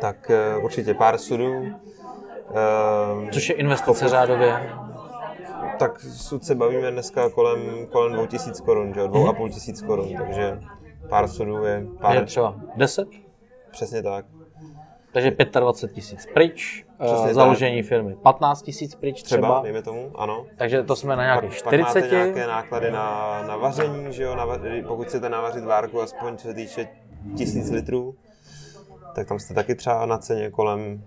tak 0.00 0.30
uh, 0.58 0.64
určitě 0.64 0.94
pár 0.94 1.18
sudů. 1.18 1.52
Um, 1.52 3.30
Což 3.30 3.48
je 3.48 3.54
investice 3.54 4.08
řádově? 4.08 4.85
Tak 5.78 6.00
sud 6.00 6.44
se 6.44 6.54
bavíme 6.54 6.90
dneska 6.90 7.30
kolem, 7.30 7.86
kolem 7.86 8.12
2000 8.12 8.62
korun, 8.62 8.94
že? 8.94 9.00
2,5 9.00 9.50
tisíc 9.50 9.82
korun, 9.82 10.08
takže 10.18 10.60
pár 11.08 11.28
sudů 11.28 11.64
je 11.64 11.86
pár... 12.00 12.16
Je 12.16 12.24
třeba 12.24 12.56
10? 12.76 13.08
Přesně 13.70 14.02
tak. 14.02 14.26
Takže 15.12 15.36
25 15.60 15.94
tisíc 15.94 16.26
pryč, 16.34 16.84
eh, 17.00 17.04
Přesně 17.04 17.34
založení 17.34 17.82
tak. 17.82 17.88
firmy 17.88 18.16
15 18.22 18.62
tisíc 18.62 18.94
pryč 18.94 19.22
třeba. 19.22 19.48
třeba. 19.48 19.62
dejme 19.62 19.82
tomu, 19.82 20.10
ano. 20.14 20.46
Takže 20.56 20.82
to 20.82 20.96
jsme 20.96 21.16
na 21.16 21.22
nějakých 21.22 21.54
40. 21.54 21.84
Pak 21.84 21.94
máte 21.94 22.14
nějaké 22.14 22.46
náklady 22.46 22.90
na, 22.90 23.42
na 23.48 23.56
vaření, 23.56 24.12
že 24.12 24.22
jo, 24.22 24.36
na, 24.36 24.46
pokud 24.88 25.06
chcete 25.06 25.28
navařit 25.28 25.64
várku 25.64 26.00
aspoň 26.00 26.36
co 26.36 26.48
se 26.48 26.54
týče 26.54 26.88
tisíc 27.36 27.70
litrů, 27.70 28.14
tak 29.14 29.28
tam 29.28 29.38
jste 29.38 29.54
taky 29.54 29.74
třeba 29.74 30.06
na 30.06 30.18
ceně 30.18 30.50
kolem, 30.50 31.04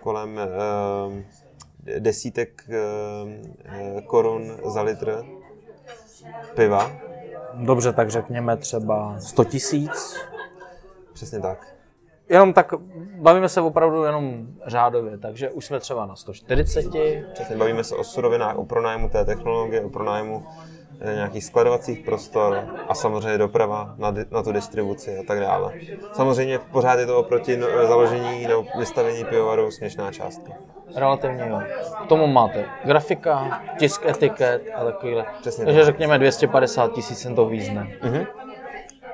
kolem 0.00 0.40
uh, 1.08 1.14
desítek 1.98 2.64
eh, 2.68 2.74
eh, 3.64 4.02
korun 4.02 4.56
za 4.64 4.82
litr 4.82 5.24
piva. 6.54 6.92
Dobře, 7.54 7.92
tak 7.92 8.10
řekněme 8.10 8.56
třeba 8.56 9.20
100 9.20 9.44
tisíc. 9.44 10.16
Přesně 11.12 11.40
tak. 11.40 11.74
Jenom 12.28 12.52
tak, 12.52 12.74
bavíme 13.16 13.48
se 13.48 13.60
opravdu 13.60 14.04
jenom 14.04 14.46
řádově, 14.66 15.18
takže 15.18 15.50
už 15.50 15.64
jsme 15.64 15.80
třeba 15.80 16.06
na 16.06 16.16
140. 16.16 16.84
Přesně, 17.32 17.56
bavíme 17.56 17.84
se 17.84 17.96
o 17.96 18.04
surovinách, 18.04 18.56
o 18.56 18.64
pronájmu 18.64 19.08
té 19.08 19.24
technologie, 19.24 19.84
o 19.84 19.88
pronájmu 19.88 20.46
nějakých 21.12 21.44
skladovacích 21.44 22.00
prostor 22.00 22.64
a 22.88 22.94
samozřejmě 22.94 23.38
doprava 23.38 23.94
na, 23.98 24.14
na 24.30 24.42
tu 24.42 24.52
distribuci 24.52 25.18
a 25.18 25.22
tak 25.22 25.40
dále. 25.40 25.72
Samozřejmě 26.12 26.58
pořád 26.58 26.98
je 26.98 27.06
to 27.06 27.18
oproti 27.18 27.56
no, 27.56 27.66
založení 27.86 28.46
nebo 28.46 28.66
vystavení 28.78 29.24
pivovaru 29.24 29.70
směšná 29.70 30.12
částka. 30.12 30.52
Relativně 30.96 31.46
jo. 31.48 31.62
K 32.04 32.06
tomu 32.06 32.26
máte 32.26 32.64
grafika, 32.84 33.62
tisk 33.78 34.06
etiket 34.06 34.62
a 34.74 34.84
takovýhle. 34.84 35.24
Přesně 35.40 35.64
Takže 35.64 35.80
tak. 35.80 35.86
řekněme 35.86 36.18
250 36.18 36.92
tisíc 36.92 37.18
jsem 37.18 37.34
to 37.34 37.46
význe. 37.46 37.88
Mm-hmm. 38.02 38.26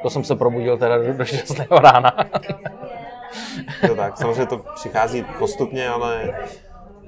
To 0.02 0.10
jsem 0.10 0.24
se 0.24 0.36
probudil 0.36 0.78
teda 0.78 0.98
do, 0.98 1.12
do 1.12 1.24
šťastného 1.24 1.80
rána. 1.80 2.12
to 3.86 3.94
tak, 3.94 4.16
samozřejmě 4.16 4.46
to 4.46 4.64
přichází 4.74 5.26
postupně, 5.38 5.88
ale 5.88 6.32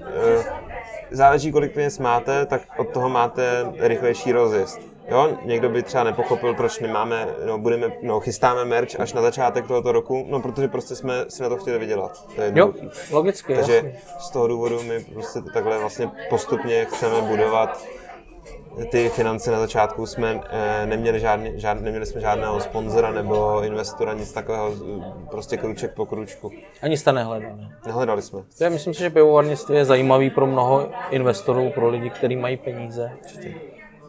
eh, 0.00 0.44
záleží, 1.12 1.52
kolik 1.52 1.72
peněz 1.74 1.98
máte, 1.98 2.46
tak 2.46 2.62
od 2.78 2.88
toho 2.88 3.08
máte 3.08 3.72
rychlejší 3.78 4.32
rozjezd. 4.32 4.80
Jo, 5.08 5.38
někdo 5.44 5.68
by 5.68 5.82
třeba 5.82 6.04
nepochopil, 6.04 6.54
proč 6.54 6.78
nemáme, 6.80 7.26
no, 7.46 7.58
budeme, 7.58 7.92
no, 8.02 8.20
chystáme 8.20 8.64
merch 8.64 9.00
až 9.00 9.12
na 9.12 9.22
začátek 9.22 9.66
tohoto 9.66 9.92
roku, 9.92 10.26
no, 10.28 10.40
protože 10.40 10.68
prostě 10.68 10.94
jsme 10.96 11.24
si 11.28 11.42
na 11.42 11.48
to 11.48 11.56
chtěli 11.56 11.78
vydělat. 11.78 12.24
To 12.36 12.42
je 12.42 12.52
Jo, 12.54 12.72
logicky, 13.10 13.54
Takže 13.54 13.74
jasně. 13.74 13.96
z 14.18 14.30
toho 14.30 14.48
důvodu 14.48 14.82
my 14.82 15.04
prostě 15.04 15.40
takhle 15.54 15.78
vlastně 15.78 16.10
postupně 16.30 16.84
chceme 16.84 17.22
budovat 17.22 17.84
ty 18.90 19.08
finance 19.08 19.50
na 19.50 19.58
začátku 19.58 20.06
jsme 20.06 20.40
eh, 20.50 20.86
neměli, 20.86 21.20
žádný, 21.20 21.52
žád, 21.60 21.80
neměli 21.80 22.06
jsme 22.06 22.20
žádného 22.20 22.60
sponzora 22.60 23.10
nebo 23.10 23.62
investora, 23.62 24.12
nic 24.14 24.32
takového, 24.32 24.72
eh, 25.00 25.28
prostě 25.30 25.56
kruček 25.56 25.94
po 25.94 26.06
kručku. 26.06 26.50
Ani 26.82 26.96
jste 26.96 27.12
nehledali. 27.12 27.54
Nehledali 27.86 28.22
jsme. 28.22 28.40
Já 28.60 28.68
myslím 28.68 28.94
si, 28.94 29.00
že 29.00 29.10
pivovarnictví 29.10 29.76
je 29.76 29.84
zajímavý 29.84 30.30
pro 30.30 30.46
mnoho 30.46 30.88
investorů, 31.10 31.70
pro 31.70 31.88
lidi, 31.88 32.10
kteří 32.10 32.36
mají 32.36 32.56
peníze. 32.56 33.12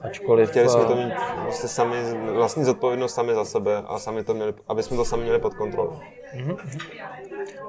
Ačkoliv... 0.01 0.49
Chtěli 0.49 0.69
jsme 0.69 0.81
eh, 0.81 0.85
to 0.85 0.95
mít 0.95 1.13
vlastně 1.43 1.69
sami, 1.69 1.97
vlastní 2.33 2.63
zodpovědnost 2.63 3.13
sami 3.13 3.35
za 3.35 3.45
sebe 3.45 3.83
a 3.87 3.99
sami 3.99 4.23
to 4.23 4.33
měli, 4.33 4.53
aby 4.67 4.83
jsme 4.83 4.97
to 4.97 5.05
sami 5.05 5.23
měli 5.23 5.39
pod 5.39 5.53
kontrolou. 5.53 5.99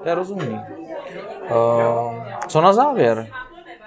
To 0.03 0.09
je 0.09 0.15
rozumný. 0.15 0.61
Uh, 1.51 2.25
co 2.49 2.61
na 2.61 2.73
závěr? 2.73 3.29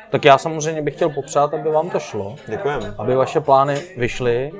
Tak 0.09 0.25
já 0.25 0.37
samozřejmě 0.37 0.81
bych 0.81 0.95
chtěl 0.95 1.09
popřát, 1.09 1.53
aby 1.53 1.71
vám 1.71 1.89
to 1.89 1.99
šlo, 1.99 2.35
Děkujeme. 2.47 2.93
aby 2.97 3.15
vaše 3.15 3.41
plány 3.41 3.81
vyšly. 3.97 4.51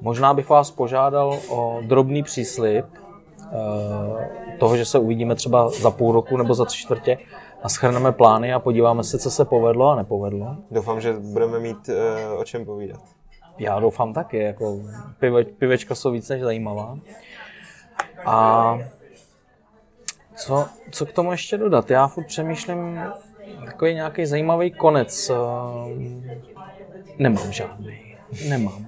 Možná 0.00 0.34
bych 0.34 0.48
vás 0.48 0.70
požádal 0.70 1.38
o 1.48 1.80
drobný 1.82 2.22
příslip 2.22 2.86
uh, 2.86 4.20
toho, 4.58 4.76
že 4.76 4.84
se 4.84 4.98
uvidíme 4.98 5.34
třeba 5.34 5.68
za 5.68 5.90
půl 5.90 6.12
roku 6.12 6.36
nebo 6.36 6.54
za 6.54 6.64
tři 6.64 6.78
čtvrtě 6.78 7.18
a 7.62 7.68
schrneme 7.68 8.12
plány 8.12 8.52
a 8.52 8.58
podíváme 8.58 9.04
se, 9.04 9.18
co 9.18 9.30
se 9.30 9.44
povedlo 9.44 9.90
a 9.90 9.96
nepovedlo. 9.96 10.56
Doufám, 10.70 11.00
že 11.00 11.12
budeme 11.12 11.58
mít 11.58 11.88
eh, 11.88 12.28
o 12.28 12.44
čem 12.44 12.64
povídat. 12.64 13.00
Já 13.58 13.80
doufám 13.80 14.12
taky, 14.12 14.38
jako 14.38 14.80
pive, 15.18 15.44
pivečka 15.44 15.94
jsou 15.94 16.10
víc 16.10 16.28
než 16.28 16.42
zajímavá. 16.42 16.98
A 18.24 18.78
co, 20.34 20.66
co 20.90 21.06
k 21.06 21.12
tomu 21.12 21.32
ještě 21.32 21.58
dodat? 21.58 21.90
Já 21.90 22.06
furt 22.06 22.26
přemýšlím, 22.26 23.00
takový 23.64 23.94
nějaký 23.94 24.26
zajímavý 24.26 24.70
konec. 24.70 25.30
ehm, 25.30 26.30
Nemám 27.18 27.52
žádný. 27.52 28.16
Nemám. 28.48 28.86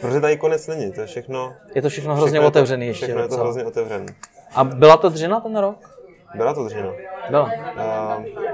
Protože 0.00 0.20
tady 0.20 0.36
konec 0.36 0.66
není, 0.66 0.92
to 0.92 1.00
je 1.00 1.06
všechno... 1.06 1.52
Je 1.74 1.82
to 1.82 1.88
všechno 1.88 2.14
hrozně 2.14 2.30
všechno 2.30 2.46
je 2.46 2.50
to- 2.50 2.58
otevřený 2.58 2.86
ještě. 2.86 3.04
Všechno 3.06 3.22
je 3.22 3.28
to 3.28 3.36
hrozně 3.36 3.64
otevřený. 3.64 4.06
A 4.54 4.64
byla 4.64 4.96
to 4.96 5.08
dřina 5.08 5.40
ten 5.40 5.56
rok? 5.56 6.00
Byla 6.34 6.54
to 6.54 6.64
dřina. 6.64 6.92
Byla. 7.30 7.50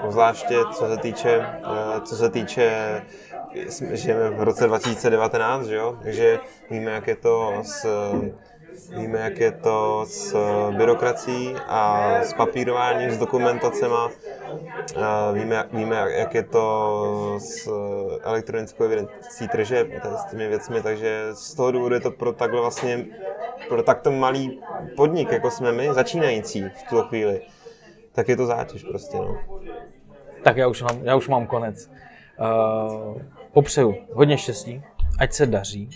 Uh, 0.02 0.10
zvláště 0.10 0.56
co 0.72 0.86
se 0.86 0.96
týče, 0.96 1.38
uh, 1.38 2.00
co 2.04 2.16
se 2.16 2.30
týče, 2.30 2.72
jsme- 3.68 3.96
žijeme 3.96 4.30
v 4.30 4.42
roce 4.42 4.66
2019, 4.66 5.66
že 5.66 5.76
jo? 5.76 5.98
takže 6.02 6.38
víme, 6.70 6.90
jak 6.90 7.06
je 7.06 7.16
to 7.16 7.52
s, 7.62 7.86
víme, 8.96 9.18
jak 9.18 9.38
je 9.38 9.52
to 9.52 10.04
s 10.08 10.36
byrokracií 10.76 11.54
a 11.66 12.10
s 12.22 12.34
papírováním, 12.34 13.10
s 13.10 13.18
dokumentacema. 13.18 14.06
Uh, 14.06 15.02
víme, 15.34 15.64
víme, 15.72 15.96
jak- 15.96 16.34
je 16.34 16.42
to 16.42 17.36
s 17.38 17.68
elektronickou 18.22 18.84
evidencí 18.84 19.48
tržeb, 19.48 19.88
s 20.16 20.30
těmi 20.30 20.48
věcmi, 20.48 20.82
takže 20.82 21.28
z 21.32 21.54
toho 21.54 21.72
důvodu 21.72 21.94
je 21.94 22.00
to 22.00 22.10
pro 22.10 22.32
takhle 22.32 22.60
vlastně, 22.60 23.06
pro 23.68 23.82
takto 23.82 24.12
malý 24.12 24.60
podnik, 24.96 25.32
jako 25.32 25.50
jsme 25.50 25.72
my, 25.72 25.94
začínající 25.94 26.62
v 26.62 26.82
tuto 26.88 27.02
chvíli, 27.02 27.40
tak 28.12 28.28
je 28.28 28.36
to 28.36 28.46
zátěž 28.46 28.84
prostě, 28.84 29.16
no. 29.16 29.38
Tak 30.44 30.56
já 30.56 30.68
už 30.68 30.82
mám, 30.82 30.98
já 31.02 31.16
už 31.16 31.28
mám 31.28 31.46
konec. 31.46 31.90
Uh, 32.40 33.22
popřeju 33.52 33.94
hodně 34.12 34.38
štěstí, 34.38 34.82
ať 35.18 35.32
se 35.32 35.46
daří, 35.46 35.90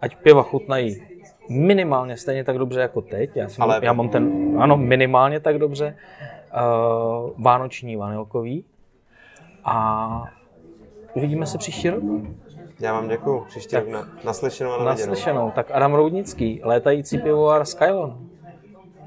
ať 0.00 0.16
piva 0.16 0.42
chutnají 0.42 1.02
minimálně 1.48 2.16
stejně 2.16 2.44
tak 2.44 2.58
dobře 2.58 2.80
jako 2.80 3.00
teď. 3.00 3.30
Já, 3.36 3.48
jsem, 3.48 3.62
Ale- 3.62 3.80
já 3.82 3.92
mám 3.92 4.08
ten, 4.08 4.54
ano, 4.58 4.76
minimálně 4.76 5.40
tak 5.40 5.58
dobře. 5.58 5.96
Uh, 6.54 7.30
vánoční 7.38 7.96
vanilkový. 7.96 8.64
A 9.64 10.24
uvidíme 11.14 11.46
se 11.46 11.58
příští 11.58 11.90
rok. 11.90 12.02
Já 12.80 12.92
vám 12.92 13.08
děkuji. 13.08 13.44
Příští 13.48 13.76
rok 13.76 13.88
na, 13.88 14.08
naslyšenou 14.24 14.70
a 14.72 14.78
na. 14.78 14.84
Naslyšenou. 14.84 15.50
Tak 15.50 15.70
Adam 15.70 15.94
Roudnický, 15.94 16.60
létající 16.64 17.18
pivovar 17.18 17.64
Skylon. 17.64 18.25